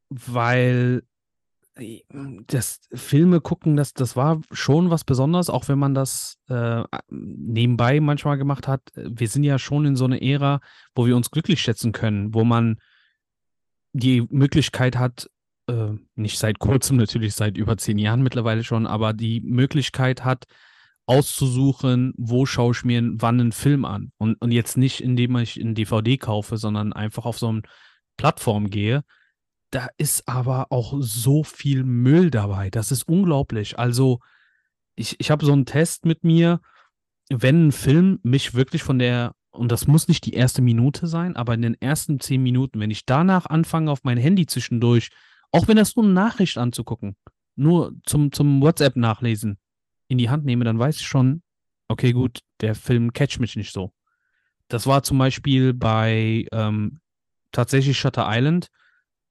[0.08, 1.02] weil
[2.46, 8.00] das Filme gucken, das, das war schon was Besonderes, auch wenn man das äh, nebenbei
[8.00, 8.80] manchmal gemacht hat.
[8.94, 10.60] Wir sind ja schon in so einer Ära,
[10.94, 12.78] wo wir uns glücklich schätzen können, wo man
[13.92, 15.28] die Möglichkeit hat,
[15.68, 20.44] äh, nicht seit kurzem, natürlich seit über zehn Jahren mittlerweile schon, aber die Möglichkeit hat,
[21.06, 24.12] auszusuchen, wo schaue ich mir wann einen Film an.
[24.18, 27.62] Und, und jetzt nicht, indem ich einen DVD kaufe, sondern einfach auf so eine
[28.16, 29.04] Plattform gehe.
[29.70, 32.70] Da ist aber auch so viel Müll dabei.
[32.70, 33.78] Das ist unglaublich.
[33.78, 34.20] Also,
[34.94, 36.60] ich, ich habe so einen Test mit mir,
[37.28, 41.36] wenn ein Film mich wirklich von der, und das muss nicht die erste Minute sein,
[41.36, 45.10] aber in den ersten zehn Minuten, wenn ich danach anfange, auf mein Handy zwischendurch
[45.52, 47.16] auch wenn das nur eine Nachricht anzugucken,
[47.54, 49.58] nur zum, zum WhatsApp nachlesen,
[50.08, 51.42] in die Hand nehme, dann weiß ich schon,
[51.88, 53.92] okay, gut, der Film catcht mich nicht so.
[54.68, 57.00] Das war zum Beispiel bei ähm,
[57.52, 58.68] tatsächlich Shutter Island.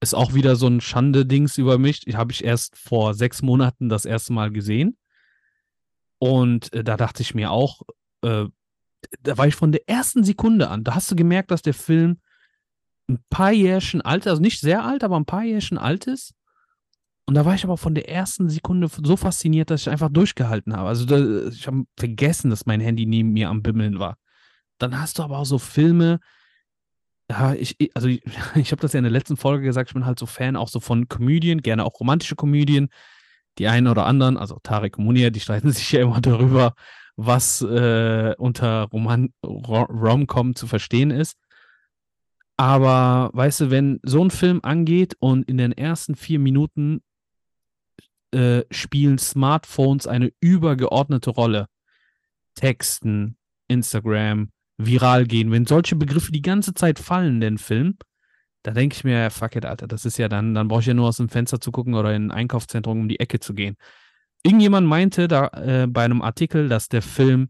[0.02, 2.02] Ist auch wieder so ein Schande-Dings über mich.
[2.02, 4.98] Die habe ich erst vor sechs Monaten das erste Mal gesehen.
[6.20, 7.82] Und äh, da dachte ich mir auch,
[8.22, 8.46] äh,
[9.22, 12.20] da war ich von der ersten Sekunde an, da hast du gemerkt, dass der Film
[13.08, 16.34] ein paar Jährchen alt, also nicht sehr alt, aber ein paar Jährchen alt ist.
[17.28, 20.76] Und da war ich aber von der ersten Sekunde so fasziniert, dass ich einfach durchgehalten
[20.76, 20.90] habe.
[20.90, 24.18] Also da, ich habe vergessen, dass mein Handy neben mir am Bimmeln war.
[24.78, 26.20] dann hast du aber auch so Filme,
[27.30, 28.22] ja, ich, also ich,
[28.56, 30.70] ich habe das ja in der letzten Folge gesagt, ich bin halt so Fan auch
[30.70, 32.90] so von Komödien, gerne auch romantische Komödien.
[33.58, 36.74] Die einen oder anderen, also Tarek und Munir, die streiten sich ja immer darüber,
[37.16, 41.38] was äh, unter Rom-Com zu verstehen ist.
[42.58, 47.02] Aber weißt du, wenn so ein Film angeht und in den ersten vier Minuten
[48.32, 51.68] äh, spielen Smartphones eine übergeordnete Rolle,
[52.56, 53.38] Texten,
[53.68, 57.98] Instagram, viral gehen, wenn solche Begriffe die ganze Zeit fallen in den Film,
[58.64, 60.94] da denke ich mir, fuck it, Alter, das ist ja dann, dann brauche ich ja
[60.94, 63.78] nur aus dem Fenster zu gucken oder in ein Einkaufszentrum um die Ecke zu gehen.
[64.44, 67.50] Irgendjemand meinte da äh, bei einem Artikel, dass der Film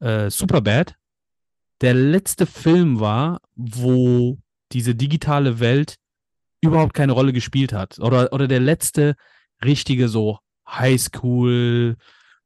[0.00, 0.94] äh, Superbad
[1.80, 4.38] der letzte Film war, wo
[4.72, 5.96] diese digitale Welt
[6.60, 7.98] überhaupt keine Rolle gespielt hat.
[8.00, 9.14] Oder, oder der letzte
[9.64, 10.38] richtige so
[10.68, 11.96] Highschool,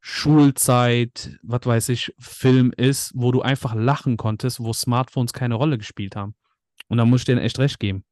[0.04, 5.78] Schulzeit, was weiß ich, Film ist, wo du einfach lachen konntest, wo Smartphones keine Rolle
[5.78, 6.34] gespielt haben.
[6.88, 8.04] Und da muss ich denen echt recht geben.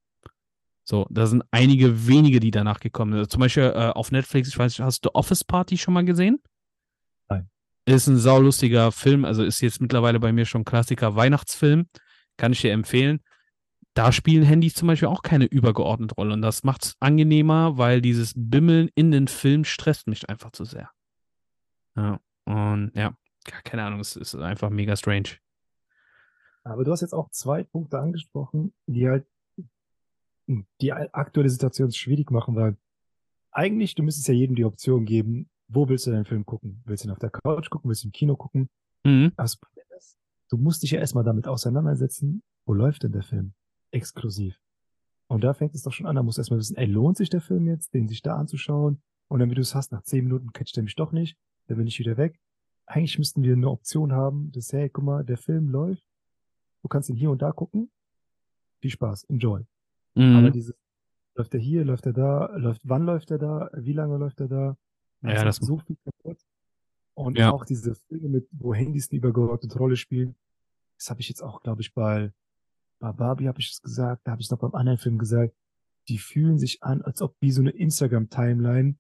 [0.85, 3.31] So, da sind einige wenige, die danach gekommen sind.
[3.33, 6.41] Zum Beispiel äh, auf Netflix, ich weiß nicht, hast du Office Party schon mal gesehen?
[7.29, 7.51] Nein.
[7.87, 11.89] Ist ein saulustiger Film, also ist jetzt mittlerweile bei mir schon Klassiker Weihnachtsfilm.
[12.37, 13.19] Kann ich dir empfehlen.
[13.95, 16.35] Da spielen Handys zum Beispiel auch keine übergeordnete Rolle.
[16.35, 20.65] Und das macht es angenehmer, weil dieses Bimmeln in den Film stresst mich einfach zu
[20.65, 20.91] sehr.
[21.97, 23.17] Ja, und ja,
[23.65, 25.39] keine Ahnung, es ist einfach mega strange.
[26.65, 29.27] Aber du hast jetzt auch zwei Punkte angesprochen, die halt
[30.47, 32.77] die aktuelle Situation schwierig machen, weil
[33.53, 36.83] eigentlich, du müsstest ja jedem die Option geben, wo willst du deinen Film gucken?
[36.85, 37.89] Willst du ihn auf der Couch gucken?
[37.89, 38.69] Willst du im Kino gucken?
[39.05, 39.33] Mhm.
[40.49, 43.55] Du musst dich ja erstmal damit auseinandersetzen, wo läuft denn der Film?
[43.93, 44.59] Exklusiv.
[45.29, 47.31] Und da fängt es doch schon an, da musst du erstmal wissen, ey, lohnt sich
[47.31, 49.01] der Film jetzt, den sich da anzuschauen?
[49.29, 51.39] Und dann, wie du es hast, nach zehn Minuten catcht er mich doch nicht,
[51.71, 52.39] dann bin ich wieder weg.
[52.87, 56.03] Eigentlich müssten wir eine Option haben, dass, hey, guck mal, der Film läuft,
[56.83, 57.91] du kannst ihn hier und da gucken.
[58.81, 59.63] Viel Spaß, enjoy.
[60.15, 60.37] Mhm.
[60.37, 60.75] Aber dieses,
[61.37, 64.49] läuft er hier, läuft er da, läuft, wann läuft er da, wie lange läuft er
[64.49, 64.77] da?
[65.23, 66.39] Ja, ist das- so viel kaputt.
[67.15, 67.53] Und Ja.
[67.53, 70.35] auch diese Filme mit, wo Handys eine übergeordnete Rolle spielen,
[70.97, 72.33] das habe ich jetzt auch, glaube ich, bei,
[72.99, 75.55] bei Barbie habe ich es gesagt, da habe ich es noch beim anderen Film gesagt,
[76.09, 78.97] die fühlen sich an, als ob wie so eine Instagram-Timeline,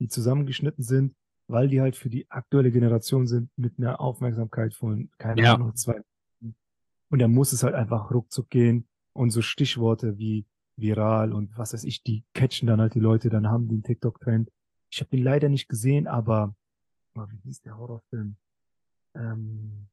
[0.00, 1.14] die zusammengeschnitten sind,
[1.48, 5.54] weil die halt für die aktuelle Generation sind mit einer Aufmerksamkeit von, keine Ja.
[5.54, 6.00] Ahnung, zwei.
[7.10, 10.46] Und da muss es halt einfach ruckzuck gehen und so Stichworte wie
[10.76, 13.82] viral und was weiß ich, die catchen dann halt die Leute, dann haben die einen
[13.82, 14.50] TikTok-Trend.
[14.90, 16.54] Ich habe den leider nicht gesehen, aber
[17.16, 18.36] oh, wie hieß der Horrorfilm?
[19.14, 19.88] Ähm,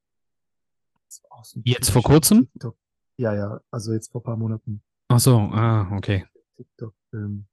[1.07, 1.23] so
[1.63, 2.49] Jetzt vor kurzem?
[2.51, 2.77] TikTok.
[3.17, 4.81] Ja, ja, also jetzt vor ein paar Monaten.
[5.07, 6.25] Ach so, ah, okay.
[6.57, 7.47] TikTok-Film.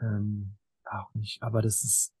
[0.00, 2.12] Ähm, auch nicht, aber das ist,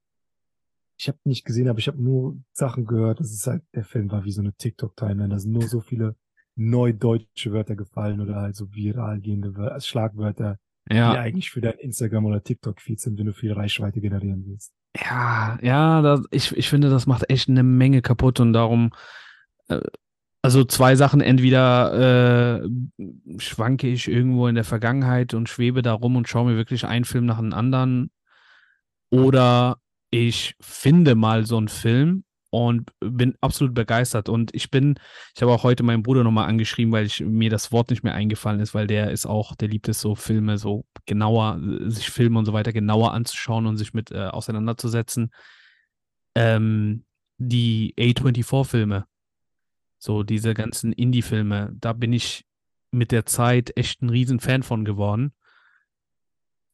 [1.02, 3.18] ich habe nicht gesehen, aber ich habe nur Sachen gehört.
[3.18, 5.30] Das ist halt, der Film war wie so eine TikTok-Timeline.
[5.30, 6.14] Da sind nur so viele
[6.54, 10.58] neudeutsche Wörter gefallen oder halt so viral gehende Wör also Schlagwörter,
[10.88, 14.72] die Ja, eigentlich für dein Instagram oder TikTok-Feed sind, wenn du viel Reichweite generieren willst.
[14.96, 18.92] ja, ja, das, ich, ich finde, das macht echt eine Menge kaputt und darum,
[19.68, 19.80] äh,
[20.40, 22.68] also zwei Sachen, entweder äh,
[23.38, 27.04] schwanke ich irgendwo in der Vergangenheit und schwebe da rum und schaue mir wirklich einen
[27.04, 28.10] Film nach dem anderen
[29.10, 29.81] oder
[30.12, 34.96] ich finde mal so einen Film und bin absolut begeistert und ich bin,
[35.34, 38.12] ich habe auch heute meinen Bruder nochmal angeschrieben, weil ich, mir das Wort nicht mehr
[38.12, 42.38] eingefallen ist, weil der ist auch, der liebt es so Filme so genauer, sich Filme
[42.38, 45.32] und so weiter genauer anzuschauen und sich mit äh, auseinanderzusetzen.
[46.34, 47.06] Ähm,
[47.38, 49.06] die A24-Filme,
[49.98, 52.44] so diese ganzen Indie-Filme, da bin ich
[52.90, 55.32] mit der Zeit echt ein riesen Fan von geworden.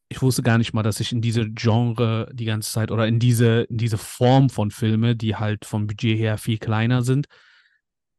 [0.08, 3.18] Ich wusste gar nicht mal, dass ich in diese Genre die ganze Zeit oder in
[3.18, 7.26] diese, in diese Form von Filme, die halt vom Budget her viel kleiner sind,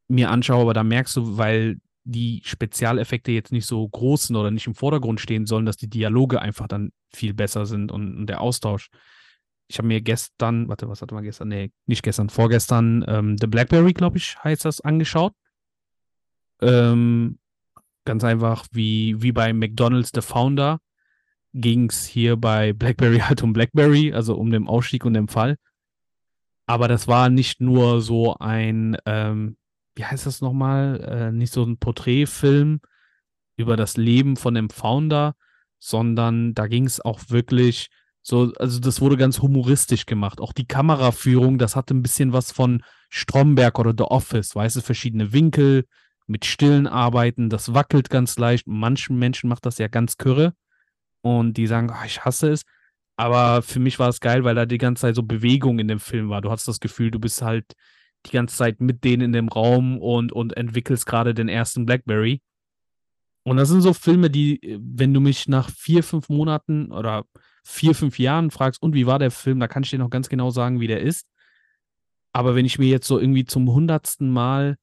[0.07, 4.51] mir anschaue, aber da merkst du, weil die Spezialeffekte jetzt nicht so groß sind oder
[4.51, 8.27] nicht im Vordergrund stehen sollen, dass die Dialoge einfach dann viel besser sind und, und
[8.27, 8.89] der Austausch.
[9.67, 11.49] Ich habe mir gestern, warte, was hatte man gestern?
[11.49, 15.33] Nee, nicht gestern, vorgestern, ähm, The Blackberry, glaube ich, heißt das, angeschaut.
[16.61, 17.37] Ähm,
[18.05, 20.79] ganz einfach wie, wie bei McDonald's The Founder
[21.53, 25.57] ging es hier bei BlackBerry halt um BlackBerry, also um den Ausstieg und den Fall.
[26.65, 29.57] Aber das war nicht nur so ein, ähm,
[29.95, 32.79] wie heißt das nochmal, äh, nicht so ein Porträtfilm
[33.57, 35.35] über das Leben von dem Founder,
[35.79, 37.89] sondern da ging es auch wirklich
[38.21, 40.39] so, also das wurde ganz humoristisch gemacht.
[40.39, 44.81] Auch die Kameraführung, das hatte ein bisschen was von Stromberg oder The Office, weißt du,
[44.81, 45.85] verschiedene Winkel
[46.27, 48.67] mit stillen Arbeiten, das wackelt ganz leicht.
[48.67, 50.53] Manchen Menschen macht das ja ganz kürre
[51.21, 52.63] und die sagen, "Ah, ich hasse es.
[53.17, 55.99] Aber für mich war es geil, weil da die ganze Zeit so Bewegung in dem
[55.99, 56.41] Film war.
[56.41, 57.65] Du hast das Gefühl, du bist halt
[58.25, 62.41] die ganze Zeit mit denen in dem Raum und, und entwickelst gerade den ersten Blackberry.
[63.43, 67.25] Und das sind so Filme, die, äh, wenn du mich nach vier, fünf Monaten oder
[67.63, 70.29] vier, fünf Jahren fragst, und wie war der Film, da kann ich dir noch ganz
[70.29, 71.27] genau sagen, wie der ist.
[72.31, 74.77] Aber wenn ich mir jetzt so irgendwie zum hundertsten Mal,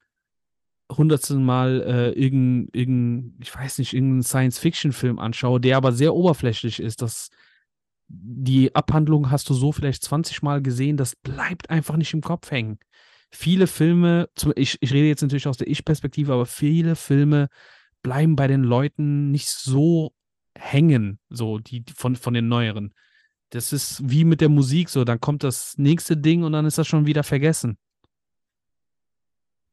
[0.91, 6.81] hundertsten Mal äh, irgendein, irgendein, ich weiß nicht, irgendeinen Science-Fiction-Film anschaue, der aber sehr oberflächlich
[6.81, 7.31] ist, das,
[8.09, 12.51] die Abhandlung hast du so vielleicht 20 Mal gesehen, das bleibt einfach nicht im Kopf
[12.51, 12.79] hängen.
[13.31, 17.49] Viele Filme, ich, ich rede jetzt natürlich aus der Ich-Perspektive, aber viele Filme
[18.03, 20.15] bleiben bei den Leuten nicht so
[20.57, 22.95] hängen, so die von, von den neueren.
[23.51, 26.79] Das ist wie mit der Musik so, dann kommt das nächste Ding und dann ist
[26.79, 27.79] das schon wieder vergessen.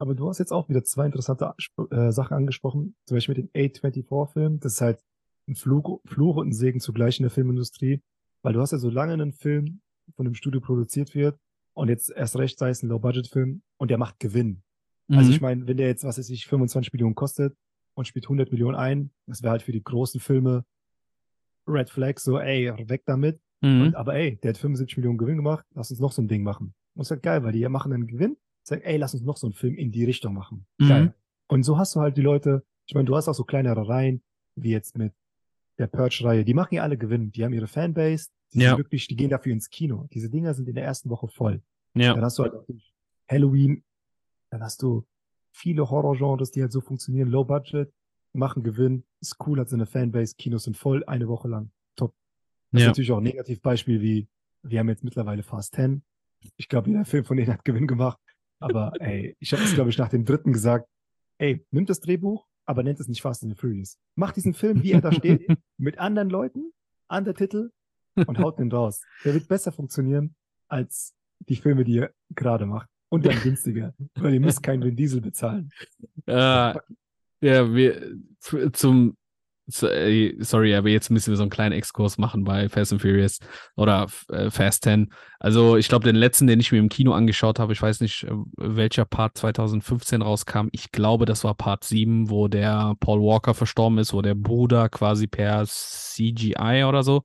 [0.04, 1.54] Aber du hast jetzt auch wieder zwei interessante
[1.90, 4.60] äh, Sachen angesprochen, zum Beispiel mit dem A24-Film.
[4.60, 5.02] Das ist halt
[5.48, 8.02] ein Fluch, Fluch und ein Segen zugleich in der Filmindustrie,
[8.42, 9.80] weil du hast ja so lange einen Film
[10.18, 11.40] von einem Studio produziert wird
[11.72, 14.62] und jetzt erst recht sei es ein Low-Budget-Film und der macht Gewinn.
[15.08, 15.18] Also mhm.
[15.20, 17.56] Also ich meine, wenn der jetzt, was weiß ich, 25 Millionen kostet
[17.94, 20.66] und spielt 100 Millionen ein, das wäre halt für die großen Filme
[21.66, 23.40] Red Flag, so ey, weg damit.
[23.62, 23.82] Mhm.
[23.84, 26.44] Und, aber ey, der hat 75 Millionen Gewinn gemacht, lass uns noch so ein Ding
[26.44, 26.74] machen.
[26.94, 28.36] Und das ist halt geil, weil die machen einen Gewinn,
[28.68, 30.65] sagen, ey, lass uns noch so einen Film in die Richtung machen.
[30.77, 30.88] Mhm.
[30.88, 31.14] Geil.
[31.48, 34.22] Und so hast du halt die Leute, ich meine, du hast auch so kleinere Reihen,
[34.56, 35.14] wie jetzt mit
[35.77, 38.69] der Purge-Reihe, die machen ja alle Gewinn, die haben ihre Fanbase, die ja.
[38.69, 40.07] sind wirklich, die gehen dafür ins Kino.
[40.14, 41.61] Diese Dinger sind in der ersten Woche voll.
[41.95, 42.14] Ja.
[42.14, 42.53] Dann hast du halt
[43.30, 43.84] Halloween,
[44.49, 45.06] dann hast du
[45.52, 47.91] viele Horror-Genres, die halt so funktionieren, low budget,
[48.34, 51.72] machen Gewinn, ist cool, hat seine Fanbase, Kinos sind voll, eine Woche lang.
[51.95, 52.14] Top.
[52.72, 52.85] Das ja.
[52.88, 54.27] ist natürlich auch ein Negativbeispiel, wie
[54.64, 56.03] wir haben jetzt mittlerweile Fast 10.
[56.57, 58.19] Ich glaube, jeder Film von denen hat Gewinn gemacht.
[58.64, 60.88] Aber ey, ich habe es, glaube ich, nach dem dritten gesagt,
[61.38, 63.98] ey, nimmt das Drehbuch, aber nennt es nicht Fast and the Furious.
[64.15, 65.45] Macht diesen Film, wie er da steht,
[65.77, 66.72] mit anderen Leuten,
[67.10, 67.72] an der Titel
[68.15, 69.02] und haut den raus.
[69.26, 70.35] Der wird besser funktionieren
[70.69, 72.90] als die Filme, die ihr gerade macht.
[73.10, 75.72] Und dann günstiger, weil ihr müsst keinen Diesel bezahlen.
[76.26, 76.80] Äh, ja,
[77.41, 78.18] wir
[78.72, 79.18] zum
[79.68, 83.40] sorry, aber jetzt müssen wir so einen kleinen Exkurs machen bei Fast and Furious
[83.76, 85.11] oder äh, Fast 10.
[85.40, 88.23] Also, ich glaube, den letzten, den ich mir im Kino angeschaut habe, ich weiß nicht,
[88.23, 90.68] äh, welcher Part 2015 rauskam.
[90.72, 94.90] Ich glaube, das war Part 7, wo der Paul Walker verstorben ist, wo der Bruder
[94.90, 97.23] quasi per CGI oder so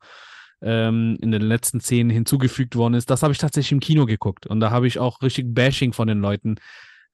[0.63, 3.11] ähm, in den letzten Szenen hinzugefügt worden ist.
[3.11, 6.09] Das habe ich tatsächlich im Kino geguckt und da habe ich auch richtig Bashing von
[6.09, 6.57] den Leuten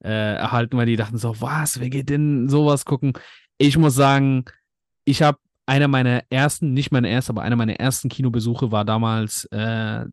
[0.03, 3.13] äh, erhalten, weil die dachten so, was, wer geht denn sowas gucken?
[3.57, 4.45] Ich muss sagen,
[5.05, 9.45] ich habe einer meiner ersten, nicht meine erste, aber einer meiner ersten Kinobesuche war damals
[9.45, 10.05] äh,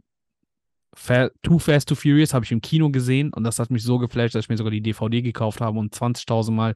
[1.42, 4.34] Too Fast, Too Furious, habe ich im Kino gesehen und das hat mich so geflasht,
[4.34, 6.74] dass ich mir sogar die DVD gekauft habe und 20.000 Mal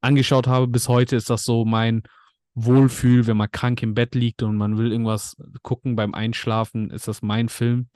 [0.00, 0.66] angeschaut habe.
[0.66, 2.02] Bis heute ist das so mein
[2.54, 7.08] Wohlfühl, wenn man krank im Bett liegt und man will irgendwas gucken beim Einschlafen, ist
[7.08, 7.88] das mein Film.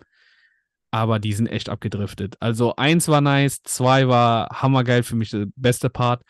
[0.93, 2.36] Aber die sind echt abgedriftet.
[2.40, 6.22] Also eins war nice, zwei war hammergeil für mich, der beste Part.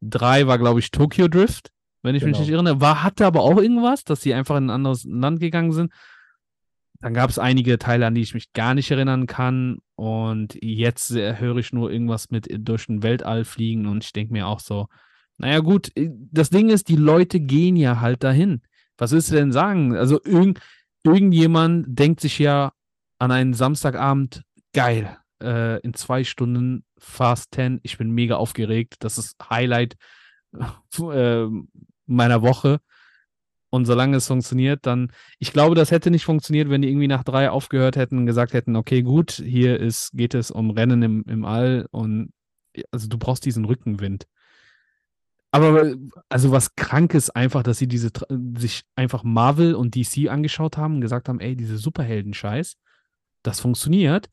[0.00, 1.70] Drei war, glaube ich, Tokyo Drift
[2.06, 2.38] wenn ich genau.
[2.38, 2.80] mich nicht irre.
[2.80, 5.92] War, hatte aber auch irgendwas, dass sie einfach in ein anderes Land gegangen sind.
[7.00, 9.78] Dann gab es einige Teile, an die ich mich gar nicht erinnern kann.
[9.96, 14.32] Und jetzt äh, höre ich nur irgendwas mit durch den Weltall fliegen und ich denke
[14.32, 14.86] mir auch so,
[15.36, 18.62] naja gut, äh, das Ding ist, die Leute gehen ja halt dahin.
[18.96, 19.94] Was willst du denn sagen?
[19.94, 20.60] Also irgend,
[21.04, 22.72] irgendjemand denkt sich ja
[23.18, 24.42] an einen Samstagabend,
[24.72, 29.96] geil, äh, in zwei Stunden Fast 10, ich bin mega aufgeregt, das ist Highlight
[30.54, 31.46] äh,
[32.06, 32.80] meiner Woche.
[33.70, 37.24] Und solange es funktioniert, dann, ich glaube, das hätte nicht funktioniert, wenn die irgendwie nach
[37.24, 41.24] drei aufgehört hätten und gesagt hätten, okay, gut, hier ist, geht es um Rennen im,
[41.26, 42.32] im All und
[42.90, 44.26] also du brauchst diesen Rückenwind.
[45.50, 45.94] Aber
[46.28, 48.10] also was krank ist einfach, dass sie diese
[48.58, 52.76] sich einfach Marvel und DC angeschaut haben und gesagt haben, ey, diese Superhelden-Scheiß,
[53.42, 54.28] das funktioniert.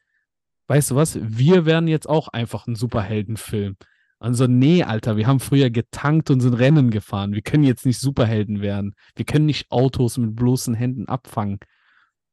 [0.68, 1.18] Weißt du was?
[1.22, 3.78] Wir werden jetzt auch einfach ein Superheldenfilm.
[4.24, 7.34] Und so, nee, Alter, wir haben früher getankt und sind Rennen gefahren.
[7.34, 8.96] Wir können jetzt nicht Superhelden werden.
[9.16, 11.60] Wir können nicht Autos mit bloßen Händen abfangen.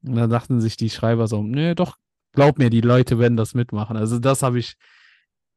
[0.05, 1.97] Und dann dachten sich die Schreiber so, nee, doch,
[2.33, 3.97] glaub mir, die Leute werden das mitmachen.
[3.97, 4.77] Also das habe ich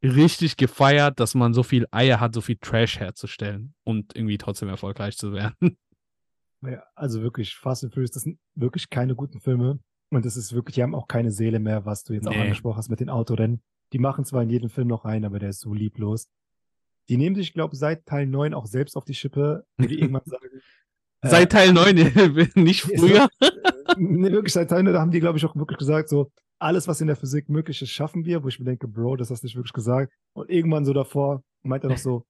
[0.01, 4.69] richtig gefeiert, dass man so viel Eier hat, so viel Trash herzustellen und irgendwie trotzdem
[4.69, 5.55] erfolgreich zu werden.
[6.65, 9.80] Ja, also wirklich, Fast and Furious, das sind wirklich keine guten Filme.
[10.11, 12.30] Und das ist wirklich, die haben auch keine Seele mehr, was du jetzt nee.
[12.30, 13.61] auch angesprochen hast mit den Autorennen.
[13.94, 16.28] Die machen zwar in jedem Film noch rein, aber der ist so lieblos.
[17.10, 20.24] Die nehmen sich, glaube ich, seit Teil 9 auch selbst auf die Schippe, die irgendwann
[20.26, 20.48] sagen.
[21.22, 21.95] Seit Teil 9,
[22.56, 23.30] nicht früher.
[23.98, 26.88] nee, wirklich, seit Teil 9, da haben die, glaube ich, auch wirklich gesagt, so, alles,
[26.88, 29.44] was in der Physik möglich ist, schaffen wir, wo ich mir denke, Bro, das hast
[29.44, 30.14] du nicht wirklich gesagt.
[30.34, 32.26] Und irgendwann so davor meint er noch so,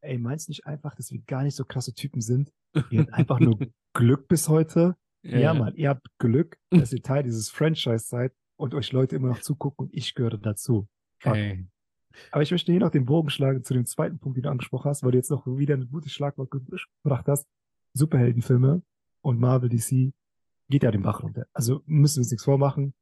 [0.00, 2.52] ey, meinst du nicht einfach, dass wir gar nicht so krasse Typen sind?
[2.90, 3.58] Ihr habt einfach nur
[3.94, 4.96] Glück bis heute.
[5.22, 9.16] Ja, ja, Mann, ihr habt Glück, dass ihr Teil dieses Franchise seid und euch Leute
[9.16, 10.88] immer noch zugucken und ich gehöre dazu.
[11.24, 11.66] Ey,
[12.30, 14.88] Aber ich möchte hier noch den Bogen schlagen zu dem zweiten Punkt, den du angesprochen
[14.88, 17.46] hast, weil du jetzt noch wieder ein gutes Schlagwort gebracht hast.
[17.94, 18.82] Superheldenfilme
[19.22, 20.12] und Marvel DC
[20.68, 21.46] geht ja den Bach runter.
[21.52, 22.94] Also müssen wir uns nichts vormachen.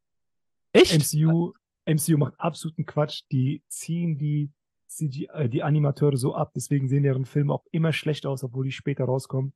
[0.72, 0.94] Echt?
[0.94, 1.52] MCU,
[1.86, 3.22] MCU macht absoluten Quatsch.
[3.32, 4.51] Die ziehen die
[4.88, 8.64] CGI, äh, die Animateure so ab, deswegen sehen deren Filme auch immer schlecht aus, obwohl
[8.64, 9.52] die später rauskommen.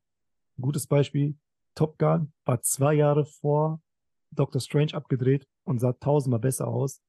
[0.57, 1.35] Ein gutes Beispiel,
[1.75, 3.81] Top Gun war zwei Jahre vor
[4.31, 7.01] Doctor Strange abgedreht und sah tausendmal besser aus.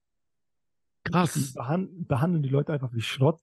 [1.06, 1.54] Die Krass.
[1.54, 3.40] behand behandeln die Leute einfach wie Schrott,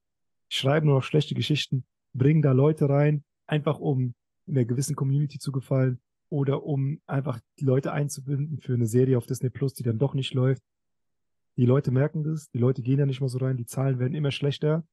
[0.47, 4.13] schreiben nur noch schlechte Geschichten, bringen da Leute rein, einfach um
[4.47, 5.99] einer gewissen Community zu gefallen
[6.29, 10.13] oder um einfach die Leute einzubinden für eine Serie auf Disney Plus, die dann doch
[10.13, 10.63] nicht läuft.
[11.57, 14.13] Die Leute merken das, die Leute gehen da nicht mehr so rein, die Zahlen werden
[14.13, 14.87] immer schlechter.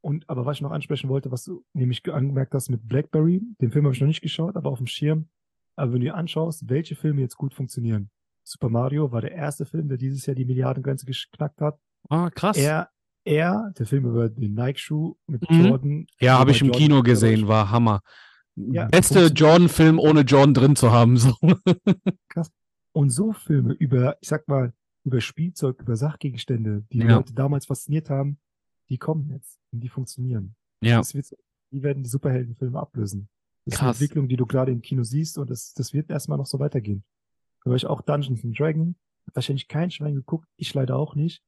[0.00, 3.70] Und aber was ich noch ansprechen wollte, was du nämlich angemerkt hast mit Blackberry, den
[3.70, 5.28] Film habe ich noch nicht geschaut, aber auf dem Schirm.
[5.76, 8.10] Aber wenn du dir anschaust, welche Filme jetzt gut funktionieren.
[8.50, 11.78] Super Mario war der erste Film, der dieses Jahr die Milliardengrenze geknackt hat.
[12.08, 12.56] Ah, krass.
[12.56, 12.88] Er,
[13.24, 15.64] er, der Film über den Nike-Schuh mit Mhm.
[15.66, 16.06] Jordan.
[16.20, 18.00] ja, habe ich im Jordan Kino gesehen, war Hammer.
[18.56, 19.26] Ja, Beste.
[19.26, 21.16] Jordan-Film ohne Jordan drin zu haben.
[21.16, 21.32] So.
[22.92, 24.72] Und so Filme über, ich sag mal,
[25.04, 27.16] über Spielzeug, über Sachgegenstände, die die Ja.
[27.16, 28.38] Leute damals fasziniert haben,
[28.88, 30.56] die kommen jetzt und die funktionieren.
[30.82, 31.36] Ja, Das wird, so-
[31.72, 33.28] die werden die Superheldenfilme ablösen.
[33.64, 34.00] Das ist eine Krass.
[34.00, 37.04] Entwicklung, die du gerade im Kino siehst und das, das wird erstmal noch so weitergehen.
[37.62, 38.96] Für euch auch Dungeons and Dragon,
[39.26, 41.42] hat wahrscheinlich kein Schwein geguckt, ich leider auch nicht,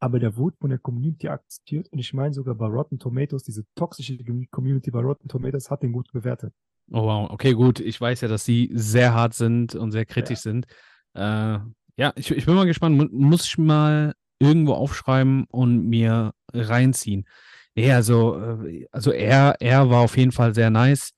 [0.00, 3.64] aber der wurde von der Community akzeptiert und ich meine sogar bei Rotten Tomatoes, diese
[3.74, 4.16] toxische
[4.50, 6.54] Community bei Rotten Tomatoes hat den gut bewertet.
[6.90, 7.80] Oh wow, okay, gut.
[7.80, 10.66] Ich weiß ja, dass sie sehr hart sind und sehr kritisch sind.
[11.14, 11.58] Äh,
[11.98, 12.96] ja, ich, ich bin mal gespannt.
[12.96, 17.26] Mu- Muss ich mal irgendwo aufschreiben und mir reinziehen.
[17.74, 21.10] Nee, also, äh, also er, er war auf jeden Fall sehr nice.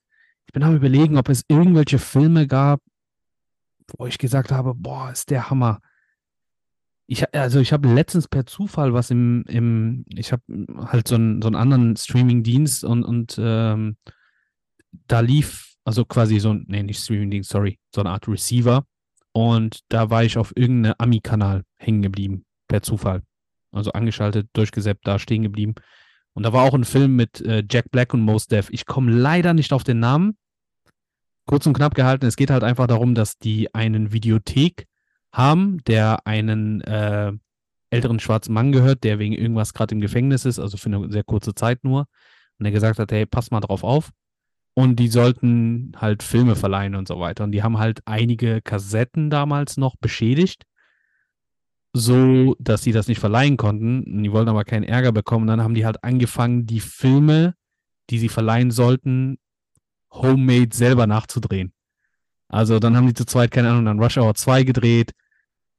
[0.45, 2.81] Ich bin am überlegen, ob es irgendwelche Filme gab,
[3.97, 5.79] wo ich gesagt habe, boah, ist der Hammer.
[7.07, 10.43] Ich, also ich habe letztens per Zufall was im, im ich habe
[10.77, 13.97] halt so einen, so einen anderen Streaming-Dienst und, und ähm,
[15.07, 18.85] da lief, also quasi so ein, nee, nicht Streaming-Dienst, sorry, so eine Art Receiver.
[19.33, 23.23] Und da war ich auf irgendeinem Ami-Kanal hängen geblieben, per Zufall.
[23.71, 25.75] Also angeschaltet, durchgesäppt, da stehen geblieben.
[26.33, 28.69] Und da war auch ein Film mit äh, Jack Black und Mos Def.
[28.71, 30.37] Ich komme leider nicht auf den Namen.
[31.45, 34.85] Kurz und knapp gehalten, es geht halt einfach darum, dass die einen Videothek
[35.33, 37.33] haben, der einen äh,
[37.89, 41.23] älteren schwarzen Mann gehört, der wegen irgendwas gerade im Gefängnis ist, also für eine sehr
[41.23, 42.07] kurze Zeit nur.
[42.57, 44.11] Und der gesagt hat, hey, pass mal drauf auf.
[44.73, 47.43] Und die sollten halt Filme verleihen und so weiter.
[47.43, 50.63] Und die haben halt einige Kassetten damals noch beschädigt,
[51.93, 54.03] so dass sie das nicht verleihen konnten.
[54.03, 55.47] Und die wollten aber keinen Ärger bekommen.
[55.47, 57.55] dann haben die halt angefangen, die Filme,
[58.09, 59.37] die sie verleihen sollten,
[60.11, 61.73] homemade selber nachzudrehen.
[62.47, 65.11] Also dann haben die zu zweit, keine Ahnung, dann Rush Hour 2 gedreht,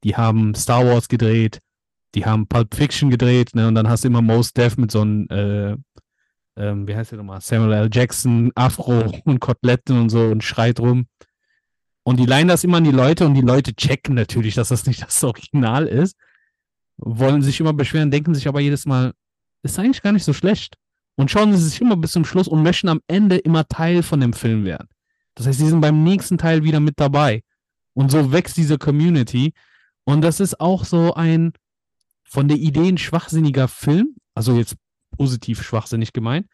[0.03, 1.59] die haben Star Wars gedreht,
[2.15, 3.67] die haben Pulp Fiction gedreht, ne?
[3.67, 5.77] Und dann hast du immer Mos Def mit so einem äh,
[6.55, 7.41] ähm, wie heißt der nochmal?
[7.41, 7.89] Samuel L.
[7.91, 11.07] Jackson, Afro und Koteletten und so und schreit rum.
[12.03, 14.85] Und die leihen das immer an die Leute und die Leute checken natürlich, dass das
[14.85, 16.17] nicht das Original ist.
[16.97, 19.13] Wollen sich immer beschweren, denken sich aber jedes Mal,
[19.63, 20.77] ist eigentlich gar nicht so schlecht.
[21.15, 24.19] Und schauen sie sich immer bis zum Schluss und möchten am Ende immer Teil von
[24.19, 24.87] dem Film werden.
[25.35, 27.43] Das heißt, sie sind beim nächsten Teil wieder mit dabei.
[27.93, 29.53] Und so wächst diese Community.
[30.03, 31.53] Und das ist auch so ein
[32.23, 34.15] von der Idee ein schwachsinniger Film.
[34.33, 34.75] Also jetzt
[35.15, 36.47] positiv schwachsinnig gemeint.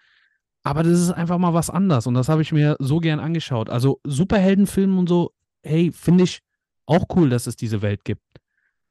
[0.64, 3.70] Aber das ist einfach mal was anderes und das habe ich mir so gern angeschaut.
[3.70, 5.32] Also Superheldenfilme und so,
[5.64, 6.42] hey, finde ich
[6.86, 8.24] auch cool, dass es diese Welt gibt.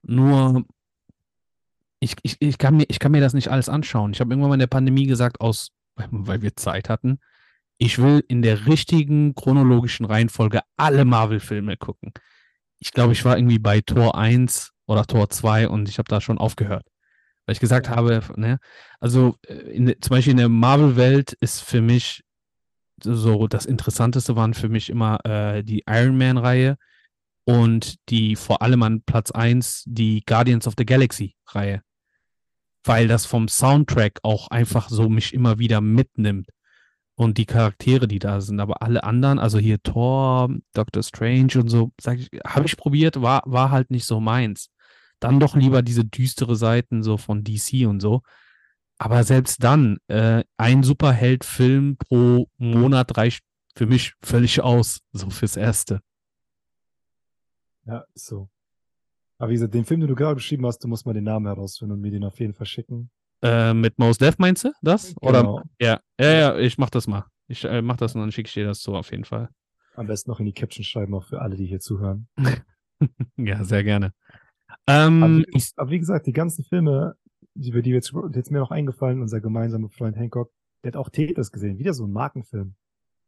[0.03, 0.65] Nur,
[2.01, 4.13] ich, ich, ich, kann, mir, ich kann mir das nicht alles anschauen.
[4.13, 5.71] Ich habe irgendwann mal in der Pandemie gesagt, aus,
[6.11, 7.19] weil wir Zeit hatten,
[7.79, 12.13] ich will in der richtigen chronologischen Reihenfolge alle Marvel-Filme gucken.
[12.81, 16.21] Ich glaube, ich war irgendwie bei Tor 1 oder Tor 2 und ich habe da
[16.21, 16.87] schon aufgehört.
[17.47, 18.59] Weil ich gesagt habe, ne,
[19.01, 22.23] also äh, in, zum Beispiel in der Marvel-Welt ist für mich
[23.01, 26.77] so das Interessanteste waren für mich immer äh, die Iron Man-Reihe
[27.45, 31.83] und die vor allem an Platz 1 die Guardians of the Galaxy-Reihe.
[32.85, 36.51] Weil das vom Soundtrack auch einfach so mich immer wieder mitnimmt.
[37.15, 41.69] Und die Charaktere, die da sind, aber alle anderen, also hier Thor, Doctor Strange und
[41.69, 41.91] so,
[42.47, 44.71] habe ich probiert, war, war halt nicht so meins.
[45.19, 48.23] Dann doch lieber diese düstere Seiten so von DC und so.
[48.99, 53.43] Aber selbst dann, äh, ein Superheld-Film pro Monat reicht
[53.75, 56.01] für mich völlig aus, so fürs Erste.
[57.85, 58.49] Ja, so.
[59.39, 61.47] Aber wie gesagt, den Film, den du gerade beschrieben hast, du musst mal den Namen
[61.47, 63.11] herausfinden und mir den auf jeden Fall schicken.
[63.43, 65.15] Äh, mit Mos Def meinst du das?
[65.21, 65.43] Oder?
[65.43, 65.63] Genau.
[65.81, 67.25] Ja, ja, ja, ich mach das mal.
[67.47, 69.49] Ich äh, mach das und dann schicke ich dir das so auf jeden Fall.
[69.95, 72.29] Am besten noch in die Caption schreiben, auch für alle, die hier zuhören.
[73.37, 74.13] Ja, sehr gerne.
[74.87, 77.15] Aber Ähm, wie, aber wie gesagt, die ganzen Filme,
[77.55, 80.51] über die jetzt, jetzt mir noch eingefallen, unser gemeinsamer Freund Hancock,
[80.83, 82.75] der hat auch Tetris gesehen, wieder so ein Markenfilm,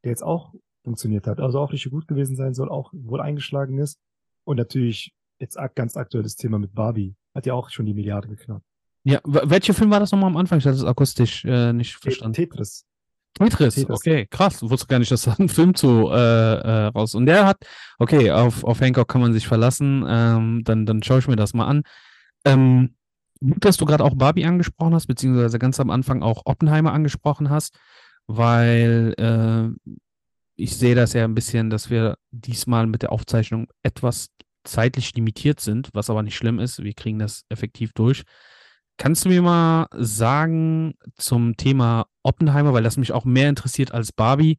[0.02, 3.78] der jetzt auch funktioniert hat, also auch richtig gut gewesen sein soll, auch wohl eingeschlagen
[3.78, 4.00] ist.
[4.42, 8.64] Und natürlich jetzt ganz aktuelles Thema mit Barbie, hat ja auch schon die Milliarde geknackt.
[9.02, 10.58] Ja, welcher Film war das nochmal am Anfang?
[10.58, 12.34] Ich hatte das akustisch äh, nicht verstanden.
[12.34, 12.84] Tetris.
[13.34, 13.96] Tetris, Tetris.
[13.96, 14.62] okay, krass.
[14.62, 17.14] Wusste gar nicht, dass da ein Film zu äh, äh, raus.
[17.14, 17.64] Und der hat,
[17.98, 20.04] okay, auf, auf Hancock kann man sich verlassen.
[20.06, 21.82] Ähm, dann, dann schaue ich mir das mal an.
[22.44, 22.94] Ähm,
[23.40, 27.48] gut, dass du gerade auch Barbie angesprochen hast, beziehungsweise ganz am Anfang auch Oppenheimer angesprochen
[27.48, 27.78] hast,
[28.26, 29.90] weil äh,
[30.56, 34.28] ich sehe das ja ein bisschen, dass wir diesmal mit der Aufzeichnung etwas
[34.64, 36.82] zeitlich limitiert sind, was aber nicht schlimm ist.
[36.82, 38.22] Wir kriegen das effektiv durch.
[38.96, 44.12] Kannst du mir mal sagen zum Thema Oppenheimer, weil das mich auch mehr interessiert als
[44.12, 44.58] Barbie,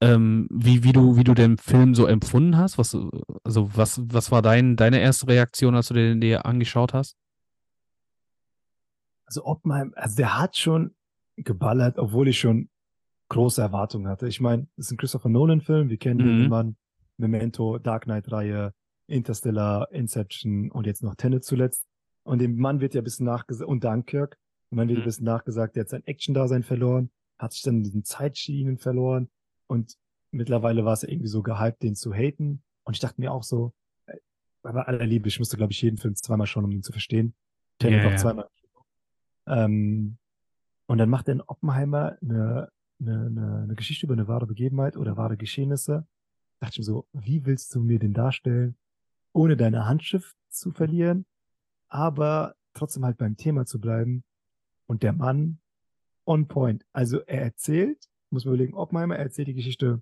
[0.00, 2.78] ähm, wie, wie, du, wie du den Film so empfunden hast?
[2.78, 2.96] Was,
[3.44, 7.16] also was, was war dein, deine erste Reaktion, als du den dir angeschaut hast?
[9.24, 10.94] Also Oppenheimer, also der hat schon
[11.36, 12.68] geballert, obwohl ich schon
[13.28, 14.28] große Erwartungen hatte.
[14.28, 16.40] Ich meine, es ist ein Christopher Nolan-Film, wir kennen mhm.
[16.42, 16.76] den Mann,
[17.16, 18.72] Memento, Dark Knight-Reihe,
[19.06, 21.86] Interstellar, Inception und jetzt noch Tenet zuletzt.
[22.24, 24.36] Und dem Mann wird ja ein bisschen nachgesagt, und Dunkirk,
[24.70, 25.02] dem Mann wird mhm.
[25.02, 29.28] ein bisschen nachgesagt, der hat sein Action-Dasein verloren, hat sich dann in diesen Zeitschienen verloren
[29.66, 29.96] und
[30.32, 32.62] mittlerweile war es ja irgendwie so gehypt, den zu haten.
[32.84, 33.72] Und ich dachte mir auch so,
[34.06, 34.16] äh,
[34.62, 37.34] bei aller Liebe, ich musste, glaube ich, jeden Film zweimal schauen, um ihn zu verstehen.
[37.78, 38.48] Tenet yeah, auch zweimal.
[39.46, 40.18] Ähm,
[40.86, 42.70] und dann macht dann Oppenheimer eine
[43.00, 46.06] eine, eine, eine Geschichte über eine wahre Begebenheit oder wahre Geschehnisse.
[46.58, 48.76] Da dachte ich mir so, wie willst du mir den darstellen,
[49.36, 51.26] ohne deine Handschrift zu verlieren,
[51.88, 54.24] aber trotzdem halt beim Thema zu bleiben.
[54.86, 55.58] Und der Mann
[56.24, 56.84] on point.
[56.92, 57.98] Also er erzählt,
[58.30, 60.00] muss man überlegen, Oppenheimer, er erzählt die Geschichte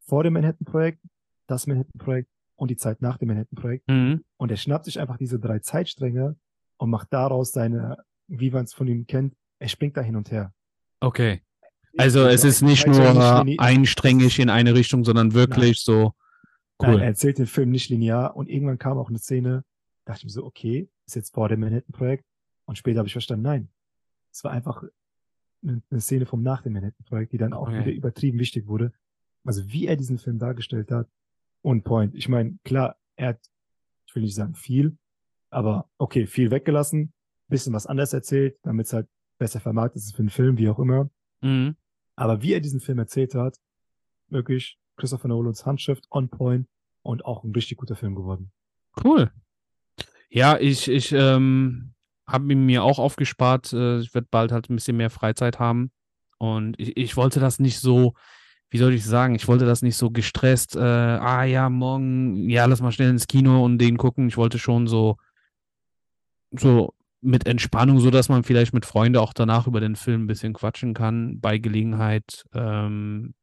[0.00, 1.00] vor dem Manhattan-Projekt,
[1.46, 3.86] das Manhattan-Projekt und die Zeit nach dem Manhattan-Projekt.
[3.88, 4.24] Mhm.
[4.36, 6.36] Und er schnappt sich einfach diese drei Zeitstränge
[6.78, 10.30] und macht daraus seine, wie man es von ihm kennt, er springt da hin und
[10.30, 10.52] her.
[11.00, 11.42] Okay.
[11.96, 15.94] Also es ist nicht nur einsträngig in eine Richtung, sondern wirklich Nein.
[15.94, 16.14] so
[16.82, 16.88] cool.
[16.88, 19.64] Nein, er erzählt den Film nicht linear und irgendwann kam auch eine Szene,
[20.04, 22.24] dachte ich mir so, okay, ist jetzt vor dem Manhattan-Projekt
[22.66, 23.68] und später habe ich verstanden, nein,
[24.32, 24.84] es war einfach
[25.62, 27.80] eine, Szene vom nach dem Manhattan-Projekt, die dann auch okay.
[27.80, 28.92] wieder übertrieben wichtig wurde.
[29.44, 31.08] Also wie er diesen Film dargestellt hat,
[31.62, 32.14] on point.
[32.14, 33.40] Ich meine, klar, er hat,
[34.06, 34.96] ich will nicht sagen viel,
[35.50, 37.12] aber okay, viel weggelassen,
[37.48, 40.78] bisschen was anders erzählt, damit es halt besser vermarktet ist für den Film, wie auch
[40.78, 41.10] immer.
[41.40, 41.76] Mhm.
[42.14, 43.58] Aber wie er diesen Film erzählt hat,
[44.28, 46.66] wirklich Christopher Nolans Handschrift on point
[47.02, 48.50] und auch ein richtig guter Film geworden.
[49.02, 49.30] Cool.
[50.30, 51.94] Ja, ich, ich ähm,
[52.26, 53.72] habe ihn mir auch aufgespart.
[53.72, 55.90] Äh, ich werde bald halt ein bisschen mehr Freizeit haben.
[56.38, 58.14] Und ich, ich wollte das nicht so,
[58.70, 62.66] wie soll ich sagen, ich wollte das nicht so gestresst, äh, ah ja, morgen, ja,
[62.66, 64.28] lass mal schnell ins Kino und den gucken.
[64.28, 65.16] Ich wollte schon so,
[66.52, 70.26] so mit Entspannung, so dass man vielleicht mit Freunden auch danach über den Film ein
[70.28, 73.34] bisschen quatschen kann, bei Gelegenheit ähm,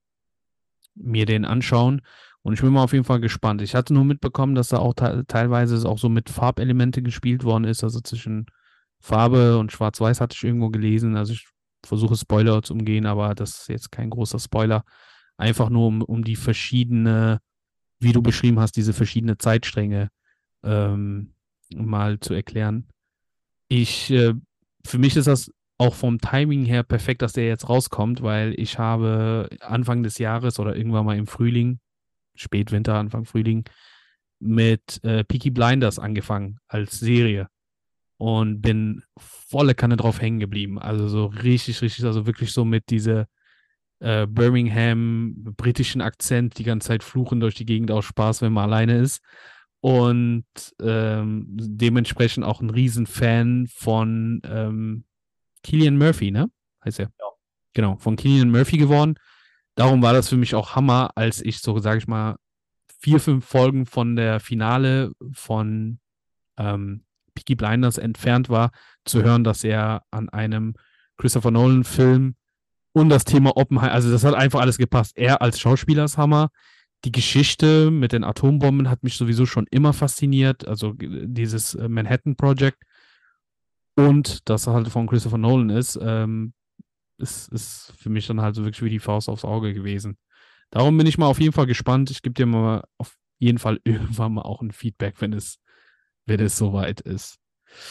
[0.95, 2.01] mir den anschauen.
[2.41, 3.61] Und ich bin mal auf jeden Fall gespannt.
[3.61, 7.63] Ich hatte nur mitbekommen, dass da auch te teilweise auch so mit Farbelemente gespielt worden
[7.65, 8.45] ist, also zwischen
[8.99, 11.15] Farbe und Schwarz-Weiß hatte ich irgendwo gelesen.
[11.15, 11.47] Also ich
[11.85, 14.83] versuche Spoiler zu umgehen, aber das ist jetzt kein großer Spoiler.
[15.37, 17.39] Einfach nur um, um die verschiedene,
[17.99, 20.09] wie du beschrieben hast, diese verschiedene Zeitstränge
[20.63, 21.33] ähm,
[21.73, 22.87] mal zu erklären
[23.67, 24.33] ich, äh,
[24.85, 28.79] für mich ist das auch vom Timing her perfekt, dass der jetzt rauskommt, weil ich
[28.79, 31.79] habe Anfang des Jahres oder irgendwann mal im Frühling,
[32.35, 33.65] Spätwinter, Anfang Frühling,
[34.39, 37.47] mit äh, Peaky Blinders angefangen als Serie
[38.17, 40.79] und bin volle Kanne drauf hängen geblieben.
[40.79, 43.27] Also so richtig, richtig, also wirklich so mit dieser
[43.99, 48.65] äh, Birmingham britischen Akzent die ganze Zeit fluchen durch die Gegend aus Spaß, wenn man
[48.65, 49.21] alleine ist
[49.81, 50.45] und
[50.81, 55.03] ähm, dementsprechend auch ein Riesenfan von ähm,
[55.65, 56.49] Killian Murphy, ne?
[56.83, 57.11] Heißt er?
[57.19, 57.25] Ja.
[57.73, 59.15] Genau, von Killian Murphy geworden.
[59.73, 62.37] Darum war das für mich auch Hammer, als ich so, sage ich mal,
[62.99, 65.99] vier, fünf Folgen von der Finale von
[66.57, 68.71] ähm, Peaky Blinders entfernt war,
[69.03, 70.75] zu hören, dass er an einem
[71.17, 72.35] Christopher Nolan-Film
[72.93, 75.17] und das Thema Oppenheimer, also das hat einfach alles gepasst.
[75.17, 76.49] Er als Schauspieler ist Hammer,
[77.03, 80.67] die Geschichte mit den Atombomben hat mich sowieso schon immer fasziniert.
[80.67, 82.83] Also dieses äh, Manhattan Project
[83.95, 86.53] und das halt von Christopher Nolan ist, ähm,
[87.17, 90.17] ist, ist für mich dann halt so wirklich wie die Faust aufs Auge gewesen.
[90.69, 92.11] Darum bin ich mal auf jeden Fall gespannt.
[92.11, 95.59] Ich gebe dir mal auf jeden Fall irgendwann mal auch ein Feedback, wenn es,
[96.25, 97.37] wenn es soweit ist.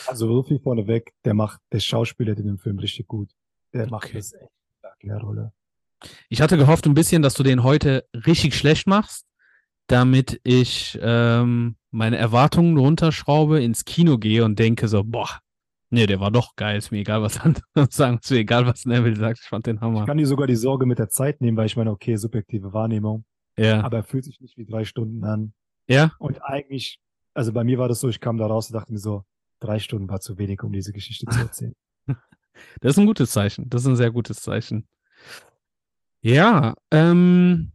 [0.07, 3.31] Also so viel vorneweg, der macht, der Schauspieler in dem Film richtig gut.
[3.73, 4.19] Der macht okay.
[4.19, 5.53] das echt stark in der Rolle.
[6.29, 9.27] Ich hatte gehofft ein bisschen, dass du den heute richtig schlecht machst,
[9.87, 15.41] damit ich ähm, meine Erwartungen runterschraube, ins Kino gehe und denke so, boah,
[15.95, 16.77] Nee, der war doch geil.
[16.79, 18.19] Ist mir egal, was andere sagen.
[18.23, 19.39] Ist mir egal, was Neville sagt.
[19.43, 20.07] Ich fand den Ich Hammer.
[20.07, 23.25] kann dir sogar die Sorge mit der Zeit nehmen, weil ich meine, okay, subjektive Wahrnehmung,
[23.57, 23.83] Ja.
[23.83, 25.53] aber er fühlt sich nicht wie drei Stunden an.
[25.87, 26.13] Ja?
[26.19, 27.01] Und eigentlich,
[27.35, 29.25] also bei mir war das so, ich kam da raus und dachte mir so,
[29.61, 31.75] drei Stunden war zu wenig, um diese Geschichte zu erzählen.
[32.81, 33.69] Das ist ein gutes Zeichen.
[33.69, 34.87] Das ist ein sehr gutes Zeichen.
[36.21, 37.73] Ja, ähm,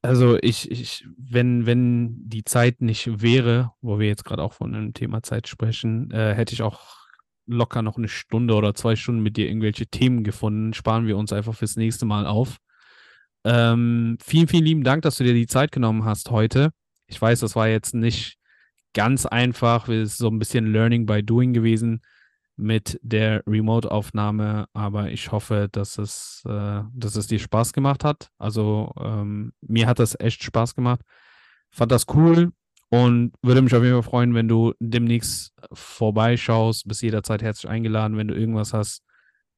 [0.00, 4.74] also ich, ich, wenn, wenn die Zeit nicht wäre, wo wir jetzt gerade auch von
[4.74, 7.01] einem Thema Zeit sprechen, äh, hätte ich auch
[7.52, 10.74] locker noch eine Stunde oder zwei Stunden mit dir irgendwelche Themen gefunden.
[10.74, 12.58] Sparen wir uns einfach fürs nächste Mal auf.
[13.44, 16.70] Ähm, vielen, vielen lieben Dank, dass du dir die Zeit genommen hast heute.
[17.06, 18.38] Ich weiß, das war jetzt nicht
[18.94, 19.88] ganz einfach.
[19.88, 22.02] Es ist so ein bisschen Learning by Doing gewesen
[22.56, 28.30] mit der Remote-Aufnahme, aber ich hoffe, dass es, äh, dass es dir Spaß gemacht hat.
[28.38, 31.00] Also ähm, mir hat das echt Spaß gemacht.
[31.70, 32.52] Fand das cool
[32.92, 36.86] und würde mich auf jeden Fall freuen, wenn du demnächst vorbeischaust.
[36.86, 39.02] Bist jederzeit herzlich eingeladen, wenn du irgendwas hast,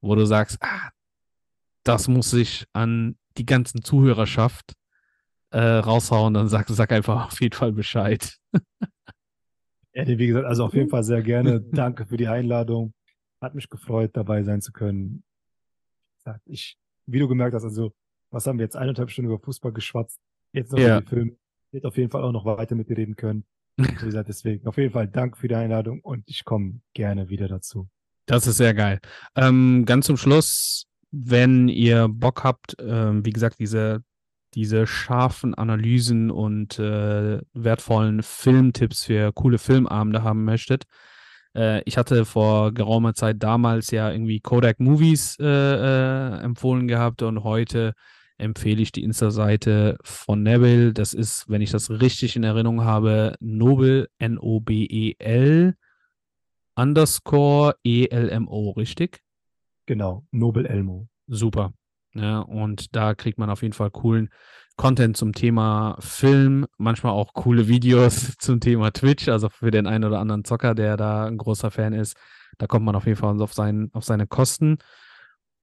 [0.01, 0.91] wo du sagst, ah,
[1.83, 4.75] das muss ich an die ganzen Zuhörerschaft
[5.51, 8.37] äh, raushauen, dann sag, sag einfach auf jeden Fall Bescheid.
[9.95, 11.61] Ja, wie gesagt, also auf jeden Fall sehr gerne.
[11.73, 12.95] Danke für die Einladung.
[13.41, 15.25] Hat mich gefreut, dabei sein zu können.
[16.45, 17.93] Ich, wie du gemerkt hast, also,
[18.31, 20.21] was haben wir jetzt eineinhalb Stunden über Fußball geschwatzt?
[20.53, 20.99] Jetzt noch Ja.
[20.99, 21.37] über die Filme.
[21.75, 23.45] Hätte auf jeden Fall auch noch weiter mit dir reden können.
[23.77, 27.49] Wie gesagt, deswegen auf jeden Fall Dank für die Einladung und ich komme gerne wieder
[27.49, 27.89] dazu.
[28.27, 29.01] Das ist sehr geil.
[29.35, 34.05] Ähm, ganz zum Schluss, wenn ihr Bock habt, ähm, wie gesagt, diese,
[34.55, 40.85] diese scharfen Analysen und äh, wertvollen Filmtipps für coole Filmabende haben möchtet.
[41.57, 47.23] Äh, ich hatte vor geraumer Zeit damals ja irgendwie Kodak Movies äh, äh, empfohlen gehabt
[47.23, 47.95] und heute
[48.39, 50.93] empfehle ich die Insta-Seite von Neville.
[50.93, 55.75] Das ist, wenn ich das richtig in Erinnerung habe, Nobel, N-O-B-E-L
[56.77, 59.23] underscore E-L-M-O, richtig?
[59.87, 61.09] Genau, Nobel Elmo.
[61.27, 61.73] Super.
[62.15, 64.31] Ja, und da kriegt man auf jeden Fall coolen
[64.77, 70.05] Content zum Thema Film, manchmal auch coole Videos zum Thema Twitch, also für den einen
[70.05, 72.17] oder anderen Zocker, der da ein großer Fan ist.
[72.59, 74.79] Da kommt man auf jeden Fall auf, seinen, auf seine Kosten.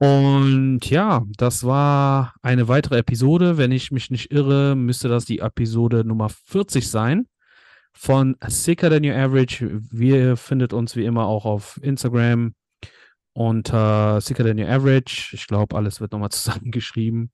[0.02, 3.60] Und ja, das war eine weitere Episode.
[3.60, 7.28] Wenn ich mich nicht irre, müsste das die Episode Nummer 40 sein
[7.94, 9.70] von Sicker Than Your Average.
[9.92, 12.56] Wir findet uns wie immer auch auf Instagram
[13.34, 15.36] unter Sicker Than Your Average.
[15.36, 17.30] Ich glaube, alles wird nochmal zusammengeschrieben.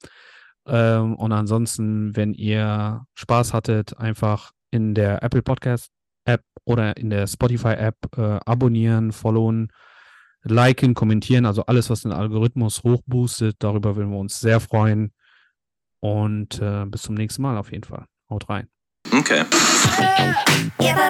[0.66, 5.90] Ähm, und ansonsten, wenn ihr Spaß hattet, einfach in der Apple Podcast
[6.26, 9.72] App oder in der Spotify App äh, abonnieren, followen,
[10.52, 13.58] liken, kommentieren, also alles, was den Algorithmus hochboostet.
[13.60, 15.12] Darüber würden wir uns sehr freuen.
[16.00, 18.06] Und äh, bis zum nächsten Mal auf jeden Fall.
[18.30, 18.68] Haut rein.
[19.12, 19.44] Okay.
[20.80, 21.08] Yeah,